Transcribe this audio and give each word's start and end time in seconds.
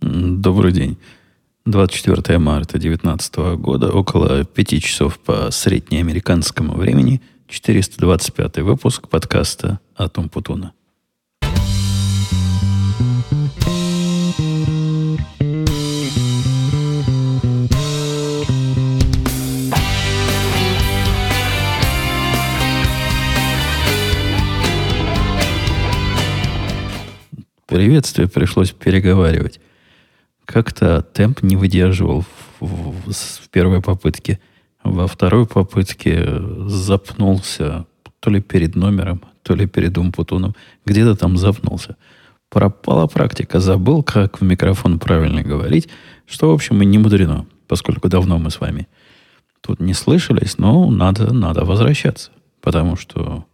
Добрый 0.00 0.72
день. 0.72 0.98
24 1.64 2.38
марта 2.38 2.78
2019 2.78 3.36
года, 3.56 3.90
около 3.90 4.44
5 4.44 4.82
часов 4.82 5.18
по 5.18 5.50
среднеамериканскому 5.50 6.74
времени, 6.74 7.22
425 7.48 8.58
выпуск 8.58 9.08
подкаста 9.08 9.80
«Атом 9.96 10.28
Путуна». 10.28 10.72
Приветствие 27.66 28.28
пришлось 28.28 28.72
переговаривать. 28.72 29.58
Как-то 30.56 31.02
темп 31.02 31.42
не 31.42 31.54
выдерживал 31.54 32.24
в, 32.60 32.66
в, 32.66 33.12
в 33.12 33.48
первой 33.50 33.82
попытке. 33.82 34.40
Во 34.82 35.06
второй 35.06 35.46
попытке 35.46 36.26
запнулся 36.66 37.84
то 38.20 38.30
ли 38.30 38.40
перед 38.40 38.74
номером, 38.74 39.20
то 39.42 39.54
ли 39.54 39.66
перед 39.66 39.98
Умпутуном. 39.98 40.56
Где-то 40.86 41.14
там 41.14 41.36
запнулся. 41.36 41.98
Пропала 42.48 43.06
практика. 43.06 43.60
Забыл, 43.60 44.02
как 44.02 44.40
в 44.40 44.44
микрофон 44.44 44.98
правильно 44.98 45.42
говорить, 45.42 45.90
что, 46.24 46.48
в 46.48 46.54
общем, 46.54 46.80
и 46.80 46.86
не 46.86 46.96
мудрено, 46.96 47.44
поскольку 47.68 48.08
давно 48.08 48.38
мы 48.38 48.50
с 48.50 48.58
вами 48.58 48.88
тут 49.60 49.78
не 49.78 49.92
слышались, 49.92 50.56
но 50.56 50.90
надо, 50.90 51.34
надо 51.34 51.66
возвращаться. 51.66 52.30
Потому 52.62 52.96
что 52.96 53.44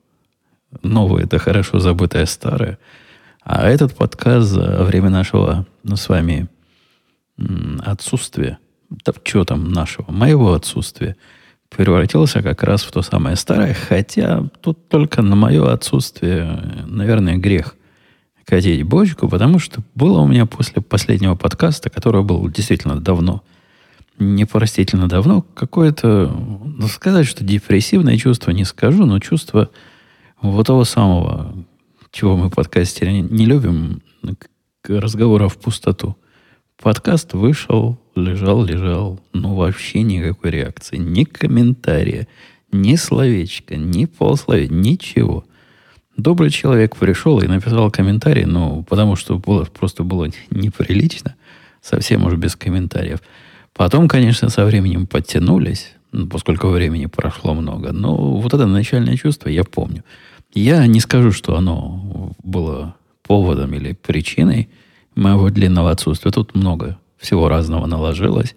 новое– 0.84 1.24
это 1.24 1.40
хорошо 1.40 1.80
забытое 1.80 2.26
старое. 2.26 2.78
А 3.42 3.68
этот 3.68 3.96
подкаст 3.96 4.46
за 4.46 4.84
время 4.84 5.10
нашего 5.10 5.66
ну, 5.82 5.96
с 5.96 6.08
вами 6.08 6.48
отсутствия, 7.84 8.58
да, 9.04 9.12
что 9.24 9.44
там 9.44 9.70
нашего, 9.70 10.10
моего 10.10 10.52
отсутствия, 10.54 11.16
превратился 11.68 12.42
как 12.42 12.62
раз 12.62 12.82
в 12.82 12.92
то 12.92 13.02
самое 13.02 13.36
старое, 13.36 13.74
хотя 13.74 14.44
тут 14.60 14.88
только 14.88 15.22
на 15.22 15.36
мое 15.36 15.72
отсутствие, 15.72 16.84
наверное, 16.86 17.36
грех 17.36 17.76
катить 18.44 18.82
бочку, 18.82 19.28
потому 19.28 19.58
что 19.58 19.80
было 19.94 20.20
у 20.20 20.26
меня 20.26 20.46
после 20.46 20.82
последнего 20.82 21.34
подкаста, 21.34 21.88
который 21.88 22.22
был 22.22 22.48
действительно 22.48 23.00
давно, 23.00 23.42
непростительно 24.18 25.08
давно, 25.08 25.42
какое-то, 25.54 26.28
ну, 26.28 26.86
сказать, 26.88 27.26
что 27.26 27.44
депрессивное 27.44 28.18
чувство 28.18 28.50
не 28.50 28.64
скажу, 28.64 29.06
но 29.06 29.18
чувство 29.20 29.70
вот 30.42 30.66
того 30.66 30.84
самого, 30.84 31.54
чего 32.10 32.36
мы 32.36 32.50
подкастеры 32.50 33.12
не 33.12 33.46
любим, 33.46 34.02
разговора 34.86 35.48
в 35.48 35.56
пустоту. 35.58 36.16
Подкаст 36.82 37.34
вышел, 37.34 37.96
лежал, 38.16 38.64
лежал. 38.64 39.20
Ну, 39.32 39.54
вообще 39.54 40.02
никакой 40.02 40.50
реакции. 40.50 40.96
Ни 40.96 41.22
комментария, 41.22 42.26
ни 42.72 42.96
словечка, 42.96 43.76
ни 43.76 44.06
полсловия, 44.06 44.66
ничего. 44.66 45.44
Добрый 46.16 46.50
человек 46.50 46.96
пришел 46.96 47.38
и 47.40 47.46
написал 47.46 47.88
комментарий, 47.92 48.46
ну, 48.46 48.82
потому 48.82 49.14
что 49.14 49.38
было, 49.38 49.64
просто 49.64 50.02
было 50.02 50.28
неприлично. 50.50 51.36
Совсем 51.80 52.24
уже 52.24 52.36
без 52.36 52.56
комментариев. 52.56 53.20
Потом, 53.74 54.08
конечно, 54.08 54.48
со 54.48 54.64
временем 54.64 55.06
подтянулись, 55.06 55.92
ну, 56.10 56.26
поскольку 56.26 56.66
времени 56.66 57.06
прошло 57.06 57.54
много. 57.54 57.92
Но 57.92 58.16
вот 58.16 58.54
это 58.54 58.66
начальное 58.66 59.16
чувство 59.16 59.48
я 59.48 59.62
помню. 59.62 60.02
Я 60.52 60.84
не 60.88 60.98
скажу, 60.98 61.30
что 61.30 61.56
оно 61.56 62.32
было 62.42 62.96
поводом 63.22 63.72
или 63.72 63.92
причиной– 63.92 64.68
моего 65.14 65.50
длинного 65.50 65.90
отсутствия. 65.90 66.30
Тут 66.30 66.54
много 66.54 66.98
всего 67.18 67.48
разного 67.48 67.86
наложилось. 67.86 68.54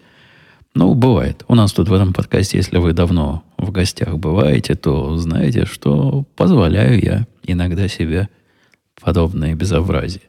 Ну, 0.74 0.94
бывает. 0.94 1.44
У 1.48 1.54
нас 1.54 1.72
тут 1.72 1.88
в 1.88 1.94
этом 1.94 2.12
подкасте, 2.12 2.58
если 2.58 2.76
вы 2.78 2.92
давно 2.92 3.42
в 3.56 3.70
гостях 3.70 4.18
бываете, 4.18 4.74
то 4.74 5.16
знаете, 5.16 5.64
что 5.64 6.24
позволяю 6.36 7.02
я 7.02 7.26
иногда 7.44 7.88
себе 7.88 8.28
подобное 9.00 9.54
безобразие. 9.54 10.24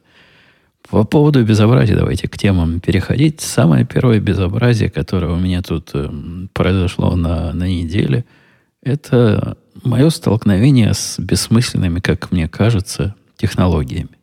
По 0.88 1.04
поводу 1.04 1.44
безобразия 1.44 1.96
давайте 1.96 2.28
к 2.28 2.38
темам 2.38 2.80
переходить. 2.80 3.42
Самое 3.42 3.84
первое 3.84 4.20
безобразие, 4.20 4.88
которое 4.88 5.32
у 5.32 5.36
меня 5.36 5.60
тут 5.60 5.90
э, 5.92 6.08
произошло 6.54 7.14
на, 7.14 7.52
на 7.52 7.68
неделе, 7.68 8.24
это 8.82 9.58
мое 9.84 10.08
столкновение 10.08 10.94
с 10.94 11.18
бессмысленными, 11.18 12.00
как 12.00 12.32
мне 12.32 12.48
кажется, 12.48 13.14
технологиями. 13.36 14.17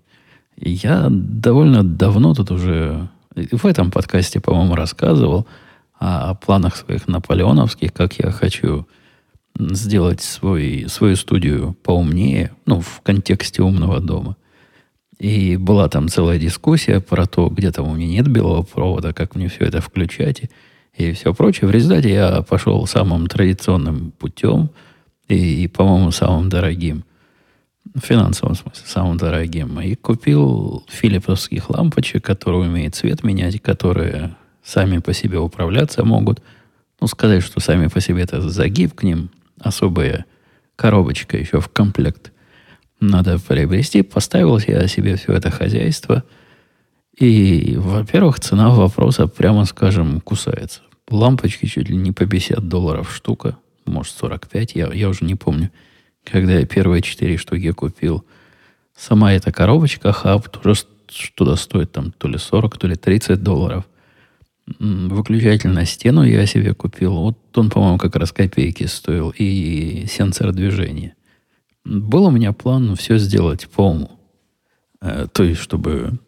Я 0.68 1.10
довольно 1.12 1.84
давно 1.84 2.34
тут 2.34 2.50
уже 2.50 3.08
в 3.36 3.68
этом 3.68 3.92
подкасте, 3.92 4.40
по-моему, 4.40 4.74
рассказывал 4.74 5.46
о, 6.00 6.32
о 6.32 6.34
планах 6.34 6.76
своих 6.76 7.08
наполеоновских, 7.08 7.94
как 7.94 8.18
я 8.18 8.32
хочу 8.32 8.88
сделать 9.58 10.22
свой, 10.22 10.86
свою 10.90 11.16
студию 11.18 11.78
поумнее, 11.84 12.52
ну, 12.66 12.82
в 12.82 13.02
контексте 13.04 13.62
умного 13.62 14.00
дома. 14.00 14.38
И 15.20 15.56
была 15.56 15.88
там 15.88 16.10
целая 16.10 16.40
дискуссия 16.40 17.00
про 17.00 17.28
то, 17.28 17.50
где 17.50 17.72
там 17.72 17.88
у 17.88 17.96
меня 17.96 18.08
нет 18.08 18.28
белого 18.28 18.64
провода, 18.64 19.14
как 19.14 19.36
мне 19.36 19.50
все 19.50 19.66
это 19.66 19.82
включать 19.82 20.46
и, 20.98 21.10
и 21.10 21.12
все 21.12 21.32
прочее. 21.36 21.68
В 21.68 21.72
результате 21.72 22.12
я 22.12 22.42
пошел 22.42 22.88
самым 22.88 23.28
традиционным 23.28 24.12
путем 24.18 24.72
и, 25.28 25.64
и 25.64 25.68
по-моему, 25.68 26.10
самым 26.10 26.50
дорогим– 26.50 27.04
в 27.94 28.00
финансовом 28.00 28.56
смысле, 28.56 28.84
самым 28.86 29.18
дорогим. 29.18 29.80
И 29.80 29.96
купил 29.96 30.84
филипповских 30.90 31.70
лампочек, 31.70 32.24
которые 32.24 32.62
умеют 32.64 32.96
цвет 32.96 33.24
менять, 33.24 33.62
которые 33.62 34.36
сами 34.64 34.98
по 34.98 35.14
себе 35.14 35.40
управляться 35.40 36.04
могут. 36.04 36.42
Ну, 37.00 37.08
сказать, 37.08 37.44
что 37.44 37.60
сами 37.60 37.88
по 37.88 38.02
себе 38.02 38.24
это 38.24 38.42
загиб 38.42 38.96
к 38.96 39.04
ним, 39.04 39.30
особая 39.60 40.26
коробочка 40.76 41.38
еще 41.38 41.60
в 41.60 41.70
комплект 41.70 42.32
надо 43.00 43.40
приобрести. 43.40 44.02
Поставил 44.02 44.58
я 44.60 44.88
себе 44.88 45.16
все 45.16 45.34
это 45.34 45.52
хозяйство. 45.52 46.24
И, 47.18 47.76
во-первых, 47.78 48.40
цена 48.40 48.70
вопроса, 48.70 49.28
прямо 49.28 49.66
скажем, 49.66 50.20
кусается. 50.22 50.82
Лампочки 51.10 51.66
чуть 51.66 51.90
ли 51.90 51.96
не 51.96 52.12
по 52.12 52.26
50 52.26 52.68
долларов 52.68 53.14
штука, 53.14 53.58
может 53.86 54.14
45, 54.16 54.76
я, 54.76 54.92
я 54.92 55.08
уже 55.08 55.24
не 55.24 55.36
помню 55.36 55.70
когда 56.26 56.60
я 56.60 56.66
первые 56.66 57.02
четыре 57.02 57.38
штуки 57.38 57.72
купил, 57.72 58.26
сама 58.96 59.34
эта 59.34 59.52
коробочка 59.52 60.12
хаб 60.12 60.50
тоже 60.50 60.82
что-то 61.10 61.56
стоит 61.56 61.92
там 61.92 62.12
то 62.12 62.28
ли 62.28 62.38
40, 62.38 62.78
то 62.78 62.88
ли 62.88 62.96
30 62.96 63.42
долларов. 63.42 63.86
Выключатель 64.80 65.70
на 65.70 65.86
стену 65.86 66.24
я 66.24 66.46
себе 66.48 66.74
купил. 66.74 67.14
Вот 67.16 67.38
он, 67.56 67.70
по-моему, 67.70 67.98
как 67.98 68.16
раз 68.16 68.32
копейки 68.32 68.86
стоил. 68.86 69.34
И 69.38 70.06
сенсор 70.10 70.52
движения. 70.52 71.16
Был 71.84 72.26
у 72.26 72.32
меня 72.32 72.52
план 72.52 72.96
все 72.96 73.20
сделать 73.20 73.70
по 73.70 73.90
уму. 73.90 74.20
Э, 75.02 75.28
то 75.32 75.44
есть, 75.44 75.62
чтобы 75.62 76.20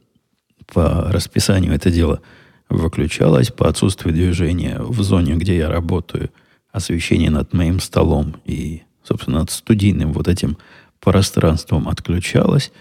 по 0.71 1.11
расписанию 1.11 1.73
это 1.73 1.89
дело 1.89 2.21
выключалось, 2.69 3.49
по 3.49 3.67
отсутствию 3.67 4.13
движения 4.13 4.77
в 4.79 5.01
зоне, 5.01 5.35
где 5.35 5.57
я 5.57 5.69
работаю, 5.69 6.29
освещение 6.71 7.31
над 7.31 7.53
моим 7.53 7.79
столом 7.79 8.35
и 8.45 8.83
собственно, 9.07 9.41
от 9.41 9.51
студийным 9.51 10.13
вот 10.13 10.27
этим 10.27 10.57
пространством 10.99 11.87
отключалась. 11.87 12.71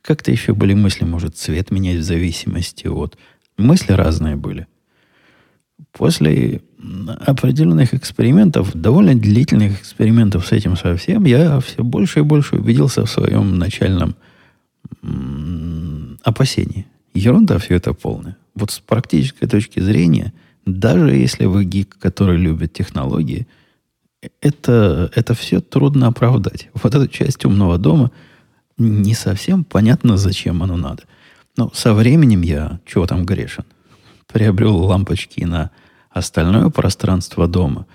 Как-то 0.00 0.30
еще 0.30 0.54
были 0.54 0.74
мысли, 0.74 1.04
может, 1.04 1.36
цвет 1.36 1.70
менять 1.70 1.98
в 1.98 2.02
зависимости 2.02 2.86
от... 2.86 3.16
Мысли 3.56 3.92
разные 3.92 4.36
были. 4.36 4.66
После 5.92 6.62
определенных 7.26 7.94
экспериментов, 7.94 8.72
довольно 8.74 9.14
длительных 9.14 9.80
экспериментов 9.80 10.46
с 10.46 10.52
этим 10.52 10.76
совсем, 10.76 11.24
я 11.24 11.60
все 11.60 11.84
больше 11.84 12.20
и 12.20 12.22
больше 12.22 12.56
убедился 12.56 13.04
в 13.04 13.10
своем 13.10 13.58
начальном 13.58 14.16
опасении. 16.24 16.86
Ерунда 17.14 17.58
все 17.58 17.74
это 17.74 17.92
полная. 17.92 18.36
Вот 18.54 18.70
с 18.70 18.80
практической 18.80 19.46
точки 19.46 19.80
зрения, 19.80 20.32
даже 20.64 21.14
если 21.14 21.44
вы 21.44 21.64
гик, 21.64 21.96
который 21.98 22.38
любит 22.38 22.72
технологии– 22.72 23.46
это, 24.40 25.10
это 25.14 25.34
все 25.34 25.60
трудно 25.60 26.08
оправдать. 26.08 26.68
Вот 26.74 26.94
эта 26.94 27.08
часть 27.08 27.44
умного 27.44 27.78
дома 27.78 28.10
не 28.78 29.14
совсем 29.14 29.64
понятно, 29.64 30.16
зачем 30.16 30.62
оно 30.62 30.76
надо. 30.76 31.04
Но 31.56 31.70
со 31.74 31.92
временем 31.92 32.42
я, 32.42 32.80
чего 32.86 33.06
там 33.06 33.26
грешен, 33.26 33.64
приобрел 34.26 34.76
лампочки 34.76 35.44
на 35.44 35.70
остальное 36.10 36.70
пространство 36.70 37.46
дома. 37.46 37.86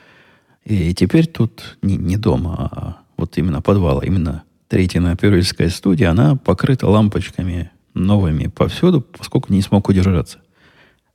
И 0.63 0.94
теперь 0.94 1.27
тут 1.27 1.77
не, 1.81 1.95
не 1.95 2.18
дома, 2.18 2.69
а 2.71 2.97
вот 3.15 3.38
именно 3.38 3.62
подвала, 3.62 4.03
именно 4.03 4.44
третья 4.68 5.00
Напюрильская 5.00 5.69
студия, 5.69 6.12
она 6.12 6.35
покрыта 6.35 6.88
лампочками 6.88 7.71
новыми 7.94 8.47
повсюду, 8.47 9.01
поскольку 9.01 9.51
не 9.53 9.62
смог 9.62 9.88
удержаться. 9.88 10.39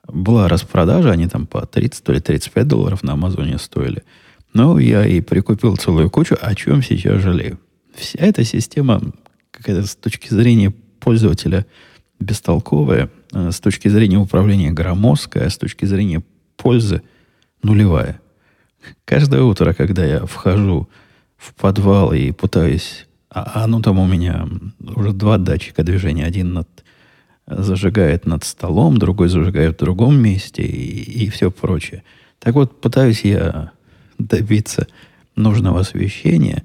Была 0.09 0.49
распродажа, 0.49 1.13
они 1.13 1.29
там 1.29 1.47
по 1.47 1.65
30 1.65 2.09
или 2.09 2.19
35 2.19 2.67
долларов 2.67 3.03
на 3.03 3.13
Амазоне 3.13 3.59
стоили– 3.59 4.03
ну, 4.55 4.79
я 4.79 5.07
и 5.07 5.21
прикупил 5.21 5.77
целую 5.77 6.11
кучу, 6.11 6.37
о 6.41 6.55
чем 6.55 6.83
сейчас 6.83 7.23
жалею. 7.23 7.59
Вся 7.95 8.19
эта 8.21 8.45
система, 8.45 9.01
какая-то 9.51 9.87
с 9.87 9.97
точки 9.97 10.33
зрения 10.33 10.73
пользователя, 11.01 11.67
бестолковая. 12.21 13.11
э, 13.33 13.51
с 13.51 13.61
точки 13.61 13.89
зрения 13.89 14.19
управления 14.19 14.71
громоздкая, 14.71 15.47
а 15.47 15.51
с 15.51 15.59
точки 15.59 15.85
зрения 15.85 16.23
пользы 16.57 17.03
нулевая. 17.63 18.21
Каждое 19.05 19.43
утро, 19.43 19.73
когда 19.73 20.05
я 20.05 20.27
вхожу 20.27 20.89
в 21.37 21.55
подвал 21.55 22.13
и 22.13 22.31
пытаюсь... 22.31 23.07
А, 23.31 23.63
а 23.63 23.67
ну 23.67 23.81
там 23.81 23.99
у 23.99 24.07
меня 24.07 24.47
уже 24.81 25.13
два 25.13 25.39
датчика 25.39 25.83
движения. 25.83 26.27
Один 26.27 26.53
над, 26.53 26.69
зажигает 27.47 28.27
над 28.27 28.45
столом, 28.45 28.99
другой 28.99 29.29
зажигает 29.29 29.77
в 29.77 29.85
другом 29.85 30.17
месте 30.17 30.63
и, 30.63 31.25
и 31.25 31.31
все 31.31 31.51
прочее. 31.51 32.03
Так 32.39 32.55
вот, 32.55 32.81
пытаюсь 32.81 33.25
я 33.25 33.73
добиться 34.27 34.87
нужного 35.37 35.81
освещения, 35.81 36.63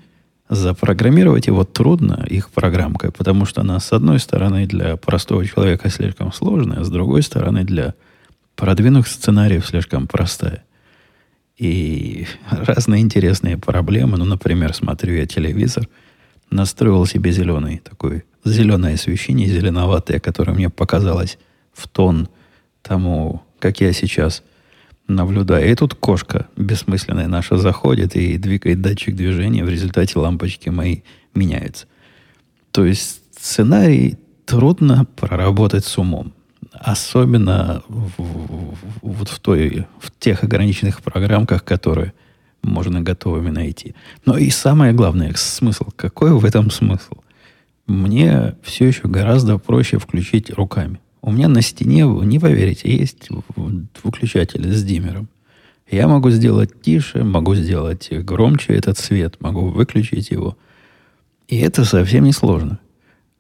запрограммировать 0.50 1.48
его 1.48 1.63
трудно, 1.63 2.25
их 2.30 2.50
программкой, 2.50 3.12
потому 3.12 3.45
что 3.45 3.62
она, 3.62 3.80
с 3.80 3.92
одной 3.92 4.19
стороны, 4.19 4.65
для 4.65 4.95
простого 4.95 5.45
человека 5.45 5.89
слишком 5.89 6.31
сложная, 6.31 6.83
с 6.83 6.89
другой 6.89 7.21
стороны, 7.21 7.63
для 7.63 7.95
продвинутых 8.56 9.07
сценариев 9.07 9.65
слишком 9.65 10.07
простая. 10.07 10.63
И 11.57 12.27
разные 12.50 13.01
интересные 13.01 13.57
проблемы. 13.57 14.18
Ну, 14.18 14.25
например, 14.25 14.74
смотрю 14.74 15.15
я 15.15 15.25
телевизор, 15.25 15.88
настроил 16.51 17.06
себе 17.06 17.31
зеленый 17.31 17.80
такой, 17.80 18.24
зеленое 18.45 18.94
освещение, 18.94 19.48
зеленоватое, 19.48 20.19
которое 20.19 20.53
мне 20.53 20.69
показалось 20.69 21.38
в 21.74 21.88
тон 21.88 22.30
тому, 22.81 23.42
как 23.60 23.81
я 23.81 23.92
сейчас– 23.92 24.44
наблюдаю. 25.07 25.69
И 25.69 25.75
тут 25.75 25.95
кошка 25.95 26.48
бессмысленная 26.56 27.27
наша 27.27 27.57
заходит 27.57 28.15
и 28.15 28.38
двигает 28.38 28.81
датчик 28.81 29.15
движения. 29.15 29.63
В 29.63 29.69
результате 29.69 30.19
лампочки 30.19 30.69
мои 30.69 31.01
меняются. 31.33 31.88
То 32.71 32.86
есть 32.86 33.21
сценарий 33.38 34.18
трудно 34.45 35.06
проработать 35.15 35.86
с 35.86 35.98
умом. 35.98 36.33
Особенно 36.74 37.83
в, 37.88 38.12
в, 38.18 38.77
вот 39.01 39.30
в, 39.30 39.39
той, 39.39 39.88
в 40.00 40.12
тех 40.19 40.44
ограниченных 40.44 41.01
программках, 41.01 41.63
которые 41.63 42.13
можно 42.62 43.01
готовыми 43.01 43.50
найти. 43.50 43.95
Но 44.25 44.38
и 44.38 44.50
самое 44.50 44.94
главное, 44.94 45.33
смысл. 45.36 45.89
Какой 45.95 46.31
в 46.31 46.45
этом 46.45 46.69
смысл? 46.69 47.15
Мне 47.88 48.56
все 48.63 48.86
еще 48.86 49.07
гораздо 49.07 49.57
проще 49.57 49.98
включить 49.98 50.51
руками. 50.51 51.00
У 51.27 51.31
меня 51.33 51.50
на 51.50 51.62
стене, 51.62 52.06
не 52.06 52.39
поверите, 52.39 52.89
есть 52.89 53.27
выключатель 54.01 54.74
с 54.74 54.81
диммером. 54.81 55.27
Я 55.91 56.07
могу 56.07 56.29
сделать 56.29 56.81
тише, 56.81 57.21
могу 57.25 57.53
сделать 57.53 58.07
громче 58.09 58.75
этот 58.75 58.97
свет, 58.97 59.35
могу 59.41 59.68
выключить 59.68 60.31
его. 60.31 60.57
И 61.50 61.57
это 61.57 61.83
совсем 61.83 62.24
не 62.24 62.31
сложно. 62.31 62.79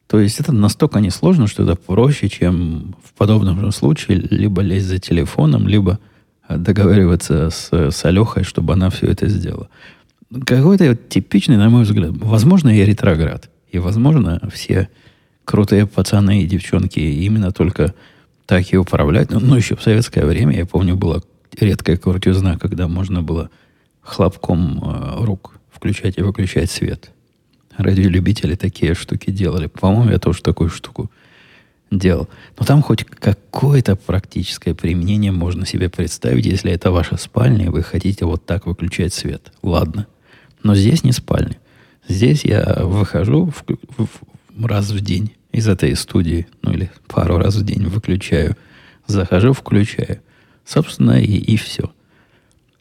То 0.07 0.19
есть 0.19 0.41
это 0.41 0.51
настолько 0.51 0.99
несложно, 0.99 1.47
что 1.47 1.63
это 1.63 1.77
проще, 1.77 2.27
чем 2.27 2.93
в 3.01 3.13
подобном 3.13 3.71
случае 3.71 4.17
либо 4.31 4.61
лезть 4.61 4.87
за 4.87 4.99
телефоном, 4.99 5.65
либо 5.69 5.97
договариваться 6.49 7.49
с, 7.49 7.71
с 7.71 8.03
Алехой, 8.03 8.43
чтобы 8.43 8.73
она 8.73 8.89
все 8.89 9.07
это 9.07 9.29
сделала. 9.29 9.69
Какой-то 10.45 10.93
типичный, 10.97 11.55
на 11.55 11.69
мой 11.69 11.83
взгляд, 11.83 12.11
возможно, 12.17 12.67
я 12.67 12.83
ретроград. 12.83 13.49
И, 13.71 13.79
возможно, 13.79 14.41
все 14.53 14.89
крутые 15.47 15.87
пацаны 15.87 16.43
и 16.43 16.45
девчонки 16.45 16.99
именно 16.99 17.53
только 17.53 17.93
так 18.45 18.73
и 18.73 18.77
управлять. 18.77 19.31
Ну, 19.31 19.39
ну, 19.39 19.55
еще 19.55 19.77
в 19.77 19.81
советское 19.81 20.25
время, 20.25 20.57
я 20.57 20.65
помню, 20.65 20.97
была 20.97 21.21
редкая 21.57 21.95
крутизна, 21.95 22.59
когда 22.59 22.89
можно 22.89 23.23
было 23.23 23.49
хлопком 24.01 24.83
э, 24.83 25.23
рук 25.23 25.53
включать 25.71 26.17
и 26.17 26.21
выключать 26.21 26.69
свет. 26.69 27.11
Радиолюбители 27.77 28.55
такие 28.55 28.93
штуки 28.93 29.31
делали. 29.31 29.67
По-моему, 29.67 30.11
я 30.11 30.19
тоже 30.19 30.41
такую 30.41 30.69
штуку 30.69 31.09
делал. 31.91 32.27
Но 32.59 32.65
там 32.65 32.81
хоть 32.81 33.05
какое-то 33.05 33.95
практическое 33.95 34.75
применение 34.75 35.31
можно 35.31 35.65
себе 35.65 35.89
представить, 35.89 36.45
если 36.45 36.73
это 36.73 36.91
ваша 36.91 37.15
спальня, 37.15 37.67
и 37.67 37.69
вы 37.69 37.83
хотите 37.83 38.25
вот 38.25 38.45
так 38.45 38.65
выключать 38.65 39.13
свет. 39.13 39.53
Ладно. 39.63 40.07
Но 40.61 40.75
здесь 40.75 41.05
не 41.05 41.13
спальня. 41.13 41.55
Здесь 42.05 42.43
я 42.43 42.81
выхожу 42.83 43.53
раз 44.65 44.89
в 44.91 44.99
день 45.01 45.33
из 45.51 45.67
этой 45.67 45.95
студии, 45.95 46.47
ну 46.61 46.73
или 46.73 46.91
пару 47.07 47.37
раз 47.37 47.55
в 47.55 47.65
день 47.65 47.85
выключаю, 47.85 48.55
захожу, 49.05 49.53
включаю. 49.53 50.21
Собственно, 50.65 51.19
и, 51.19 51.37
и 51.37 51.55
все. 51.57 51.91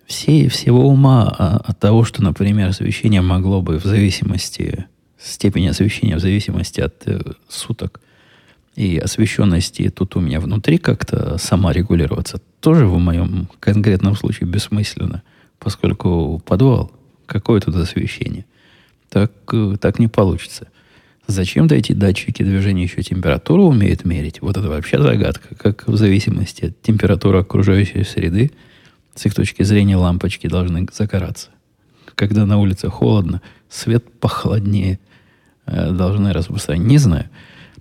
Все, 0.06 0.48
всего 0.48 0.88
ума 0.88 1.34
а, 1.38 1.56
от 1.56 1.78
того, 1.78 2.04
что, 2.04 2.22
например, 2.22 2.68
освещение 2.68 3.22
могло 3.22 3.60
бы 3.60 3.78
в 3.78 3.84
зависимости, 3.84 4.86
степени 5.18 5.66
освещения 5.68 6.16
в 6.16 6.20
зависимости 6.20 6.80
от 6.80 7.02
э, 7.06 7.20
суток 7.48 8.00
и 8.76 8.98
освещенности 8.98 9.88
тут 9.88 10.16
у 10.16 10.20
меня 10.20 10.38
внутри 10.38 10.76
как-то 10.76 11.38
сама 11.38 11.72
регулироваться, 11.72 12.40
тоже 12.60 12.86
в 12.86 12.98
моем 12.98 13.48
конкретном 13.58 14.14
случае 14.14 14.48
бессмысленно, 14.48 15.22
поскольку 15.58 16.40
подвал, 16.44 16.92
какое 17.24 17.60
тут 17.60 17.74
освещение. 17.74 18.44
Так, 19.08 19.32
э, 19.52 19.76
так 19.80 19.98
не 19.98 20.08
получится. 20.08 20.68
Зачем-то 21.26 21.74
эти 21.74 21.92
датчики 21.92 22.42
движения 22.44 22.84
еще 22.84 23.02
температуру 23.02 23.64
умеют 23.64 24.04
мерить. 24.04 24.40
Вот 24.40 24.56
это 24.56 24.68
вообще 24.68 25.02
загадка. 25.02 25.56
Как 25.56 25.88
в 25.88 25.96
зависимости 25.96 26.66
от 26.66 26.82
температуры 26.82 27.38
окружающей 27.38 28.04
среды, 28.04 28.52
с 29.14 29.26
их 29.26 29.34
точки 29.34 29.64
зрения 29.64 29.96
лампочки 29.96 30.46
должны 30.46 30.86
загораться. 30.92 31.48
Когда 32.14 32.46
на 32.46 32.58
улице 32.58 32.88
холодно, 32.88 33.42
свет 33.68 34.04
похолоднее 34.20 35.00
э, 35.66 35.90
должны 35.90 36.32
распространять. 36.32 36.86
Не 36.86 36.98
знаю. 36.98 37.28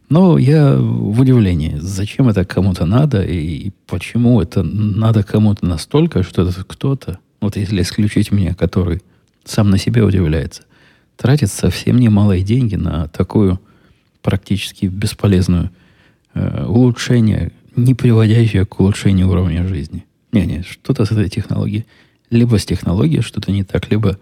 Но 0.10 0.40
я 0.40 0.76
в 0.76 1.20
удивлении, 1.20 1.78
зачем 1.80 2.30
это 2.30 2.46
кому-то 2.46 2.86
надо 2.86 3.24
и 3.24 3.72
почему 3.88 4.42
это 4.42 4.64
надо 4.64 5.24
кому-то 5.24 5.66
настолько, 5.66 6.24
что 6.24 6.44
этот 6.44 6.64
кто-то, 6.64 7.20
вот 7.42 7.58
если 7.58 7.82
исключить 7.82 8.32
меня, 8.32 8.54
который 8.54 9.02
сам 9.44 9.70
на 9.70 9.78
себе 9.78 10.04
удивляется– 10.04 10.64
тратит 11.18 11.52
совсем 11.52 12.00
немалые 12.00 12.44
деньги 12.44 12.76
на 12.76 13.08
такую 13.08 13.60
практически 14.22 14.88
бесполезную 14.88 15.72
э, 16.34 16.66
улучшение, 16.66 17.52
не 17.76 17.94
приводящее 17.94 18.66
к 18.66 18.80
улучшению 18.80 19.30
уровня 19.30 19.68
жизни. 19.68 20.06
Не-не, 20.32 20.64
что-то 20.64 21.06
с 21.06 21.12
этой 21.12 21.30
технологией. 21.30 21.86
Либо 22.30 22.58
с 22.58 22.66
технологией 22.66 23.22
что-то 23.22 23.52
не 23.52 23.64
так, 23.64 23.90
либо 23.92 24.18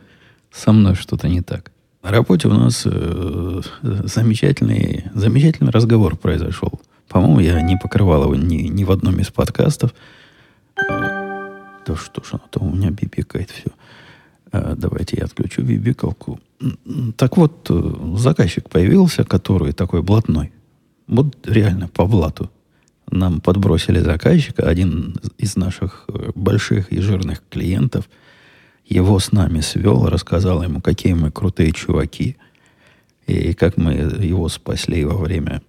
со 0.52 0.72
мной 0.72 0.96
что-то 0.96 1.28
не 1.28 1.42
так. 1.42 1.72
На 2.04 2.12
работе 2.12 2.50
у 2.50 2.54
нас 2.54 2.84
э, 2.86 3.62
замечательный, 3.82 5.06
замечательный 5.14 5.72
разговор 5.72 6.18
произошел. 6.18 6.82
По-моему, 7.08 7.40
я 7.40 7.62
не 7.62 7.78
покрывал 7.78 8.24
его 8.24 8.36
ни, 8.36 8.68
ни 8.68 8.84
в 8.84 8.92
одном 8.92 9.20
из 9.20 9.30
подкастов. 9.30 9.94
Да 10.76 11.96
что 11.96 12.24
ж 12.24 12.34
оно 12.34 12.44
там 12.50 12.68
у 12.68 12.76
меня 12.76 12.90
бибикает 12.90 13.52
все. 13.52 13.72
Э, 14.52 14.76
давайте 14.78 15.18
я 15.18 15.26
отключу 15.26 15.62
бибикалку. 15.62 16.40
Так 17.18 17.38
вот, 17.38 17.68
э, 17.70 18.16
заказчик 18.18 18.70
появился, 18.70 19.24
который 19.24 19.74
такой 19.74 20.02
блатной. 20.02 20.52
Вот 21.08 21.48
реально 21.48 21.88
по 21.88 22.06
блату. 22.06 22.50
Нам 23.12 23.42
подбросили 23.42 24.00
заказчика, 24.00 24.68
один 24.68 25.16
из 25.38 25.56
наших 25.56 26.06
э, 26.08 26.32
больших 26.36 26.92
и 26.92 27.00
жирных 27.00 27.44
клиентов. 27.50 28.10
Его 28.86 29.20
с 29.20 29.32
нами 29.32 29.62
свел, 29.62 30.08
рассказал 30.08 30.64
ему, 30.64 30.82
какие 30.82 31.14
мы 31.14 31.32
крутые 31.32 31.72
чуваки. 31.72 32.38
И 33.28 33.54
как 33.54 33.78
мы 33.78 33.94
его 33.94 34.50
спасли 34.50 35.06
во 35.06 35.18
время 35.18 35.62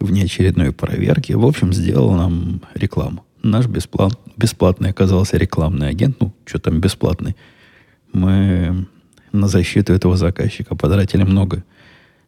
внеочередной 0.00 0.72
проверки. 0.72 1.32
В 1.32 1.44
общем, 1.44 1.72
сделал 1.72 2.12
нам 2.12 2.62
рекламу. 2.74 3.24
Наш 3.42 3.66
бесплат, 3.66 4.18
бесплатный 4.36 4.90
оказался 4.90 5.36
рекламный 5.36 5.88
агент. 5.88 6.16
Ну, 6.20 6.32
что 6.44 6.58
там 6.58 6.80
бесплатный. 6.80 7.36
Мы 8.12 8.86
на 9.32 9.48
защиту 9.48 9.92
этого 9.92 10.16
заказчика 10.16 10.74
потратили 10.74 11.24
много 11.24 11.64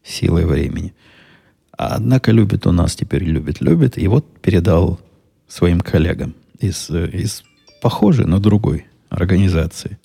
сил 0.02 0.38
и 0.38 0.44
времени. 0.44 0.94
Однако 1.76 2.32
любит 2.32 2.66
у 2.66 2.72
нас 2.72 2.94
теперь, 2.94 3.24
любит, 3.24 3.60
любит. 3.60 3.98
И 3.98 4.06
вот 4.08 4.26
передал 4.40 5.00
своим 5.48 5.80
коллегам 5.80 6.34
из, 6.58 6.90
из 6.90 7.44
похожей, 7.82 8.26
но 8.26 8.38
другой 8.38 8.86
организации. 9.08 9.98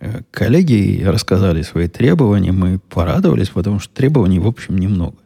Э, 0.00 0.22
коллеги 0.30 1.02
рассказали 1.04 1.62
свои 1.62 1.88
требования, 1.88 2.52
мы 2.52 2.78
порадовались, 2.78 3.50
потому 3.50 3.80
что 3.80 3.92
требований, 3.92 4.38
в 4.38 4.46
общем, 4.46 4.78
немного. 4.78 5.16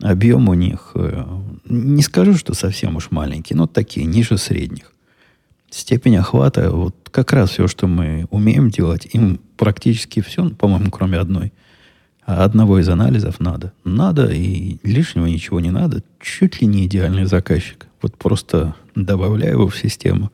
Объем 0.00 0.48
у 0.48 0.54
них, 0.54 0.92
э, 0.94 1.24
не 1.66 2.02
скажу, 2.02 2.34
что 2.34 2.54
совсем 2.54 2.96
уж 2.96 3.10
маленький, 3.10 3.54
но 3.54 3.66
такие, 3.66 4.04
ниже 4.06 4.36
средних. 4.38 4.92
Степень 5.72 6.16
охвата, 6.16 6.70
вот 6.70 6.94
как 7.10 7.32
раз 7.32 7.50
все, 7.50 7.66
что 7.66 7.86
мы 7.86 8.26
умеем 8.30 8.68
делать, 8.68 9.08
им 9.14 9.40
практически 9.56 10.20
все, 10.20 10.50
по-моему, 10.50 10.90
кроме 10.90 11.16
одной. 11.16 11.50
А 12.26 12.44
одного 12.44 12.78
из 12.78 12.90
анализов 12.90 13.40
надо. 13.40 13.72
Надо, 13.82 14.26
и 14.26 14.76
лишнего 14.82 15.24
ничего 15.24 15.60
не 15.60 15.70
надо. 15.70 16.02
Чуть 16.20 16.60
ли 16.60 16.66
не 16.66 16.84
идеальный 16.84 17.24
заказчик. 17.24 17.86
Вот 18.02 18.18
просто 18.18 18.74
добавляю 18.94 19.52
его 19.52 19.68
в 19.68 19.76
систему 19.78 20.30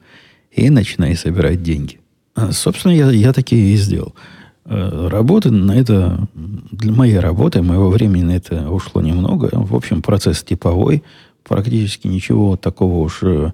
и 0.51 0.71
начинаю 0.71 1.17
собирать 1.17 1.63
деньги. 1.63 2.01
А, 2.35 2.51
собственно, 2.51 2.93
я, 2.93 3.09
я 3.13 3.33
такие 3.33 3.75
и 3.75 3.77
сделал. 3.77 4.17
А, 4.65 5.09
работы 5.09 5.53
на 5.53 5.79
это, 5.79 6.19
для 6.35 6.91
моей 6.91 7.21
работы, 7.21 7.63
моего 7.63 7.91
времени 7.91 8.25
на 8.25 8.33
это 8.33 8.69
ушло 8.69 9.01
немного. 9.01 9.51
В 9.53 9.77
общем, 9.77 10.03
процесс 10.03 10.43
типовой. 10.43 11.05
практически 11.45 12.09
ничего 12.09 12.57
такого 12.57 12.99
уж 13.05 13.21
э, 13.23 13.53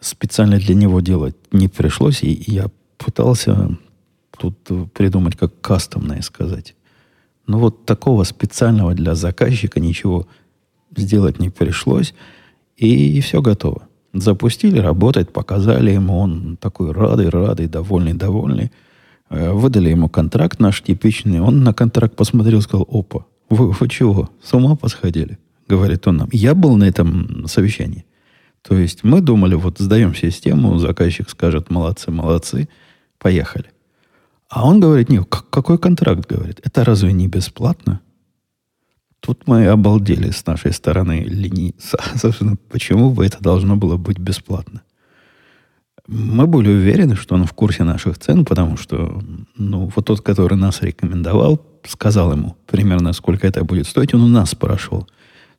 специально 0.00 0.58
для 0.58 0.74
него 0.74 1.00
делать 1.00 1.36
не 1.52 1.68
пришлось. 1.68 2.22
И 2.22 2.44
я 2.46 2.70
пытался 2.98 3.76
тут 4.38 4.56
придумать, 4.92 5.36
как 5.36 5.60
кастомное 5.60 6.22
сказать. 6.22 6.74
Но 7.46 7.58
вот 7.58 7.86
такого 7.86 8.24
специального 8.24 8.94
для 8.94 9.14
заказчика 9.14 9.80
ничего 9.80 10.26
сделать 10.96 11.38
не 11.38 11.50
пришлось. 11.50 12.14
И, 12.76 13.20
все 13.20 13.40
готово. 13.40 13.88
Запустили, 14.12 14.78
работает, 14.78 15.32
показали 15.32 15.90
ему, 15.92 16.18
он 16.18 16.56
такой 16.56 16.92
радый, 16.92 17.28
радый, 17.28 17.66
довольный, 17.68 18.14
довольный. 18.14 18.72
Э, 19.28 19.52
выдали 19.52 19.90
ему 19.90 20.08
контракт 20.08 20.58
наш 20.58 20.82
типичный. 20.82 21.40
Он 21.40 21.64
на 21.64 21.72
контракт 21.72 22.16
посмотрел, 22.16 22.60
сказал, 22.62 22.86
опа, 22.90 23.26
вы, 23.48 23.72
вы 23.72 23.88
чего, 23.88 24.30
с 24.42 24.52
ума 24.54 24.76
посходили? 24.76 25.38
Говорит 25.68 26.06
он 26.06 26.16
нам. 26.16 26.28
Я 26.32 26.54
был 26.54 26.76
на 26.76 26.84
этом 26.84 27.46
совещании. 27.46 28.04
То 28.66 28.76
есть 28.76 29.04
мы 29.04 29.20
думали, 29.20 29.54
вот 29.54 29.78
сдаем 29.78 30.14
систему, 30.14 30.78
заказчик 30.78 31.30
скажет, 31.30 31.70
молодцы, 31.70 32.10
молодцы, 32.10 32.68
поехали. 33.18 33.66
А 34.48 34.66
он 34.66 34.80
говорит, 34.80 35.08
нет, 35.08 35.24
какой 35.28 35.78
контракт, 35.78 36.28
говорит, 36.28 36.60
это 36.64 36.84
разве 36.84 37.12
не 37.12 37.28
бесплатно? 37.28 38.00
Тут 39.20 39.46
мы 39.46 39.66
обалдели 39.66 40.30
с 40.30 40.44
нашей 40.46 40.72
стороны 40.72 41.24
линии. 41.24 41.74
Собственно, 42.16 42.56
почему 42.68 43.10
бы 43.10 43.24
это 43.24 43.40
должно 43.40 43.76
было 43.76 43.96
быть 43.96 44.18
бесплатно? 44.18 44.82
Мы 46.08 46.46
были 46.46 46.68
уверены, 46.68 47.14
что 47.16 47.34
он 47.36 47.44
в 47.44 47.52
курсе 47.52 47.84
наших 47.84 48.18
цен, 48.18 48.44
потому 48.44 48.76
что 48.76 49.22
ну, 49.56 49.90
вот 49.94 50.06
тот, 50.06 50.20
который 50.20 50.56
нас 50.56 50.82
рекомендовал, 50.82 51.64
сказал 51.84 52.32
ему 52.32 52.56
примерно, 52.66 53.12
сколько 53.12 53.46
это 53.46 53.64
будет 53.64 53.86
стоить. 53.86 54.14
Он 54.14 54.22
у 54.22 54.28
нас 54.28 54.50
спрашивал, 54.50 55.08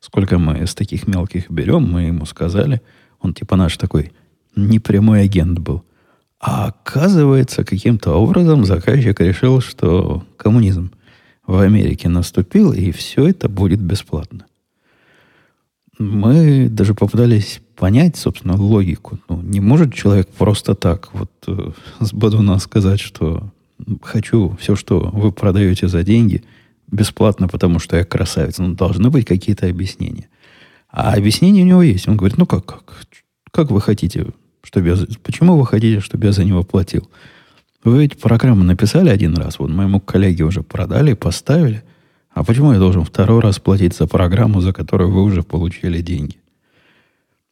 сколько 0.00 0.38
мы 0.38 0.60
из 0.60 0.74
таких 0.74 1.06
мелких 1.06 1.50
берем. 1.50 1.90
Мы 1.90 2.02
ему 2.02 2.26
сказали. 2.26 2.80
Он 3.20 3.34
типа 3.34 3.56
наш 3.56 3.76
такой 3.76 4.12
непрямой 4.56 5.22
агент 5.22 5.58
был. 5.58 5.84
А 6.40 6.66
оказывается, 6.66 7.64
каким-то 7.64 8.12
образом 8.12 8.64
заказчик 8.64 9.20
решил, 9.20 9.60
что 9.60 10.24
коммунизм 10.36 10.92
в 11.46 11.58
Америке 11.58 12.08
наступил, 12.08 12.72
и 12.72 12.92
все 12.92 13.28
это 13.28 13.48
будет 13.48 13.80
бесплатно. 13.80 14.46
Мы 15.98 16.68
даже 16.68 16.94
попытались 16.94 17.60
понять, 17.74 18.16
собственно, 18.16 18.56
логику. 18.56 19.18
Ну, 19.28 19.40
не 19.42 19.60
может 19.60 19.94
человек 19.94 20.28
просто 20.28 20.74
так 20.74 21.12
вот 21.12 21.30
э, 21.48 21.72
с 22.00 22.12
Бадуна 22.12 22.58
сказать, 22.60 23.00
что 23.00 23.50
хочу 24.02 24.56
все, 24.60 24.76
что 24.76 25.10
вы 25.12 25.32
продаете 25.32 25.88
за 25.88 26.04
деньги, 26.04 26.44
бесплатно, 26.86 27.48
потому 27.48 27.80
что 27.80 27.96
я 27.96 28.04
красавец. 28.04 28.58
Ну, 28.58 28.74
должны 28.74 29.10
быть 29.10 29.26
какие-то 29.26 29.66
объяснения. 29.66 30.28
А 30.90 31.14
объяснение 31.14 31.64
у 31.64 31.68
него 31.68 31.82
есть. 31.82 32.08
Он 32.08 32.16
говорит, 32.16 32.38
ну 32.38 32.46
как, 32.46 32.64
как, 32.64 32.84
как 33.50 33.70
вы 33.70 33.80
хотите, 33.80 34.26
чтобы 34.62 34.88
я... 34.88 34.96
Почему 35.22 35.56
вы 35.56 35.66
хотите, 35.66 36.00
чтобы 36.00 36.26
я 36.26 36.32
за 36.32 36.44
него 36.44 36.62
платил? 36.62 37.08
Вы 37.84 38.02
ведь 38.02 38.18
программу 38.18 38.64
написали 38.64 39.08
один 39.08 39.36
раз, 39.36 39.58
вот 39.58 39.70
моему 39.70 40.00
коллеге 40.00 40.44
уже 40.44 40.62
продали, 40.62 41.14
поставили. 41.14 41.84
А 42.30 42.44
почему 42.44 42.72
я 42.72 42.78
должен 42.78 43.04
второй 43.04 43.40
раз 43.40 43.58
платить 43.58 43.94
за 43.94 44.06
программу, 44.06 44.60
за 44.60 44.72
которую 44.72 45.10
вы 45.10 45.22
уже 45.22 45.42
получили 45.42 46.00
деньги? 46.00 46.36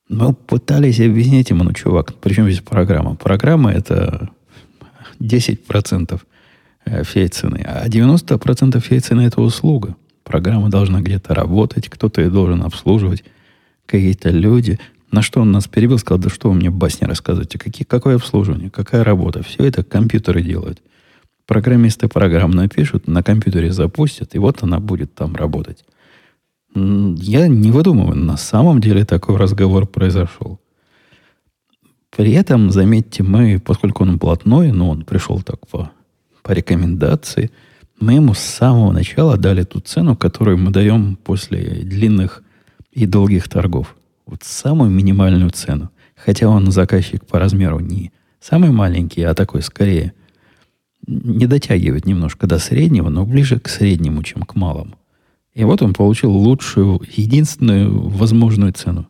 Мы 0.08 0.34
пытались 0.34 1.00
объяснить 1.00 1.50
ему, 1.50 1.64
ну, 1.64 1.72
чувак, 1.72 2.14
причем 2.20 2.44
здесь 2.44 2.60
программа? 2.60 3.16
Программа– 3.16 3.72
это 3.72 4.30
10% 5.20 6.20
э, 6.84 7.02
всей 7.02 7.28
цены, 7.28 7.64
а 7.66 7.88
90% 7.88 8.80
всей 8.80 9.00
цены– 9.00 9.20
это 9.22 9.40
услуга. 9.40 9.96
Программа 10.26 10.71
должна 10.71 11.00
где-то 11.00 11.35
работать, 11.35 11.88
кто-то 11.88 12.21
ее 12.21 12.30
должен 12.30 12.64
обслуживать, 12.64 13.23
какие-то 13.87 14.30
люди. 14.30 14.80
На 15.12 15.23
что 15.23 15.40
он 15.40 15.52
нас 15.52 15.68
перебил, 15.68 15.99
сказал, 15.99 16.18
да 16.18 16.28
что 16.28 16.49
вы 16.49 16.56
мне 16.56 16.68
басни 16.68 17.04
рассказываете, 17.04 17.61
какие, 17.61 17.85
какое 17.85 18.16
обслуживание, 18.16 18.68
какая 18.68 19.04
работа. 19.04 19.45
Все 19.45 19.64
это 19.64 19.85
компьютеры 19.85 20.42
делают. 20.42 20.83
Программисты 21.47 22.09
программ 22.09 22.50
напишут, 22.50 23.06
на 23.06 23.23
компьютере 23.23 23.71
запустят, 23.71 24.35
и 24.35 24.38
вот 24.38 24.64
она 24.64 24.80
будет 24.80 25.14
там 25.14 25.37
работать. 25.37 25.85
Я 26.75 27.47
не 27.47 27.71
выдумываю, 27.71 28.16
на 28.16 28.37
самом 28.37 28.80
деле 28.80 29.04
такой 29.04 29.37
разговор 29.37 29.87
произошел. 29.87 30.59
При 32.11 32.33
этом, 32.33 32.73
заметьте, 32.73 33.23
мы, 33.23 33.62
поскольку 33.64 34.02
он 34.02 34.18
блатной, 34.18 34.73
но 34.73 34.90
он 34.90 35.04
пришел 35.04 35.40
так 35.42 35.68
по, 35.68 35.92
по 36.42 36.50
рекомендации, 36.50 37.52
мы 37.98 38.14
ему 38.14 38.34
с 38.34 38.40
самого 38.40 38.92
начала 38.92 39.36
дали 39.36 39.62
ту 39.62 39.80
цену, 39.80 40.16
которую 40.16 40.58
мы 40.58 40.70
даем 40.70 41.16
после 41.16 41.82
длинных 41.82 42.42
и 42.92 43.06
долгих 43.06 43.48
торгов. 43.48 43.96
Вот 44.26 44.42
самую 44.42 44.90
минимальную 44.90 45.50
цену. 45.50 45.90
Хотя 46.14 46.48
он 46.48 46.70
заказчик 46.70 47.24
по 47.26 47.38
размеру 47.38 47.80
не 47.80 48.12
самый 48.40 48.70
маленький, 48.70 49.22
а 49.22 49.34
такой 49.34 49.62
скорее 49.62 50.12
не 51.06 51.46
дотягивает 51.46 52.06
немножко 52.06 52.46
до 52.46 52.58
среднего, 52.58 53.08
но 53.08 53.24
ближе 53.24 53.60
к 53.60 53.68
среднему, 53.68 54.22
чем 54.22 54.42
к 54.42 54.54
малому. 54.54 54.98
И 55.54 55.64
вот 55.64 55.82
он 55.82 55.94
получил 55.94 56.32
лучшую, 56.32 57.00
единственную 57.16 58.08
возможную 58.08 58.72
цену 58.72 59.08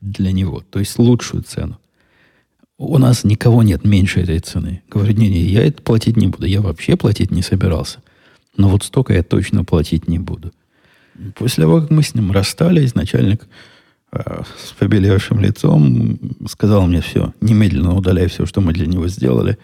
для 0.00 0.32
него. 0.32 0.62
То 0.70 0.78
есть 0.78 0.98
лучшую 0.98 1.42
цену. 1.42 1.78
У 2.78 2.98
нас 2.98 3.24
никого 3.24 3.62
нет 3.62 3.84
меньше 3.84 4.20
этой 4.20 4.38
цены. 4.40 4.82
Говорит, 4.90 5.16
не-не, 5.16 5.40
я 5.40 5.64
это 5.66 5.82
платить 5.82 6.16
не 6.16 6.26
буду. 6.26 6.46
Я 6.46 6.60
вообще 6.60 6.96
платить 6.96 7.30
не 7.30 7.42
собирался. 7.42 8.00
Но 8.56 8.68
вот 8.68 8.82
столько 8.82 9.12
я 9.12 9.22
точно 9.22 9.64
платить 9.64 10.08
не 10.08 10.18
буду. 10.18 10.52
После 11.34 11.64
того, 11.64 11.80
как 11.80 11.90
мы 11.90 12.02
с 12.02 12.14
ним 12.14 12.32
расстались, 12.32 12.94
начальник 12.94 13.46
э, 14.12 14.42
с 14.58 14.72
побелевшим 14.72 15.40
лицом 15.40 16.18
сказал 16.48 16.86
мне 16.86 17.00
все, 17.00 17.32
немедленно 17.40 17.94
удаляй 17.94 18.28
все, 18.28 18.46
что 18.46 18.60
мы 18.60 18.72
для 18.72 18.86
него 18.86 19.08
сделали. 19.08 19.58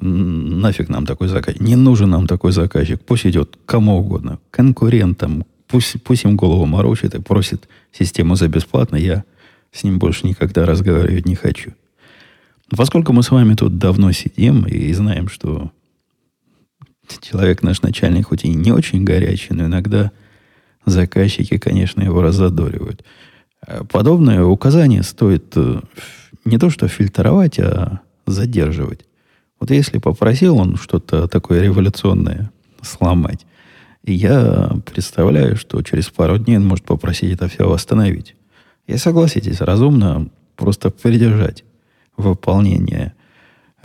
Нафиг 0.00 0.88
нам 0.88 1.06
такой 1.06 1.28
заказчик. 1.28 1.60
Не 1.60 1.76
нужен 1.76 2.10
нам 2.10 2.26
такой 2.26 2.52
заказчик. 2.52 3.00
Пусть 3.00 3.26
идет 3.26 3.58
кому 3.64 3.98
угодно. 3.98 4.40
Конкурентам. 4.50 5.44
Пусть, 5.68 6.02
пусть 6.02 6.24
им 6.24 6.36
голову 6.36 6.66
морочит 6.66 7.14
и 7.14 7.20
просит 7.20 7.68
систему 7.92 8.34
за 8.34 8.48
бесплатно. 8.48 8.96
Я 8.96 9.24
с 9.72 9.84
ним 9.84 9.98
больше 9.98 10.26
никогда 10.26 10.66
разговаривать 10.66 11.26
не 11.26 11.36
хочу. 11.36 11.72
Поскольку 12.76 13.12
мы 13.12 13.22
с 13.22 13.30
вами 13.30 13.54
тут 13.54 13.78
давно 13.78 14.10
сидим 14.12 14.66
и 14.66 14.92
знаем, 14.92 15.28
что 15.28 15.70
человек 17.20 17.62
наш 17.62 17.82
начальник, 17.82 18.28
хоть 18.28 18.44
и 18.44 18.48
не 18.48 18.72
очень 18.72 19.04
горячий, 19.04 19.54
но 19.54 19.66
иногда 19.66 20.12
заказчики, 20.86 21.58
конечно, 21.58 22.02
его 22.02 22.22
разодоривают. 22.22 23.04
Подобное 23.90 24.44
указание 24.44 25.02
стоит 25.02 25.52
э, 25.56 25.80
не 26.44 26.58
то 26.58 26.68
что 26.68 26.88
фильтровать, 26.88 27.58
а 27.58 28.00
задерживать. 28.26 29.06
Вот 29.58 29.70
если 29.70 29.98
попросил 29.98 30.58
он 30.58 30.76
что-то 30.76 31.28
такое 31.28 31.62
революционное 31.62 32.50
сломать, 32.82 33.46
я 34.02 34.76
представляю, 34.84 35.56
что 35.56 35.80
через 35.82 36.10
пару 36.10 36.36
дней 36.36 36.58
он 36.58 36.66
может 36.66 36.84
попросить 36.84 37.32
это 37.32 37.48
все 37.48 37.66
восстановить. 37.66 38.36
И 38.86 38.98
согласитесь, 38.98 39.62
разумно 39.62 40.28
просто 40.56 40.90
придержать 40.90 41.64
выполнение 42.16 43.14
э, 43.16 43.23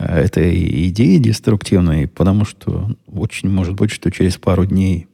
этой 0.00 0.88
идеи 0.88 1.18
деструктивной, 1.18 2.08
потому 2.08 2.44
что 2.44 2.90
очень 3.06 3.50
может 3.50 3.74
быть, 3.74 3.90
что 3.90 4.10
через 4.10 4.36
пару 4.36 4.64
дней 4.64 5.08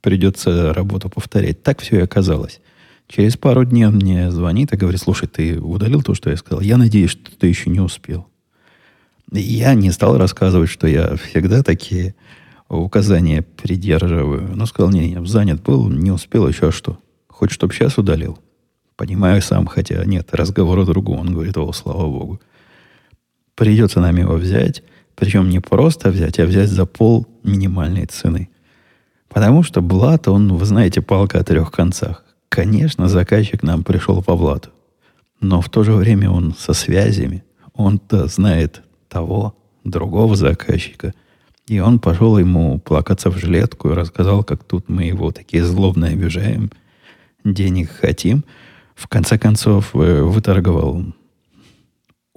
придется 0.00 0.72
работу 0.72 1.10
повторять. 1.10 1.62
Так 1.62 1.80
все 1.80 1.98
и 1.98 2.02
оказалось. 2.02 2.60
Через 3.06 3.36
пару 3.36 3.64
дней 3.64 3.86
он 3.86 3.96
мне 3.96 4.30
звонит 4.30 4.72
и 4.72 4.76
говорит, 4.76 5.00
слушай, 5.00 5.28
ты 5.28 5.58
удалил 5.58 6.02
то, 6.02 6.14
что 6.14 6.30
я 6.30 6.36
сказал? 6.36 6.60
Я 6.60 6.76
надеюсь, 6.76 7.10
что 7.10 7.36
ты 7.36 7.46
еще 7.46 7.70
не 7.70 7.80
успел. 7.80 8.26
Я 9.30 9.74
не 9.74 9.90
стал 9.90 10.16
рассказывать, 10.16 10.70
что 10.70 10.86
я 10.86 11.16
всегда 11.16 11.62
такие 11.62 12.14
указания 12.68 13.42
придерживаю. 13.42 14.54
Но 14.54 14.66
сказал, 14.66 14.90
не, 14.90 15.12
я 15.12 15.24
занят 15.24 15.62
был, 15.62 15.88
не 15.88 16.10
успел 16.10 16.48
еще, 16.48 16.70
что? 16.70 16.98
Хочешь, 17.28 17.54
чтобы 17.54 17.74
сейчас 17.74 17.98
удалил? 17.98 18.38
Понимаю 18.96 19.42
сам, 19.42 19.66
хотя 19.66 20.04
нет, 20.04 20.28
разговор 20.32 20.78
о 20.78 20.84
другом. 20.84 21.20
Он 21.20 21.32
говорит, 21.32 21.56
о, 21.56 21.72
слава 21.72 22.06
богу. 22.06 22.40
Придется 23.58 23.98
нам 23.98 24.16
его 24.16 24.34
взять, 24.34 24.84
причем 25.16 25.50
не 25.50 25.58
просто 25.58 26.12
взять, 26.12 26.38
а 26.38 26.46
взять 26.46 26.68
за 26.68 26.86
пол 26.86 27.26
минимальной 27.42 28.06
цены. 28.06 28.50
Потому 29.28 29.64
что 29.64 29.82
блат, 29.82 30.28
он, 30.28 30.54
вы 30.54 30.64
знаете, 30.64 31.02
палка 31.02 31.40
о 31.40 31.42
трех 31.42 31.72
концах. 31.72 32.24
Конечно, 32.48 33.08
заказчик 33.08 33.64
нам 33.64 33.82
пришел 33.82 34.22
по 34.22 34.36
блату. 34.36 34.70
Но 35.40 35.60
в 35.60 35.68
то 35.70 35.82
же 35.82 35.94
время 35.94 36.30
он 36.30 36.54
со 36.56 36.72
связями. 36.72 37.42
Он-то 37.74 38.28
знает 38.28 38.82
того, 39.08 39.56
другого 39.82 40.36
заказчика. 40.36 41.12
И 41.66 41.80
он 41.80 41.98
пошел 41.98 42.38
ему 42.38 42.78
плакаться 42.78 43.28
в 43.28 43.38
жилетку 43.38 43.90
и 43.90 43.94
рассказал, 43.94 44.44
как 44.44 44.62
тут 44.62 44.88
мы 44.88 45.02
его 45.02 45.32
такие 45.32 45.64
злобно 45.64 46.06
обижаем, 46.06 46.70
денег 47.42 47.90
хотим– 47.90 48.44
в 48.98 49.06
конце 49.06 49.38
концов 49.38 49.94
э, 49.94 50.22
выторговал, 50.22 51.04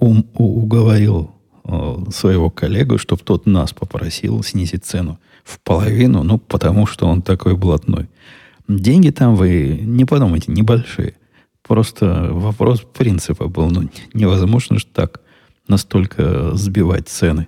ум, 0.02 0.26
уговорил 0.34 1.30
э, 1.64 1.96
своего 2.10 2.50
коллегу, 2.50 2.98
чтобы 2.98 3.22
тот 3.22 3.46
нас 3.46 3.72
попросил 3.72 4.42
снизить 4.42 4.84
цену 4.84 5.18
в 5.44 5.60
половину, 5.60 6.22
ну, 6.24 6.38
потому 6.38 6.86
что 6.86 7.06
он 7.06 7.22
такой 7.22 7.56
блатной. 7.56 8.08
Деньги 8.68 9.10
там 9.10 9.36
вы, 9.36 9.78
не 9.82 10.04
подумайте, 10.04 10.52
небольшие. 10.52 11.14
Просто 11.62 12.28
вопрос 12.32 12.80
принципа 12.80 13.46
был. 13.46 13.70
Ну, 13.70 13.88
невозможно 14.12 14.78
же 14.78 14.86
так 14.86 15.20
настолько 15.68 16.54
сбивать 16.56 17.08
цены. 17.08 17.46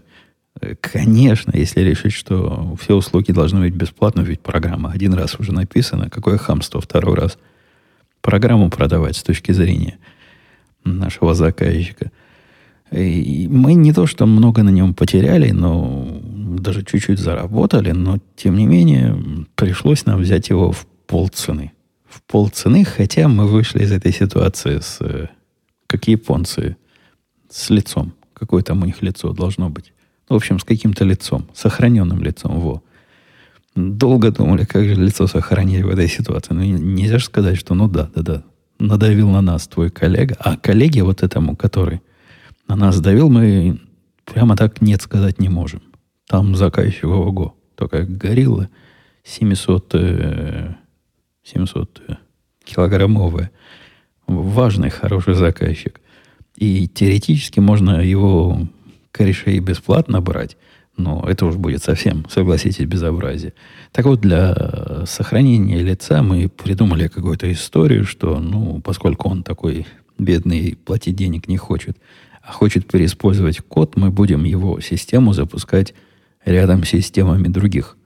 Конечно, 0.80 1.52
если 1.54 1.80
решить, 1.80 2.12
что 2.12 2.76
все 2.80 2.94
услуги 2.94 3.32
должны 3.32 3.60
быть 3.60 3.74
бесплатно, 3.74 4.20
ведь 4.20 4.40
программа 4.40 4.92
один 4.92 5.14
раз 5.14 5.38
уже 5.40 5.52
написана, 5.52 6.08
какое 6.08 6.38
хамство 6.38 6.80
второй 6.80 7.16
раз 7.16 7.38
программу 8.20 8.70
продавать 8.70 9.16
с 9.16 9.22
точки 9.24 9.50
зрения 9.50 9.98
нашего 10.84 11.34
заказчика. 11.34 12.12
И 12.94 13.48
мы 13.48 13.74
не 13.74 13.92
то, 13.92 14.06
что 14.06 14.26
много 14.26 14.62
на 14.62 14.70
нем 14.70 14.94
потеряли, 14.94 15.50
но 15.50 16.20
даже 16.58 16.84
чуть-чуть 16.84 17.18
заработали, 17.18 17.90
но 17.90 18.18
тем 18.36 18.56
не 18.56 18.66
менее 18.66 19.46
пришлось 19.56 20.06
нам 20.06 20.20
взять 20.20 20.48
его 20.48 20.70
в 20.70 20.86
полцены. 21.06 21.72
В 22.08 22.22
полцены, 22.22 22.84
хотя 22.84 23.26
мы 23.28 23.48
вышли 23.48 23.82
из 23.82 23.90
этой 23.90 24.12
ситуации 24.12 24.78
с, 24.78 25.28
как 25.88 26.06
японцы, 26.06 26.76
с 27.50 27.70
лицом. 27.70 28.14
Какое 28.32 28.62
там 28.62 28.82
у 28.82 28.86
них 28.86 29.02
лицо 29.02 29.32
должно 29.32 29.70
быть. 29.70 29.92
В 30.28 30.34
общем, 30.34 30.58
с 30.58 30.64
каким-то 30.64 31.04
лицом, 31.04 31.48
сохраненным 31.54 32.22
лицом. 32.22 32.60
Во. 32.60 32.82
Долго 33.74 34.30
думали, 34.30 34.64
как 34.64 34.84
же 34.84 34.94
лицо 34.94 35.26
сохранить 35.26 35.82
в 35.82 35.88
этой 35.88 36.08
ситуации. 36.08 36.54
Ну, 36.54 36.62
нельзя 36.62 37.18
же 37.18 37.24
сказать, 37.24 37.56
что 37.56 37.74
ну 37.74 37.88
да, 37.88 38.08
да, 38.14 38.22
да, 38.22 38.42
надавил 38.78 39.30
на 39.30 39.40
нас 39.40 39.66
твой 39.66 39.90
коллега. 39.90 40.36
А 40.38 40.56
коллеге 40.56 41.02
вот 41.02 41.22
этому, 41.22 41.56
который 41.56 42.00
на 42.68 42.76
нас 42.76 43.00
давил, 43.00 43.28
мы 43.30 43.80
прямо 44.24 44.56
так 44.56 44.80
нет 44.80 45.02
сказать 45.02 45.38
не 45.38 45.48
можем. 45.48 45.82
Там 46.26 46.56
заказчик 46.56 47.04
ого, 47.04 47.56
только 47.74 48.04
горилла 48.04 48.68
700, 49.24 49.94
700 51.44 52.02
э, 52.08 52.14
килограммовая. 52.64 53.50
Важный, 54.26 54.90
хороший 54.90 55.34
заказчик. 55.34 56.00
И 56.56 56.88
теоретически 56.88 57.60
можно 57.60 58.00
его 58.00 58.66
корешей 59.10 59.58
бесплатно 59.60 60.20
брать, 60.20 60.56
но 60.96 61.24
это 61.28 61.46
уж 61.46 61.56
будет 61.56 61.82
совсем, 61.82 62.26
согласитесь, 62.30 62.86
безобразие. 62.86 63.52
Так 63.92 64.06
вот, 64.06 64.20
для 64.20 65.04
сохранения 65.06 65.82
лица 65.82 66.22
мы 66.22 66.48
придумали 66.48 67.08
какую-то 67.08 67.50
историю, 67.52 68.04
что, 68.04 68.38
ну, 68.40 68.80
поскольку 68.80 69.28
он 69.28 69.42
такой 69.42 69.86
бедный, 70.18 70.76
платить 70.84 71.16
денег 71.16 71.48
не 71.48 71.56
хочет, 71.56 71.96
а 72.46 72.52
хочет 72.52 72.86
переиспользовать 72.86 73.60
код, 73.60 73.96
мы 73.96 74.10
будем 74.10 74.44
его 74.44 74.80
систему 74.80 75.32
запускать 75.32 75.94
рядом 76.44 76.84
с 76.84 76.90
системами 76.90 77.48
других 77.48 77.96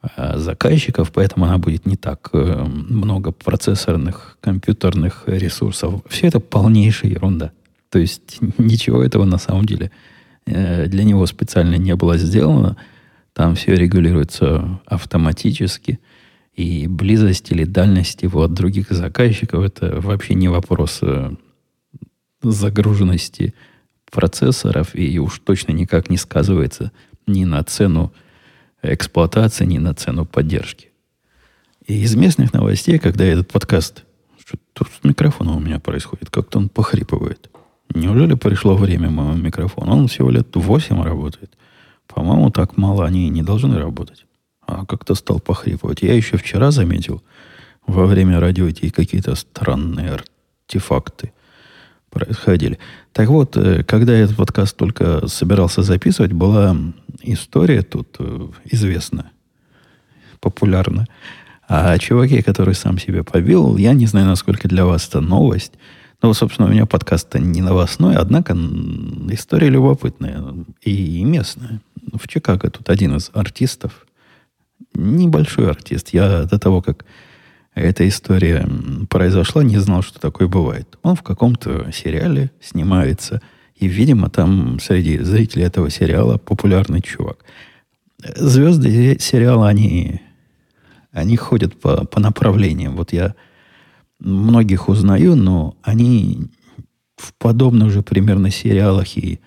а, 0.00 0.38
заказчиков, 0.38 1.12
поэтому 1.12 1.44
она 1.44 1.58
будет 1.58 1.84
не 1.84 1.96
так 1.96 2.30
э, 2.32 2.64
много 2.64 3.30
процессорных, 3.30 4.38
компьютерных 4.40 5.24
ресурсов. 5.26 6.00
Все 6.08 6.28
это 6.28 6.40
полнейшая 6.40 7.10
ерунда. 7.12 7.52
То 7.90 7.98
есть 7.98 8.38
ничего 8.58 9.02
этого 9.02 9.24
на 9.24 9.38
самом 9.38 9.66
деле 9.66 9.90
э, 10.46 10.86
для 10.86 11.04
него 11.04 11.26
специально 11.26 11.74
не 11.74 11.94
было 11.94 12.16
сделано. 12.16 12.78
Там 13.34 13.54
все 13.54 13.74
регулируется 13.74 14.80
автоматически. 14.86 16.00
И 16.54 16.86
близость 16.86 17.50
или 17.52 17.64
дальность 17.64 18.22
его 18.22 18.42
от 18.42 18.54
других 18.54 18.90
заказчиков 18.90 19.62
это 19.62 20.00
вообще 20.00 20.34
не 20.34 20.48
вопрос 20.48 21.00
э, 21.02 21.32
загруженности 22.42 23.54
процессоров 24.10 24.94
и 24.94 25.18
уж 25.18 25.38
точно 25.38 25.72
никак 25.72 26.10
не 26.10 26.16
сказывается 26.16 26.92
ни 27.26 27.44
на 27.44 27.62
цену 27.64 28.12
эксплуатации, 28.82 29.64
ни 29.64 29.78
на 29.78 29.94
цену 29.94 30.26
поддержки. 30.26 30.90
И 31.86 32.02
из 32.02 32.14
местных 32.14 32.52
новостей, 32.52 32.98
когда 32.98 33.24
этот 33.24 33.50
подкаст... 33.50 34.04
Что 34.38 34.58
тут 34.72 34.88
с 34.88 35.04
микрофоном 35.04 35.56
у 35.56 35.60
меня 35.60 35.78
происходит? 35.78 36.30
Как-то 36.30 36.58
он 36.58 36.68
похрипывает. 36.68 37.48
Неужели 37.94 38.34
пришло 38.34 38.76
время 38.76 39.08
моего 39.08 39.34
микрофона? 39.34 39.92
Он 39.92 40.08
всего 40.08 40.30
лет 40.30 40.48
8 40.54 41.02
работает. 41.02 41.56
По-моему, 42.06 42.50
так 42.50 42.76
мало 42.76 43.06
они 43.06 43.28
не 43.28 43.42
должны 43.42 43.78
работать. 43.78 44.26
А 44.66 44.84
как-то 44.84 45.14
стал 45.14 45.40
похрипывать. 45.40 46.02
Я 46.02 46.14
еще 46.14 46.36
вчера 46.36 46.70
заметил 46.70 47.22
во 47.86 48.06
время 48.06 48.40
радио 48.40 48.66
какие-то 48.90 49.34
странные 49.34 50.20
артефакты 50.66 51.32
происходили. 52.12 52.78
Так 53.12 53.28
вот, 53.28 53.56
э, 53.56 53.82
когда 53.84 54.14
я 54.14 54.24
этот 54.24 54.36
подкаст 54.36 54.76
только 54.76 55.26
собирался 55.26 55.82
записывать, 55.82 56.32
была 56.32 56.76
история 57.22 57.82
тут 57.82 58.16
э, 58.18 58.48
известная, 58.66 59.32
популярная. 60.40 61.08
А 61.68 61.98
чуваке, 61.98 62.42
который 62.42 62.74
сам 62.74 62.98
себя 62.98 63.24
побил, 63.24 63.76
я 63.76 63.94
не 63.94 64.06
знаю, 64.06 64.26
насколько 64.26 64.68
для 64.68 64.84
вас 64.84 65.08
это 65.08 65.20
новость. 65.20 65.72
Ну, 66.20 66.34
собственно, 66.34 66.68
у 66.68 66.70
меня 66.70 66.86
подкаст-то 66.86 67.38
не 67.38 67.62
новостной, 67.62 68.14
однако 68.14 68.52
история 69.30 69.70
любопытная 69.70 70.44
и 70.82 71.24
местная. 71.24 71.80
В 72.12 72.28
Чикаго 72.28 72.70
тут 72.70 72.90
один 72.90 73.16
из 73.16 73.30
артистов, 73.32 74.06
небольшой 74.94 75.70
артист. 75.70 76.10
Я 76.10 76.44
до 76.44 76.58
того, 76.58 76.82
как 76.82 77.04
эта 77.74 78.06
история 78.06 78.68
произошла, 79.08 79.62
не 79.62 79.78
знал, 79.78 80.02
что 80.02 80.20
такое 80.20 80.46
бывает. 80.46 80.98
Он 81.02 81.16
в 81.16 81.22
каком-то 81.22 81.90
сериале 81.92 82.50
снимается, 82.60 83.40
и, 83.76 83.86
видимо, 83.88 84.28
там 84.28 84.78
среди 84.78 85.18
зрителей 85.18 85.64
этого 85.64 85.90
сериала 85.90 86.36
популярный 86.36 87.00
чувак. 87.00 87.38
Звезды 88.36 89.16
сериала, 89.18 89.68
они, 89.68 90.20
они 91.12 91.36
ходят 91.36 91.80
по, 91.80 92.04
по 92.04 92.20
направлениям. 92.20 92.94
Вот 92.94 93.12
я 93.12 93.34
многих 94.20 94.88
узнаю, 94.88 95.34
но 95.34 95.76
они 95.82 96.42
в 97.16 97.34
подобных 97.34 97.90
же 97.90 98.02
примерно 98.02 98.50
сериалах 98.50 99.16
и, 99.16 99.40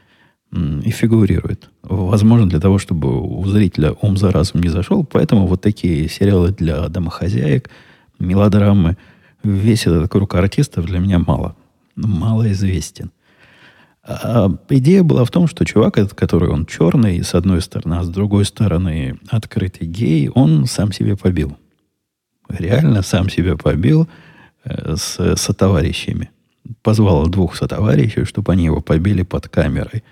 и 0.52 0.90
фигурируют. 0.90 1.70
Возможно, 1.84 2.50
для 2.50 2.60
того, 2.60 2.80
чтобы 2.80 3.22
у 3.22 3.46
зрителя 3.46 3.94
ум 4.02 4.18
за 4.18 4.32
разум 4.32 4.62
не 4.62 4.70
зашел. 4.70 5.06
Поэтому 5.06 5.46
вот 5.46 5.62
такие 5.62 6.10
сериалы 6.10 6.52
для 6.52 6.90
домохозяек– 6.90 7.70
мелодрамы, 8.20 8.98
весь 9.44 9.88
этот 9.88 10.10
круг 10.12 10.36
артистов 10.36 10.86
для 10.86 11.00
меня 11.00 11.20
мало. 11.20 11.56
Мало 11.96 12.52
известен. 12.52 13.12
А 14.08 14.52
идея 14.70 15.04
была 15.04 15.26
в 15.26 15.32
том, 15.32 15.48
что 15.48 15.66
чувак 15.66 15.98
этот, 15.98 16.14
который 16.14 16.50
он 16.50 16.66
черный, 16.66 17.24
с 17.24 17.34
одной 17.34 17.62
стороны, 17.62 17.96
а 17.96 18.04
с 18.04 18.10
другой 18.10 18.46
стороны 18.46 19.20
открытый 19.30 19.88
гей, 19.88 20.30
он 20.30 20.66
сам 20.66 20.92
себе 20.92 21.18
побил. 21.18 21.58
Реально 22.48 23.02
сам 23.02 23.30
себя 23.30 23.58
побил 23.58 24.08
э, 24.64 24.96
с 24.96 25.36
сотоварищами. 25.38 26.30
Позвал 26.84 27.28
двух 27.28 27.56
сотоварищей, 27.56 28.26
чтобы 28.26 28.54
они 28.54 28.66
его 28.66 28.82
побили 28.82 29.24
под 29.24 29.50
камерой. 29.50 30.04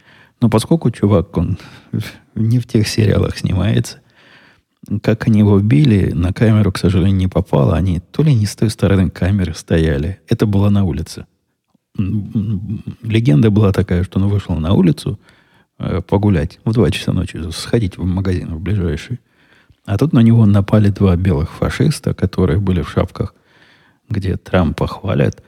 Но 0.41 0.49
поскольку 0.49 0.89
чувак, 0.89 1.37
он 1.37 1.59
не 2.35 2.57
в 2.59 2.65
тех 2.65 2.87
сериалах 2.87 3.37
снимается, 3.37 3.99
как 5.01 5.27
они 5.27 5.39
его 5.39 5.59
били, 5.59 6.11
на 6.11 6.33
камеру, 6.33 6.71
к 6.71 6.77
сожалению, 6.77 7.17
не 7.17 7.27
попало. 7.27 7.75
Они 7.75 7.99
то 7.99 8.23
ли 8.23 8.33
не 8.33 8.45
с 8.45 8.55
той 8.55 8.69
стороны 8.69 9.09
камеры 9.09 9.53
стояли. 9.53 10.19
Это 10.27 10.45
было 10.45 10.69
на 10.69 10.83
улице. 10.83 11.25
Легенда 11.95 13.49
была 13.51 13.71
такая, 13.71 14.03
что 14.03 14.19
он 14.19 14.27
вышел 14.27 14.55
на 14.55 14.73
улицу 14.73 15.19
э, 15.77 16.01
погулять 16.01 16.59
в 16.65 16.73
2 16.73 16.91
часа 16.91 17.13
ночи, 17.13 17.39
сходить 17.51 17.97
в 17.97 18.03
магазин 18.03 18.55
в 18.55 18.59
ближайший. 18.59 19.19
А 19.85 19.97
тут 19.97 20.13
на 20.13 20.19
него 20.19 20.45
напали 20.45 20.89
два 20.89 21.15
белых 21.15 21.51
фашиста, 21.51 22.13
которые 22.13 22.59
были 22.59 22.81
в 22.81 22.89
шапках, 22.89 23.35
где 24.09 24.37
Трампа 24.37 24.87
хвалят, 24.87 25.43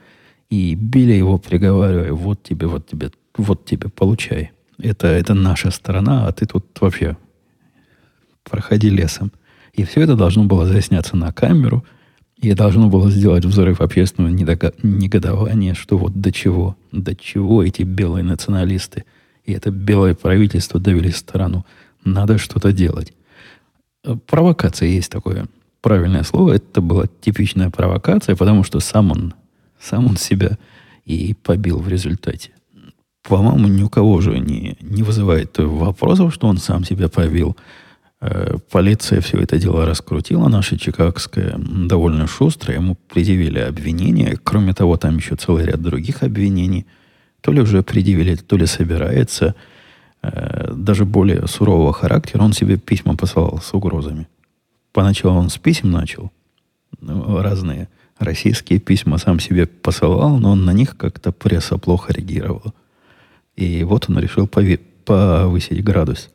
и 0.50 0.74
били 0.74 1.12
его, 1.12 1.38
приговаривая, 1.38 2.12
вот 2.12 2.42
тебе, 2.42 2.66
вот 2.66 2.86
тебе, 2.86 3.10
вот 3.36 3.64
тебе, 3.64 3.88
получай. 3.88 4.52
Это, 4.78 5.06
это 5.06 5.34
наша 5.34 5.70
страна, 5.70 6.26
а 6.26 6.32
ты 6.32 6.46
тут 6.46 6.66
вообще 6.80 7.16
проходи 8.48 8.90
лесом. 8.90 9.32
И 9.72 9.84
все 9.84 10.02
это 10.02 10.16
должно 10.16 10.44
было 10.44 10.66
засняться 10.66 11.16
на 11.16 11.32
камеру, 11.32 11.84
и 12.36 12.52
должно 12.52 12.88
было 12.88 13.10
сделать 13.10 13.44
взрыв 13.44 13.80
общественного 13.80 14.30
негодования, 14.32 15.74
что 15.74 15.96
вот 15.96 16.20
до 16.20 16.32
чего, 16.32 16.76
до 16.92 17.14
чего 17.16 17.62
эти 17.62 17.82
белые 17.82 18.24
националисты 18.24 19.04
и 19.46 19.52
это 19.52 19.70
белое 19.70 20.14
правительство 20.14 20.80
довели 20.80 21.10
страну. 21.10 21.64
Надо 22.04 22.36
что-то 22.36 22.72
делать. 22.72 23.12
Провокация 24.26 24.88
есть 24.88 25.10
такое 25.10 25.46
правильное 25.80 26.24
слово. 26.24 26.54
Это 26.54 26.80
была 26.80 27.06
типичная 27.20 27.70
провокация, 27.70 28.36
потому 28.36 28.64
что 28.64 28.80
сам 28.80 29.12
он, 29.12 29.34
сам 29.80 30.06
он 30.06 30.16
себя 30.16 30.58
и 31.04 31.34
побил 31.34 31.78
в 31.78 31.88
результате. 31.88 32.50
По-моему, 33.22 33.68
ни 33.68 33.82
у 33.82 33.88
кого 33.88 34.12
уже 34.12 34.38
не, 34.38 34.76
не 34.80 35.02
вызывает 35.02 35.56
вопросов, 35.58 36.34
что 36.34 36.48
он 36.48 36.58
сам 36.58 36.84
себя 36.84 37.08
побил. 37.08 37.56
Э, 38.28 38.56
полиция 38.70 39.20
все 39.20 39.38
это 39.38 39.58
дело 39.58 39.86
раскрутила, 39.86 40.48
наша 40.48 40.76
чикагская, 40.78 41.54
довольно 41.58 42.26
шустро. 42.26 42.74
Ему 42.74 42.96
предъявили 43.08 43.60
обвинения. 43.60 44.36
Кроме 44.42 44.74
того, 44.74 44.96
там 44.96 45.16
еще 45.16 45.36
целый 45.36 45.66
ряд 45.66 45.80
других 45.80 46.22
обвинений. 46.22 46.86
То 47.40 47.52
ли 47.52 47.60
уже 47.60 47.82
предъявили, 47.82 48.34
то 48.34 48.56
ли 48.56 48.66
собирается. 48.66 49.54
Э, 50.22 50.72
даже 50.74 51.04
более 51.04 51.46
сурового 51.46 51.92
характера. 51.92 52.42
Он 52.42 52.52
себе 52.52 52.76
письма 52.78 53.16
посылал 53.16 53.60
с 53.62 53.72
угрозами. 53.74 54.26
Поначалу 54.92 55.38
он 55.38 55.48
с 55.48 55.58
писем 55.58 55.90
начал. 55.92 56.32
Ну, 57.00 57.40
разные 57.42 57.88
российские 58.18 58.80
письма 58.80 59.18
сам 59.18 59.38
себе 59.38 59.66
посылал, 59.66 60.38
но 60.38 60.52
он 60.52 60.64
на 60.64 60.72
них 60.72 60.96
как-то 60.96 61.32
пресса 61.32 61.76
плохо 61.76 62.12
реагировала. 62.12 62.72
И 63.56 63.84
вот 63.84 64.06
он 64.08 64.18
решил 64.18 64.48
повысить 64.48 65.84
градус 65.84 66.30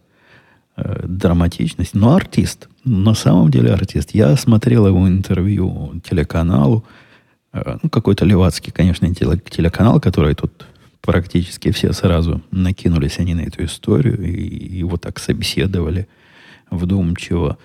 э, 0.83 1.05
драматичности. 1.07 1.95
Но 1.95 2.15
артист, 2.15 2.69
на 2.83 3.13
самом 3.13 3.51
деле 3.51 3.71
артист. 3.73 4.11
Я 4.13 4.35
смотрел 4.35 4.87
его 4.87 5.07
интервью 5.07 6.01
телеканалу, 6.07 6.83
э, 7.53 7.77
ну, 7.81 7.89
какой-то 7.89 8.25
левацкий, 8.25 8.71
конечно, 8.71 9.13
телеканал, 9.13 9.99
который 9.99 10.35
тут 10.35 10.65
практически 11.01 11.71
все 11.71 11.93
сразу 11.93 12.41
накинулись 12.51 13.19
они 13.19 13.33
на 13.33 13.41
эту 13.41 13.65
историю 13.65 14.21
и 14.23 14.77
его 14.77 14.97
так 14.97 15.19
собеседовали 15.19 16.07
вдумчиво, 16.69 17.57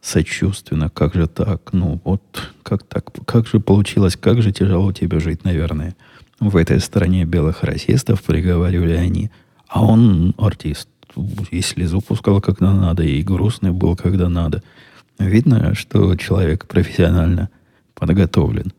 сочувственно. 0.00 0.90
Как 0.90 1.14
же 1.14 1.26
так? 1.26 1.72
Ну, 1.72 2.00
вот 2.04 2.22
как 2.62 2.82
так? 2.82 3.10
Как 3.26 3.46
же 3.46 3.60
получилось? 3.60 4.16
Как 4.16 4.42
же 4.42 4.52
тяжело 4.52 4.92
тебе 4.92 5.20
жить, 5.20 5.44
наверное. 5.44 5.96
В 6.40 6.56
этой 6.56 6.80
стране 6.80 7.24
белых 7.24 7.62
расистов 7.62 8.22
приговаривали 8.22 8.94
они. 8.94 9.30
А 9.68 9.84
он 9.84 10.34
артист. 10.36 10.88
И 11.50 11.60
слезу 11.60 12.00
пускал, 12.00 12.40
когда 12.40 12.72
надо, 12.72 13.02
и 13.02 13.22
грустный 13.22 13.70
был, 13.70 13.96
когда 13.96 14.28
надо. 14.28 14.62
Видно, 15.18 15.74
что 15.74 16.16
человек 16.16 16.66
профессионально 16.66 17.50
подготовлен. 17.94 18.72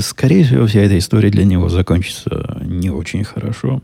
Скорее 0.00 0.44
всего, 0.44 0.66
вся 0.66 0.80
эта 0.80 0.98
история 0.98 1.30
для 1.30 1.44
него 1.44 1.68
закончится 1.68 2.60
не 2.64 2.90
очень 2.90 3.24
хорошо. 3.24 3.82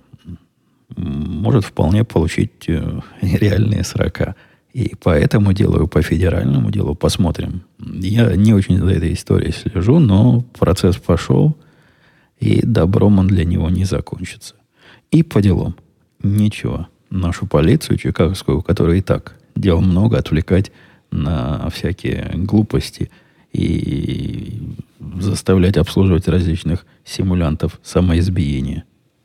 Может 0.96 1.64
вполне 1.64 2.04
получить 2.04 2.68
э, 2.68 3.00
реальные 3.20 3.84
срока. 3.84 4.34
И 4.72 4.94
по 4.96 5.10
этому 5.10 5.52
делу, 5.54 5.88
по 5.88 6.02
федеральному 6.02 6.70
делу 6.70 6.94
посмотрим. 6.94 7.62
Я 7.78 8.36
не 8.36 8.52
очень 8.52 8.78
за 8.78 8.90
этой 8.90 9.14
историей 9.14 9.52
слежу, 9.52 9.98
но 9.98 10.42
процесс 10.58 10.96
пошел, 10.96 11.56
и 12.38 12.60
добром 12.60 13.18
он 13.18 13.26
для 13.26 13.46
него 13.46 13.70
не 13.70 13.84
закончится. 13.84 14.54
И 15.10 15.22
по 15.22 15.40
делам. 15.40 15.76
Ничего. 16.22 16.88
Нашу 17.10 17.46
полицию 17.46 17.98
чикагскую, 17.98 18.62
которая 18.62 18.96
и 18.96 19.00
так 19.00 19.36
дел 19.54 19.80
много, 19.80 20.18
отвлекать 20.18 20.72
на 21.10 21.68
всякие 21.70 22.32
глупости 22.34 23.10
и 23.52 24.60
заставлять 25.20 25.76
обслуживать 25.76 26.28
различных 26.28 26.84
симулянтов 27.04 27.80
самоизбиения. 27.82 28.84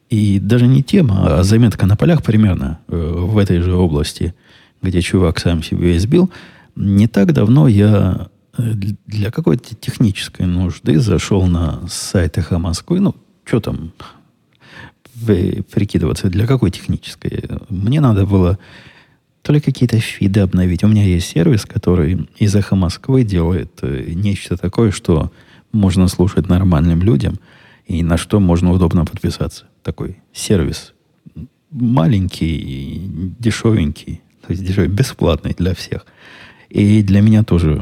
И 0.09 0.39
даже 0.39 0.67
не 0.67 0.83
тема, 0.83 1.39
а 1.39 1.43
заметка 1.43 1.85
на 1.85 1.95
полях 1.95 2.21
примерно 2.21 2.79
э, 2.87 2.95
в 2.95 3.37
этой 3.37 3.59
же 3.59 3.73
области, 3.75 4.33
где 4.81 5.01
чувак 5.01 5.39
сам 5.39 5.63
себе 5.63 5.95
избил. 5.95 6.31
Не 6.75 7.07
так 7.07 7.33
давно 7.33 7.67
я 7.67 8.27
э, 8.57 8.73
для 9.07 9.31
какой-то 9.31 9.73
технической 9.75 10.45
нужды 10.45 10.99
зашел 10.99 11.45
на 11.47 11.87
сайт 11.87 12.37
«Эхо 12.37 12.59
Москвы». 12.59 12.99
Ну, 12.99 13.15
что 13.45 13.61
там 13.61 13.93
прикидываться, 15.25 16.29
для 16.29 16.45
какой 16.45 16.71
технической? 16.71 17.43
Мне 17.69 18.01
надо 18.01 18.25
было 18.25 18.60
то 19.41 19.53
ли 19.53 19.60
какие-то 19.60 19.99
фиды 19.99 20.41
обновить. 20.41 20.84
У 20.84 20.88
меня 20.88 21.03
есть 21.03 21.27
сервис, 21.27 21.65
который 21.65 22.27
из 22.38 22.55
«Эхо 22.55 22.75
Москвы» 22.75 23.23
делает 23.23 23.71
э, 23.81 24.12
нечто 24.13 24.55
такое, 24.55 24.91
что 24.91 25.31
можно 25.71 26.07
слушать 26.07 26.47
нормальным 26.47 27.01
людям 27.01 27.39
и 27.88 28.03
на 28.03 28.17
что 28.17 28.39
можно 28.39 28.71
удобно 28.71 29.05
подписаться. 29.05 29.65
Такой 29.84 30.17
сервис 30.31 30.93
маленький, 31.71 33.34
дешевенький, 33.39 34.21
то 34.45 34.51
есть 34.51 34.65
дешевый, 34.65 34.89
бесплатный 34.89 35.55
для 35.57 35.73
всех. 35.73 36.05
И 36.69 37.01
для 37.01 37.21
меня 37.21 37.43
тоже 37.43 37.81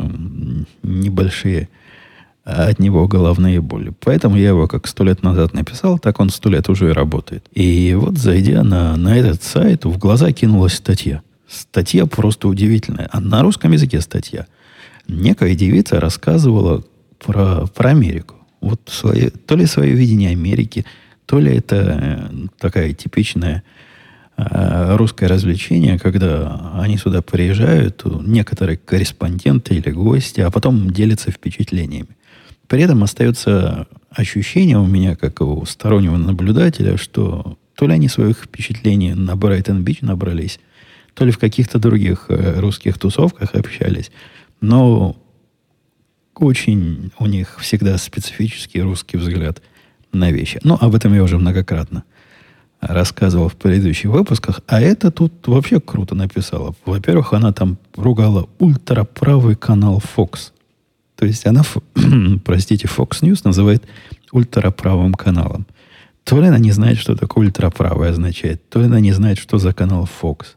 небольшие 0.83 1.69
от 2.49 2.79
него 2.79 3.07
головные 3.07 3.61
боли. 3.61 3.93
Поэтому 3.99 4.37
я 4.37 4.49
его 4.49 4.67
как 4.67 4.87
сто 4.87 5.03
лет 5.03 5.23
назад 5.23 5.53
написал, 5.53 5.99
так 5.99 6.19
он 6.19 6.29
сто 6.29 6.49
лет 6.49 6.69
уже 6.69 6.89
и 6.89 6.93
работает. 6.93 7.45
И 7.53 7.93
вот 7.93 8.17
зайдя 8.17 8.63
на, 8.63 8.95
на 8.97 9.17
этот 9.17 9.43
сайт, 9.43 9.85
в 9.85 9.97
глаза 9.97 10.31
кинулась 10.31 10.73
статья. 10.73 11.21
Статья 11.47 12.05
просто 12.05 12.47
удивительная. 12.47 13.09
А 13.11 13.19
на 13.19 13.41
русском 13.41 13.71
языке 13.71 14.01
статья. 14.01 14.45
Некая 15.07 15.55
девица 15.55 15.99
рассказывала, 15.99 16.83
про, 17.19 17.67
про 17.67 17.89
Америку. 17.89 18.35
Вот 18.61 18.81
свое, 18.87 19.29
то 19.29 19.55
ли 19.55 19.65
свое 19.65 19.93
видение 19.93 20.31
Америки, 20.31 20.85
то 21.25 21.39
ли 21.39 21.55
это 21.55 21.75
э, 22.31 22.47
такая 22.57 22.93
типичная 22.93 23.63
э, 24.37 24.95
русское 24.95 25.27
развлечение, 25.27 25.99
когда 25.99 26.73
они 26.79 26.97
сюда 26.97 27.21
приезжают, 27.21 28.03
некоторые 28.25 28.77
корреспонденты 28.77 29.75
или 29.75 29.91
гости, 29.91 30.41
а 30.41 30.51
потом 30.51 30.89
делятся 30.89 31.31
впечатлениями. 31.31 32.17
При 32.69 32.83
этом 32.83 33.03
остается 33.03 33.87
ощущение 34.11 34.77
у 34.77 34.85
меня, 34.85 35.15
как 35.15 35.41
у 35.41 35.65
стороннего 35.65 36.17
наблюдателя, 36.17 36.97
что 36.97 37.57
то 37.73 37.87
ли 37.87 37.93
они 37.93 38.07
своих 38.07 38.43
впечатлений 38.43 39.15
на 39.15 39.35
Брайтон-Бич 39.35 40.01
набрались, 40.01 40.59
то 41.15 41.25
ли 41.25 41.31
в 41.31 41.39
каких-то 41.39 41.79
других 41.79 42.25
э, 42.29 42.59
русских 42.59 42.99
тусовках 42.99 43.55
общались. 43.55 44.11
Но 44.61 45.17
очень 46.35 47.11
у 47.17 47.25
них 47.25 47.57
всегда 47.59 47.97
специфический 47.97 48.81
русский 48.81 49.17
взгляд 49.17 49.63
на 50.13 50.31
вещи. 50.31 50.59
Но 50.63 50.77
об 50.79 50.93
этом 50.93 51.13
я 51.15 51.23
уже 51.23 51.39
многократно 51.39 52.03
рассказывал 52.81 53.49
в 53.49 53.55
предыдущих 53.55 54.11
выпусках. 54.11 54.61
А 54.67 54.79
это 54.79 55.09
тут 55.09 55.47
вообще 55.47 55.79
круто 55.79 56.13
написала. 56.13 56.75
Во-первых, 56.85 57.33
она 57.33 57.51
там 57.51 57.79
ругала 57.95 58.47
ультраправый 58.59 59.55
канал 59.55 60.03
Fox. 60.15 60.51
То 61.19 61.25
есть 61.25 61.45
она, 61.45 61.63
простите, 62.45 62.87
Fox 62.87 63.21
News 63.21 63.41
называет 63.43 63.83
ультраправым 64.31 65.13
каналом. 65.13 65.65
То 66.23 66.39
ли 66.39 66.47
она 66.47 66.59
не 66.59 66.71
знает, 66.71 66.97
что 66.97 67.13
такое 67.13 67.47
ультраправый 67.47 68.09
означает, 68.09 68.69
то 68.69 68.79
ли 68.79 68.85
она 68.85 69.01
не 69.01 69.11
знает, 69.11 69.37
что 69.37 69.57
за 69.57 69.73
канал 69.73 70.07
Fox. 70.21 70.55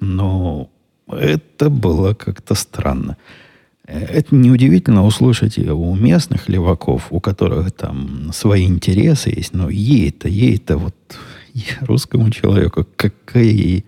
Но 0.00 0.68
это 1.08 1.70
было 1.70 2.12
как-то 2.12 2.54
странно. 2.54 3.16
Это 3.86 4.34
неудивительно 4.34 5.06
услышать 5.06 5.56
у 5.56 5.94
местных 5.94 6.50
леваков, 6.50 7.06
у 7.08 7.20
которых 7.20 7.72
там 7.72 8.32
свои 8.34 8.66
интересы 8.66 9.30
есть, 9.30 9.54
но 9.54 9.70
ей-то, 9.70 10.28
ей-то 10.28 10.76
вот 10.76 10.94
русскому 11.80 12.30
человеку 12.30 12.86
какой, 12.96 13.86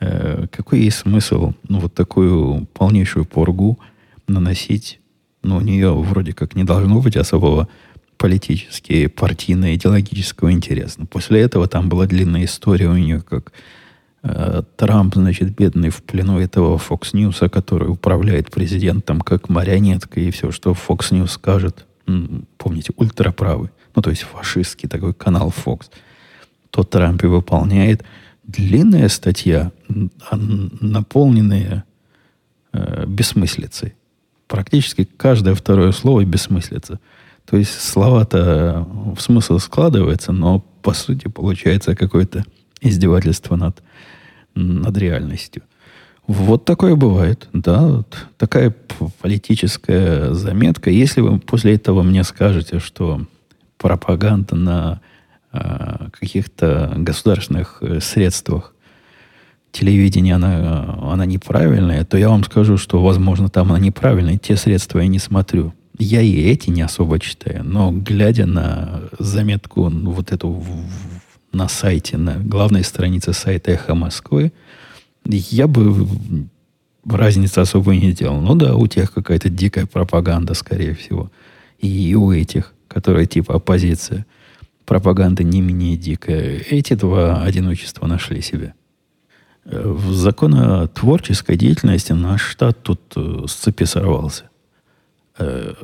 э, 0.00 0.46
какой 0.50 0.80
есть 0.80 0.98
смысл 0.98 1.52
ну, 1.68 1.78
вот 1.78 1.94
такую 1.94 2.66
полнейшую 2.74 3.24
поргу 3.24 3.78
наносить? 4.26 4.98
Ну, 5.42 5.56
у 5.56 5.60
нее 5.60 5.92
вроде 5.92 6.32
как 6.32 6.54
не 6.54 6.64
должно 6.64 7.00
быть 7.00 7.16
особого 7.16 7.68
политически, 8.16 9.08
партийно-идеологического 9.08 10.52
интереса. 10.52 11.00
Но 11.00 11.06
после 11.06 11.40
этого 11.40 11.66
там 11.66 11.88
была 11.88 12.06
длинная 12.06 12.44
история 12.44 12.88
у 12.88 12.96
нее, 12.96 13.20
как 13.20 13.52
Э, 14.22 14.62
Трамп, 14.76 15.14
значит, 15.14 15.54
бедный 15.54 15.90
в 15.90 16.02
плену 16.02 16.38
этого 16.38 16.76
Fox 16.76 17.12
News, 17.12 17.48
который 17.48 17.90
управляет 17.90 18.50
президентом 18.50 19.20
как 19.20 19.48
марионетка, 19.48 20.20
и 20.20 20.30
все, 20.30 20.52
что 20.52 20.72
Fox 20.72 21.10
News 21.10 21.28
скажет, 21.28 21.86
помните, 22.56 22.92
ультраправый, 22.96 23.70
ну, 23.94 24.02
то 24.02 24.10
есть 24.10 24.22
фашистский 24.22 24.88
такой 24.88 25.12
канал 25.12 25.52
Fox, 25.64 25.90
то 26.70 26.84
Трамп 26.84 27.24
и 27.24 27.26
выполняет. 27.26 28.04
Длинная 28.44 29.08
статья, 29.08 29.72
наполненная 30.80 31.84
э, 32.72 33.04
бессмыслицей. 33.06 33.94
Практически 34.52 35.04
каждое 35.04 35.54
второе 35.54 35.92
слово 35.92 36.26
бессмыслица. 36.26 37.00
То 37.46 37.56
есть 37.56 37.80
слова-то 37.80 38.86
в 39.16 39.18
смысл 39.18 39.58
складывается, 39.58 40.30
но 40.32 40.58
по 40.82 40.92
сути 40.92 41.28
получается 41.28 41.96
какое-то 41.96 42.44
издевательство 42.82 43.56
над 43.56 43.82
над 44.54 44.94
реальностью. 44.98 45.62
Вот 46.26 46.66
такое 46.66 46.96
бывает, 46.96 47.48
да, 47.54 47.80
вот 47.80 48.26
такая 48.36 48.76
политическая 49.22 50.34
заметка. 50.34 50.90
Если 50.90 51.22
вы 51.22 51.38
после 51.38 51.74
этого 51.74 52.02
мне 52.02 52.22
скажете, 52.22 52.78
что 52.78 53.22
пропаганда 53.78 54.54
на 54.54 55.00
э, 55.54 56.08
каких-то 56.12 56.92
государственных 56.98 57.78
э, 57.80 58.00
средствах 58.00 58.74
телевидения, 59.72 60.36
она, 60.36 60.98
она 61.02 61.26
неправильная, 61.26 62.04
то 62.04 62.16
я 62.16 62.28
вам 62.28 62.44
скажу, 62.44 62.76
что, 62.76 63.02
возможно, 63.02 63.48
там 63.48 63.70
она 63.70 63.80
неправильная. 63.80 64.38
Те 64.38 64.56
средства 64.56 65.00
я 65.00 65.08
не 65.08 65.18
смотрю. 65.18 65.72
Я 65.98 66.20
и 66.20 66.32
эти 66.42 66.70
не 66.70 66.82
особо 66.82 67.18
читаю, 67.18 67.64
но 67.64 67.92
глядя 67.92 68.46
на 68.46 69.02
заметку 69.18 69.88
вот 69.90 70.32
эту 70.32 70.64
на 71.52 71.68
сайте, 71.68 72.16
на 72.16 72.36
главной 72.38 72.82
странице 72.82 73.32
сайта 73.32 73.72
«Эхо 73.72 73.94
Москвы», 73.94 74.52
я 75.24 75.66
бы 75.66 76.08
разницы 77.04 77.58
особо 77.58 77.94
не 77.94 78.12
делал. 78.12 78.40
Ну 78.40 78.54
да, 78.54 78.74
у 78.74 78.86
тех 78.86 79.12
какая-то 79.12 79.48
дикая 79.48 79.86
пропаганда, 79.86 80.54
скорее 80.54 80.94
всего. 80.94 81.30
И 81.78 82.14
у 82.14 82.32
этих, 82.32 82.72
которые 82.88 83.26
типа 83.26 83.56
оппозиция, 83.56 84.26
пропаганда 84.86 85.42
не 85.42 85.60
менее 85.60 85.96
дикая. 85.96 86.58
Эти 86.70 86.94
два 86.94 87.42
одиночества 87.42 88.06
нашли 88.06 88.40
себя. 88.40 88.74
В 89.64 90.12
законотворческой 90.12 91.56
деятельности 91.56 92.12
наш 92.12 92.42
штат 92.42 92.82
тут 92.82 93.00
э, 93.14 93.44
с 93.46 93.52
цепи 93.52 93.84
сорвался. 93.84 94.50
Э, 95.38 95.74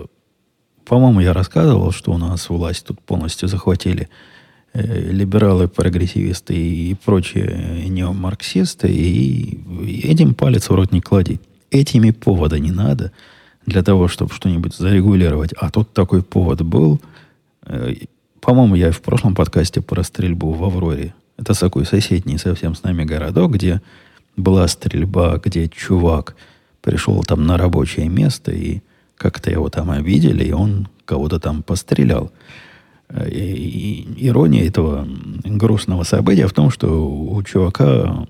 по-моему, 0.84 1.20
я 1.20 1.32
рассказывал, 1.32 1.92
что 1.92 2.12
у 2.12 2.18
нас 2.18 2.48
власть 2.48 2.86
тут 2.86 3.00
полностью 3.00 3.48
захватили 3.48 4.08
э, 4.72 5.12
либералы, 5.12 5.68
прогрессивисты 5.68 6.54
и 6.54 6.94
прочие 6.94 7.88
неомарксисты, 7.88 8.88
и 8.88 10.00
этим 10.02 10.34
палец 10.34 10.68
в 10.68 10.74
рот 10.74 10.90
не 10.90 11.00
клади. 11.00 11.40
Этими 11.70 12.10
повода 12.10 12.58
не 12.58 12.72
надо 12.72 13.12
для 13.64 13.84
того, 13.84 14.08
чтобы 14.08 14.34
что-нибудь 14.34 14.74
зарегулировать. 14.74 15.52
А 15.52 15.70
тут 15.70 15.92
такой 15.92 16.22
повод 16.24 16.62
был. 16.62 17.00
По-моему, 18.40 18.74
я 18.74 18.90
в 18.90 19.02
прошлом 19.02 19.34
подкасте 19.34 19.82
про 19.82 20.02
стрельбу 20.02 20.52
в 20.52 20.64
Авроре. 20.64 21.14
Это 21.38 21.58
такой 21.58 21.86
соседний 21.86 22.36
совсем 22.36 22.74
с 22.74 22.82
нами 22.82 23.04
городок, 23.04 23.52
где 23.52 23.80
была 24.36 24.68
стрельба, 24.68 25.40
где 25.42 25.68
чувак 25.68 26.36
пришел 26.82 27.22
там 27.22 27.46
на 27.46 27.56
рабочее 27.56 28.08
место, 28.08 28.52
и 28.52 28.82
как-то 29.16 29.50
его 29.50 29.68
там 29.68 29.90
обидели, 29.90 30.44
и 30.44 30.52
он 30.52 30.88
кого-то 31.04 31.38
там 31.40 31.62
пострелял. 31.62 32.32
И, 33.30 33.38
и, 33.38 34.28
ирония 34.28 34.66
этого 34.66 35.08
грустного 35.44 36.02
события 36.02 36.46
в 36.46 36.52
том, 36.52 36.70
что 36.70 37.08
у 37.08 37.42
чувака 37.42 38.26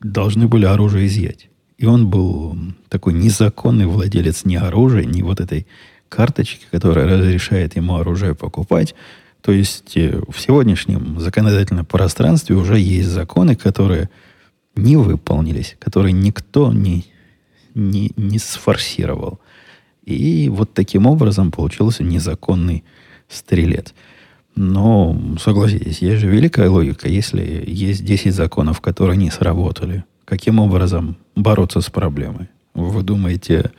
должны 0.00 0.46
были 0.46 0.64
оружие 0.64 1.06
изъять. 1.06 1.48
И 1.78 1.86
он 1.86 2.08
был 2.08 2.56
такой 2.88 3.12
незаконный 3.12 3.86
владелец 3.86 4.44
ни 4.44 4.56
оружия, 4.56 5.04
ни 5.04 5.22
вот 5.22 5.40
этой 5.40 5.66
карточки, 6.08 6.66
которая 6.70 7.06
разрешает 7.06 7.76
ему 7.76 7.96
оружие 7.96 8.34
покупать. 8.34 8.94
То 9.46 9.52
есть 9.52 9.96
э, 9.96 10.20
в 10.28 10.40
сегодняшнем 10.40 11.20
законодательном 11.20 11.86
пространстве 11.86 12.56
уже 12.56 12.80
есть 12.80 13.06
законы, 13.06 13.54
которые 13.54 14.10
не 14.74 14.96
выполнились, 14.96 15.76
которые 15.78 16.12
никто 16.12 16.72
не, 16.72 17.04
не, 17.72 18.10
не 18.16 18.40
сфорсировал. 18.40 19.38
И 20.04 20.48
вот 20.48 20.74
таким 20.74 21.06
образом 21.06 21.52
получился 21.52 22.02
незаконный 22.02 22.82
стрелец. 23.28 23.94
Но, 24.56 25.16
согласитесь, 25.40 26.02
есть 26.02 26.22
же 26.22 26.26
великая 26.26 26.68
логика. 26.68 27.08
Если 27.08 27.62
есть 27.68 28.04
10 28.04 28.34
законов, 28.34 28.80
которые 28.80 29.16
не 29.16 29.30
сработали, 29.30 30.04
каким 30.24 30.58
образом 30.58 31.18
бороться 31.36 31.80
с 31.80 31.88
проблемой? 31.88 32.48
Вы 32.74 33.04
думаете, 33.04 33.70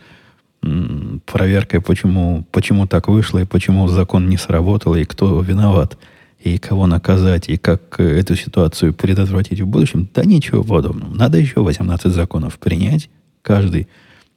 проверкой, 1.25 1.82
почему, 1.82 2.45
почему 2.51 2.88
так 2.88 3.08
вышло, 3.08 3.39
и 3.39 3.45
почему 3.45 3.88
закон 3.88 4.30
не 4.30 4.38
сработал, 4.38 4.95
и 4.95 5.06
кто 5.06 5.41
виноват, 5.41 5.97
и 6.39 6.58
кого 6.58 6.88
наказать, 6.88 7.49
и 7.49 7.58
как 7.58 7.99
эту 7.99 8.36
ситуацию 8.36 8.93
предотвратить 8.93 9.62
в 9.62 9.67
будущем? 9.67 10.08
Да 10.13 10.23
ничего 10.23 10.63
подобного. 10.63 11.13
Надо 11.13 11.38
еще 11.38 11.62
18 11.62 12.12
законов 12.13 12.58
принять, 12.60 13.10
каждый 13.41 13.88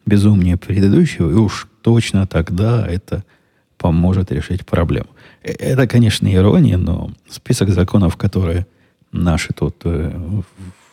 безумнее 0.07 0.57
предыдущего, 0.57 1.31
и 1.31 1.35
уж 1.35 1.69
точно 1.83 2.27
тогда 2.27 2.87
это 2.87 3.25
поможет 3.79 4.33
решить 4.33 4.67
проблему. 4.67 5.09
Э, 5.43 5.53
это, 5.53 5.87
конечно, 5.87 6.33
ирония, 6.33 6.77
но 6.77 7.11
список 7.29 7.71
законов, 7.71 8.17
которые 8.17 8.67
наши 9.13 9.53
тут 9.53 9.77
э, 9.85 10.13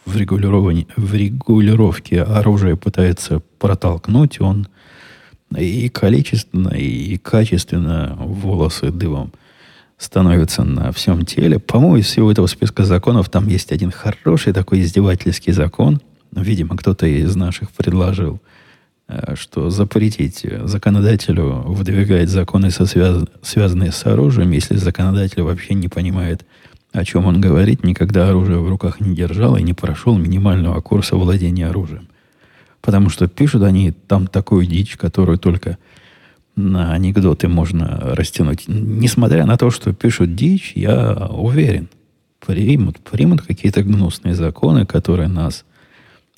в, 0.06 0.15
регулировании, 0.15 0.88
в 0.95 1.13
регулировке 1.13 2.23
оружия 2.23 2.76
пытаются 2.76 3.41
протолкнуть, 3.60 4.39
он 4.39 4.67
и 5.55 5.89
количественно, 5.89 6.69
и 6.69 7.17
качественно 7.17 8.15
волосы 8.19 8.91
дымом 8.91 9.31
становятся 9.97 10.63
на 10.63 10.91
всем 10.91 11.25
теле. 11.25 11.60
По-моему, 11.60 11.97
из 11.97 12.05
всего 12.05 12.31
этого 12.31 12.47
списка 12.47 12.86
законов 12.86 13.29
там 13.29 13.47
есть 13.47 13.71
один 13.71 13.91
хороший 13.91 14.53
такой 14.53 14.81
издевательский 14.81 15.53
закон. 15.53 16.01
Видимо, 16.31 16.77
кто-то 16.77 17.07
из 17.07 17.36
наших 17.36 17.71
предложил, 17.71 18.39
э, 19.07 19.36
что 19.36 19.69
запретить 19.69 20.45
законодателю 20.65 21.63
выдвигать 21.65 22.29
законы, 22.29 22.69
со 22.69 22.86
связ... 22.86 23.23
связанные 23.41 23.91
с 23.91 24.05
оружием, 24.05 24.51
если 24.51 24.75
законодатель 24.75 25.41
вообще 25.41 25.73
не 25.73 25.88
понимает, 25.88 26.45
о 26.91 27.03
чем 27.03 27.25
он 27.25 27.41
говорит, 27.41 27.83
никогда 27.83 28.29
оружие 28.29 28.60
в 28.60 28.69
руках 28.69 28.99
не 28.99 29.15
держал 29.15 29.55
и 29.57 29.63
не 29.63 29.73
прошел 29.73 30.17
минимального 30.17 30.79
курса 30.81 31.15
владения 31.15 31.67
оружием. 31.67 32.07
Потому 32.81 33.09
что 33.09 33.27
пишут 33.27 33.63
они 33.63 33.91
там 33.91 34.27
такую 34.27 34.65
дичь, 34.65 34.95
которую 34.97 35.37
только 35.37 35.77
на 36.55 36.93
анекдоты 36.93 37.47
можно 37.47 38.15
растянуть. 38.15 38.63
Несмотря 38.67 39.45
на 39.45 39.57
то, 39.57 39.69
что 39.69 39.93
пишут 39.93 40.35
дичь, 40.35 40.73
я 40.75 41.27
уверен, 41.31 41.89
примут, 42.45 42.99
примут 42.99 43.41
какие-то 43.41 43.83
гнусные 43.83 44.35
законы, 44.35 44.85
которые 44.85 45.27
нас, 45.27 45.65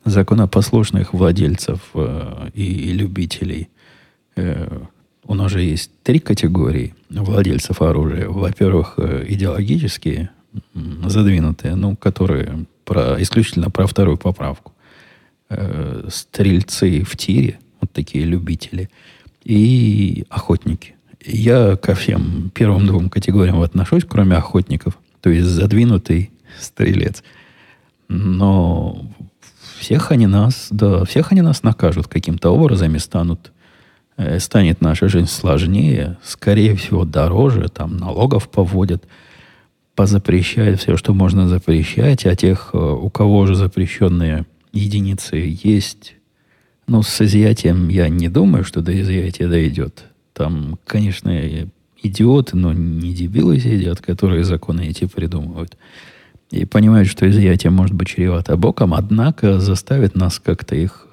законопослушных 0.06 1.13
владельцев 1.13 1.82
э, 1.93 2.49
и, 2.54 2.63
и 2.63 2.93
любителей, 2.93 3.69
э, 4.36 4.80
у 5.25 5.36
нас 5.36 5.52
же 5.52 5.62
есть 5.62 5.91
три 6.04 6.19
категории 6.19 6.95
владельцев 7.10 7.82
оружия. 7.82 8.28
Во-первых, 8.28 8.95
э, 8.97 9.25
идеологические, 9.28 10.32
задвинутые, 10.73 11.75
ну, 11.75 11.95
которые 11.95 12.65
про, 12.84 13.21
исключительно 13.21 13.69
про 13.69 13.86
вторую 13.86 14.17
поправку 14.17 14.73
э, 15.50 16.08
стрельцы 16.10 17.04
в 17.04 17.16
тире, 17.18 17.60
вот 17.82 17.92
такие 17.92 18.26
любители, 18.26 18.90
и 19.44 20.26
охотники. 20.30 20.96
Я 21.26 21.76
ко 21.76 21.96
всем 21.96 22.52
первым 22.54 22.86
двум 22.86 23.10
категориям 23.10 23.62
отношусь, 23.62 24.04
кроме 24.08 24.36
охотников, 24.36 24.98
то 25.22 25.30
есть 25.30 25.48
задвинутый 25.48 26.32
стрелец. 26.60 27.24
Но 28.08 29.06
всех 29.80 30.12
они 30.12 30.28
нас, 30.28 30.68
да, 30.72 31.06
всех 31.06 31.32
они 31.32 31.42
нас 31.42 31.64
накажут 31.64 32.08
каким-то 32.08 32.52
образом 32.52 32.96
и 32.96 33.00
станут, 33.00 33.52
э, 34.18 34.40
станет 34.40 34.82
наша 34.82 35.10
жизнь 35.10 35.28
сложнее, 35.28 36.18
скорее 36.24 36.76
всего, 36.76 37.06
дороже, 37.06 37.70
там 37.70 37.98
налогов 37.98 38.50
поводят, 38.50 39.04
позапрещают 39.96 40.80
все, 40.80 40.96
что 40.96 41.14
можно 41.14 41.48
запрещать, 41.48 42.26
а 42.26 42.36
тех, 42.36 42.70
э, 42.74 42.78
у 42.78 43.10
кого 43.10 43.46
же 43.46 43.56
запрещенные 43.56 44.46
единицы 44.72 45.58
есть. 45.64 46.16
Но 46.88 47.04
с 47.04 47.22
изъятием 47.22 47.90
я 47.90 48.10
не 48.10 48.30
думаю, 48.30 48.64
что 48.64 48.82
до 48.82 49.00
изъятия 49.00 49.48
дойдет. 49.48 50.06
Там, 50.34 50.80
конечно, 50.86 51.32
идиоты, 52.02 52.58
но 52.58 52.74
не 52.74 53.14
дебилы 53.14 53.60
сидят, 53.60 54.02
которые 54.02 54.44
законы 54.44 54.88
эти 54.88 55.06
придумывают. 55.06 55.78
И 56.52 56.66
понимают, 56.66 57.08
что 57.08 57.30
изъятие 57.30 57.72
может 57.72 57.96
быть 57.96 58.08
чревато 58.08 58.58
боком, 58.58 58.94
однако 58.94 59.60
заставит 59.60 60.16
нас 60.16 60.40
как-то 60.40 60.76
их 60.76 61.08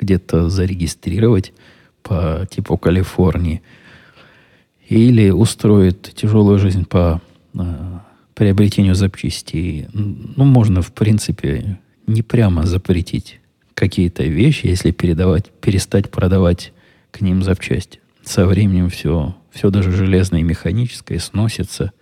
где-то 0.00 0.48
зарегистрировать 0.48 1.52
по 2.02 2.46
типу 2.50 2.76
Калифорнии. 2.76 3.62
Или 4.88 5.30
устроит 5.30 6.12
тяжелую 6.14 6.58
жизнь 6.58 6.84
по 6.84 7.22
а, 7.56 8.04
приобретению 8.34 8.96
запчастей. 8.96 9.86
Ну, 9.92 10.44
можно, 10.44 10.82
в 10.82 10.92
принципе, 10.92 11.78
не 12.06 12.22
прямо 12.22 12.66
запретить 12.66 13.40
какие-то 13.74 14.22
вещи, 14.24 14.66
если 14.66 14.90
передавать, 14.90 15.50
перестать 15.60 16.10
продавать 16.10 16.72
к 17.10 17.20
ним 17.20 17.42
запчасти. 17.42 18.00
Со 18.24 18.46
временем 18.46 18.88
все, 18.90 19.34
все 19.50 19.70
даже 19.70 19.90
железное 19.92 20.40
и 20.40 20.44
механическое 20.44 21.18
сносится. 21.18 21.92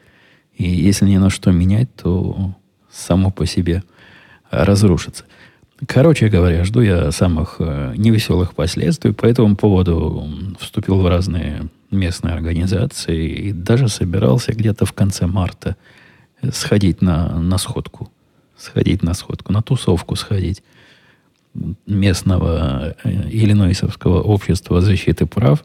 И 0.54 0.68
если 0.68 1.06
ни 1.06 1.16
на 1.16 1.30
что 1.30 1.52
менять, 1.52 1.94
то 1.94 2.54
само 2.90 3.30
по 3.30 3.46
себе 3.46 3.82
разрушится. 4.50 5.24
Короче 5.86 6.28
говоря, 6.28 6.64
жду 6.64 6.82
я 6.82 7.10
самых 7.10 7.56
э, 7.58 7.94
невеселых 7.96 8.54
последствий. 8.54 9.12
По 9.12 9.24
этому 9.24 9.56
поводу 9.56 10.28
вступил 10.58 11.00
в 11.00 11.08
разные 11.08 11.68
местные 11.90 12.34
организации 12.34 13.26
и 13.28 13.52
даже 13.52 13.88
собирался 13.88 14.52
где-то 14.52 14.84
в 14.84 14.92
конце 14.92 15.26
марта 15.26 15.76
сходить 16.52 17.00
на, 17.00 17.40
на 17.40 17.56
сходку 17.56 18.10
сходить 18.60 19.02
на 19.02 19.14
сходку, 19.14 19.52
на 19.52 19.62
тусовку 19.62 20.16
сходить 20.16 20.62
местного 21.86 22.94
э, 23.02 23.10
Иллинойсовского 23.30 24.20
общества 24.20 24.80
защиты 24.80 25.26
прав 25.26 25.64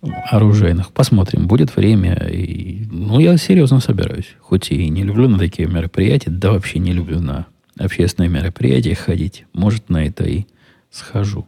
оружейных. 0.00 0.92
Посмотрим, 0.92 1.46
будет 1.48 1.76
время. 1.76 2.14
И, 2.30 2.86
ну, 2.90 3.18
я 3.18 3.36
серьезно 3.36 3.80
собираюсь. 3.80 4.36
Хоть 4.40 4.70
и 4.70 4.88
не 4.88 5.02
люблю 5.02 5.28
на 5.28 5.38
такие 5.38 5.68
мероприятия, 5.68 6.30
да 6.30 6.52
вообще 6.52 6.78
не 6.78 6.92
люблю 6.92 7.20
на 7.20 7.46
общественные 7.78 8.30
мероприятия 8.30 8.94
ходить. 8.94 9.44
Может, 9.52 9.90
на 9.90 10.06
это 10.06 10.24
и 10.24 10.46
схожу. 10.90 11.46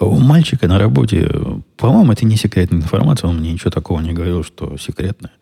У 0.00 0.18
мальчика 0.18 0.66
на 0.66 0.78
работе, 0.78 1.30
по-моему, 1.76 2.12
это 2.12 2.24
не 2.24 2.36
секретная 2.36 2.78
информация, 2.78 3.28
он 3.28 3.38
мне 3.38 3.52
ничего 3.52 3.70
такого 3.70 4.00
не 4.00 4.14
говорил, 4.14 4.42
что 4.42 4.78
секретное. 4.78 5.32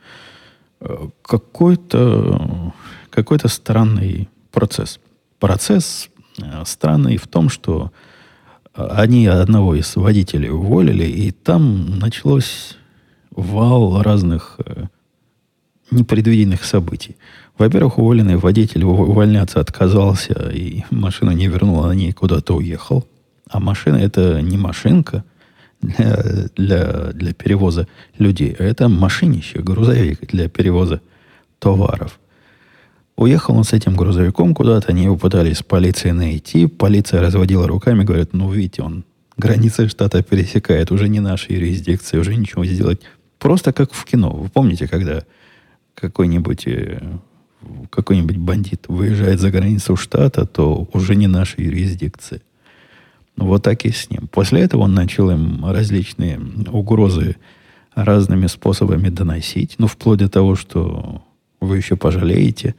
Э, 0.80 1.08
какой-то 1.22 2.74
какой-то 3.10 3.48
странный 3.48 4.28
процесс. 4.58 4.98
Процесс 5.38 6.08
э, 6.42 6.64
странный 6.66 7.16
в 7.16 7.28
том, 7.28 7.48
что 7.48 7.92
э, 8.74 8.88
они 8.90 9.26
одного 9.26 9.76
из 9.76 9.94
водителей 9.94 10.50
уволили, 10.50 11.04
и 11.04 11.30
там 11.30 11.96
началось 12.00 12.76
вал 13.30 14.02
разных 14.02 14.56
э, 14.58 14.86
непредвиденных 15.92 16.64
событий. 16.64 17.16
Во-первых, 17.56 17.98
уволенный 17.98 18.34
водитель 18.34 18.82
увольняться 18.82 19.60
отказался, 19.60 20.50
и 20.50 20.82
машину 20.90 21.30
не 21.30 21.46
вернул, 21.46 21.84
на 21.84 21.92
ней 21.92 22.12
куда-то 22.12 22.56
уехал. 22.56 23.06
А 23.48 23.60
машина 23.60 23.96
это 23.98 24.42
не 24.42 24.58
машинка, 24.58 25.22
для, 25.80 26.16
для, 26.56 27.12
для 27.12 27.32
перевоза 27.32 27.86
людей, 28.18 28.56
а 28.58 28.64
это 28.64 28.88
машинище, 28.88 29.60
грузовик 29.60 30.26
для 30.26 30.48
перевоза 30.48 31.00
товаров. 31.60 32.18
Уехал 33.18 33.56
он 33.56 33.64
с 33.64 33.72
этим 33.72 33.96
грузовиком 33.96 34.54
куда-то, 34.54 34.90
они 34.90 35.02
его 35.02 35.16
пытались 35.16 35.58
с 35.58 35.62
полицией 35.64 36.12
найти. 36.12 36.68
Полиция 36.68 37.20
разводила 37.20 37.66
руками, 37.66 38.04
говорит, 38.04 38.32
ну, 38.32 38.48
видите, 38.48 38.82
он 38.82 39.04
границы 39.36 39.88
штата 39.88 40.22
пересекает, 40.22 40.92
уже 40.92 41.08
не 41.08 41.18
нашей 41.18 41.56
юрисдикции, 41.56 42.16
уже 42.16 42.36
ничего 42.36 42.64
сделать. 42.64 43.00
Просто 43.40 43.72
как 43.72 43.92
в 43.92 44.04
кино. 44.04 44.30
Вы 44.30 44.48
помните, 44.48 44.86
когда 44.86 45.24
какой-нибудь 45.96 46.68
э, 46.68 47.02
какой-нибудь 47.90 48.36
бандит 48.36 48.84
выезжает 48.86 49.40
за 49.40 49.50
границу 49.50 49.96
штата, 49.96 50.46
то 50.46 50.88
уже 50.92 51.16
не 51.16 51.26
нашей 51.26 51.64
юрисдикции. 51.64 52.42
Вот 53.36 53.64
так 53.64 53.84
и 53.84 53.90
с 53.90 54.10
ним. 54.10 54.28
После 54.28 54.60
этого 54.60 54.82
он 54.82 54.94
начал 54.94 55.28
им 55.28 55.66
различные 55.66 56.40
угрозы 56.70 57.34
разными 57.96 58.46
способами 58.46 59.08
доносить, 59.08 59.74
ну, 59.78 59.88
вплоть 59.88 60.20
до 60.20 60.28
того, 60.28 60.54
что 60.54 61.24
вы 61.60 61.78
еще 61.78 61.96
пожалеете. 61.96 62.76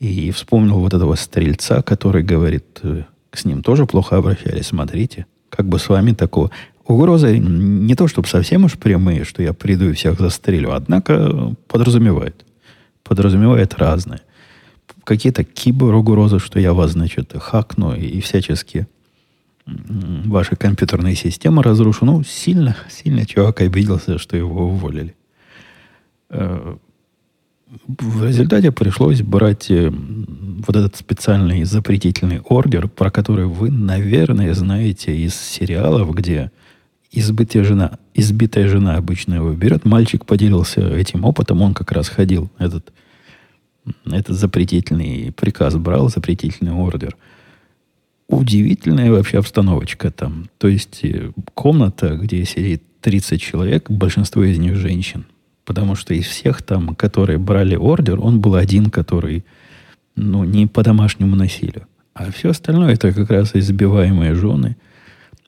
И 0.00 0.30
вспомнил 0.30 0.78
вот 0.78 0.94
этого 0.94 1.16
стрельца, 1.16 1.82
который 1.82 2.22
говорит, 2.22 2.80
э, 2.82 3.02
с 3.32 3.44
ним 3.44 3.62
тоже 3.62 3.86
плохо 3.86 4.16
обращались, 4.16 4.66
смотрите, 4.66 5.26
как 5.50 5.66
бы 5.66 5.78
с 5.78 5.88
вами 5.88 6.12
такого. 6.12 6.50
Угрозы 6.86 7.38
не 7.38 7.94
то, 7.94 8.08
чтобы 8.08 8.28
совсем 8.28 8.64
уж 8.64 8.78
прямые, 8.78 9.24
что 9.24 9.42
я 9.42 9.52
приду 9.52 9.90
и 9.90 9.92
всех 9.92 10.18
застрелю, 10.18 10.72
однако 10.74 11.54
подразумевает. 11.66 12.44
Подразумевает 13.02 13.74
разное. 13.74 14.20
Какие-то 15.04 15.44
кибер-угрозы, 15.44 16.38
что 16.38 16.60
я 16.60 16.72
вас, 16.72 16.92
значит, 16.92 17.34
хакну 17.36 17.94
и, 17.94 18.20
всячески 18.20 18.86
ваши 19.66 20.56
компьютерные 20.56 21.14
системы 21.14 21.62
разрушу. 21.62 22.06
Ну, 22.06 22.22
сильно, 22.22 22.76
сильно 22.88 23.26
чувак 23.26 23.60
обиделся, 23.60 24.18
что 24.18 24.36
его 24.36 24.68
уволили. 24.68 25.14
В 27.86 28.24
результате 28.24 28.72
пришлось 28.72 29.22
брать 29.22 29.70
э, 29.70 29.90
вот 29.90 30.76
этот 30.76 30.96
специальный 30.96 31.64
запретительный 31.64 32.40
ордер, 32.40 32.88
про 32.88 33.10
который 33.10 33.46
вы, 33.46 33.70
наверное, 33.70 34.54
знаете 34.54 35.16
из 35.16 35.34
сериалов, 35.34 36.14
где 36.14 36.50
избитая 37.12 37.64
жена, 37.64 37.98
избитая 38.14 38.68
жена 38.68 38.96
обычно 38.96 39.34
его 39.34 39.52
берет. 39.52 39.84
Мальчик 39.84 40.24
поделился 40.24 40.80
этим 40.80 41.24
опытом, 41.24 41.60
он 41.60 41.74
как 41.74 41.92
раз 41.92 42.08
ходил, 42.08 42.50
этот, 42.58 42.92
этот 44.06 44.36
запретительный 44.36 45.32
приказ 45.32 45.76
брал, 45.76 46.08
запретительный 46.08 46.72
ордер– 46.72 47.16
удивительная 48.28 49.10
вообще 49.10 49.38
обстановочка 49.38 50.10
там. 50.10 50.48
То 50.58 50.68
есть 50.68 51.00
э, 51.02 51.32
комната, 51.54 52.16
где 52.16 52.44
сидит 52.44 52.82
30 53.00 53.40
человек, 53.40 53.90
большинство 53.90 54.44
из 54.44 54.58
них 54.58 54.76
женщин. 54.76 55.24
Потому 55.68 55.96
что 55.96 56.14
из 56.14 56.24
всех 56.24 56.62
там, 56.62 56.94
которые 56.94 57.36
брали 57.36 57.76
ордер, 57.76 58.18
он 58.20 58.40
был 58.40 58.54
один, 58.54 58.88
который 58.88 59.44
ну, 60.16 60.42
не 60.42 60.66
по 60.66 60.82
домашнему 60.82 61.36
насилию. 61.36 61.86
А 62.14 62.32
все 62.32 62.50
остальное 62.50 62.94
это 62.94 63.12
как 63.12 63.28
раз 63.28 63.50
избиваемые 63.52 64.34
жены 64.34 64.78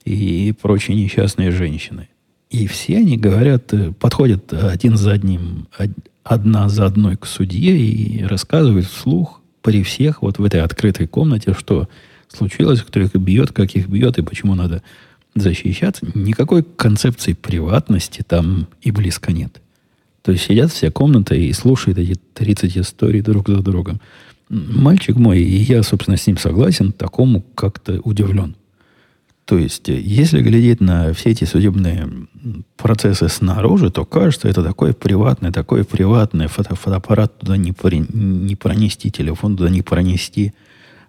и 0.04 0.52
прочие 0.60 1.02
несчастные 1.02 1.50
женщины. 1.50 2.10
И 2.50 2.66
все 2.66 2.98
они 2.98 3.16
говорят, 3.16 3.72
э, 3.72 3.92
подходят 3.92 4.52
один 4.52 4.98
за 4.98 5.12
одним, 5.12 5.68
одна 6.22 6.68
за 6.68 6.84
одной 6.84 7.16
к 7.16 7.24
судье 7.24 7.78
и 7.78 8.22
рассказывают 8.22 8.88
вслух 8.88 9.40
при 9.62 9.82
всех 9.82 10.20
вот 10.20 10.38
в 10.38 10.44
этой 10.44 10.60
открытой 10.60 11.06
комнате, 11.06 11.54
что 11.58 11.88
случилось, 12.28 12.82
кто 12.82 13.00
их 13.00 13.14
бьет, 13.14 13.52
как 13.52 13.70
их 13.70 13.88
бьет 13.88 14.18
и 14.18 14.22
почему 14.22 14.54
надо 14.54 14.82
защищаться, 15.34 16.06
никакой 16.12 16.62
концепции 16.62 17.32
приватности 17.32 18.22
там 18.22 18.66
и 18.82 18.90
близко 18.90 19.32
нет. 19.32 19.62
То 20.22 20.32
есть 20.32 20.44
сидят 20.44 20.70
вся 20.70 20.90
комната 20.90 21.34
и 21.34 21.52
слушают 21.52 21.98
эти 21.98 22.16
30 22.34 22.78
историй 22.78 23.22
друг 23.22 23.48
за 23.48 23.62
другом. 23.62 24.00
Мальчик 24.48 25.16
мой, 25.16 25.40
и 25.40 25.56
я, 25.56 25.82
собственно, 25.82 26.16
с 26.16 26.26
ним 26.26 26.36
согласен, 26.36 26.92
такому 26.92 27.42
как-то 27.54 28.00
удивлен. 28.04 28.56
То 29.44 29.58
есть, 29.58 29.88
если 29.88 30.42
глядеть 30.42 30.80
на 30.80 31.12
все 31.12 31.30
эти 31.30 31.44
судебные 31.44 32.08
процессы 32.76 33.28
снаружи, 33.28 33.90
то 33.90 34.04
кажется, 34.04 34.48
это 34.48 34.62
такое 34.62 34.92
приватное, 34.92 35.50
такое 35.50 35.84
приватное, 35.84 36.48
фото, 36.48 36.74
фотоаппарат 36.74 37.38
туда 37.38 37.56
не, 37.56 37.72
при, 37.72 38.04
не 38.12 38.54
пронести, 38.56 39.10
телефон 39.10 39.56
туда 39.56 39.70
не 39.70 39.82
пронести– 39.82 40.52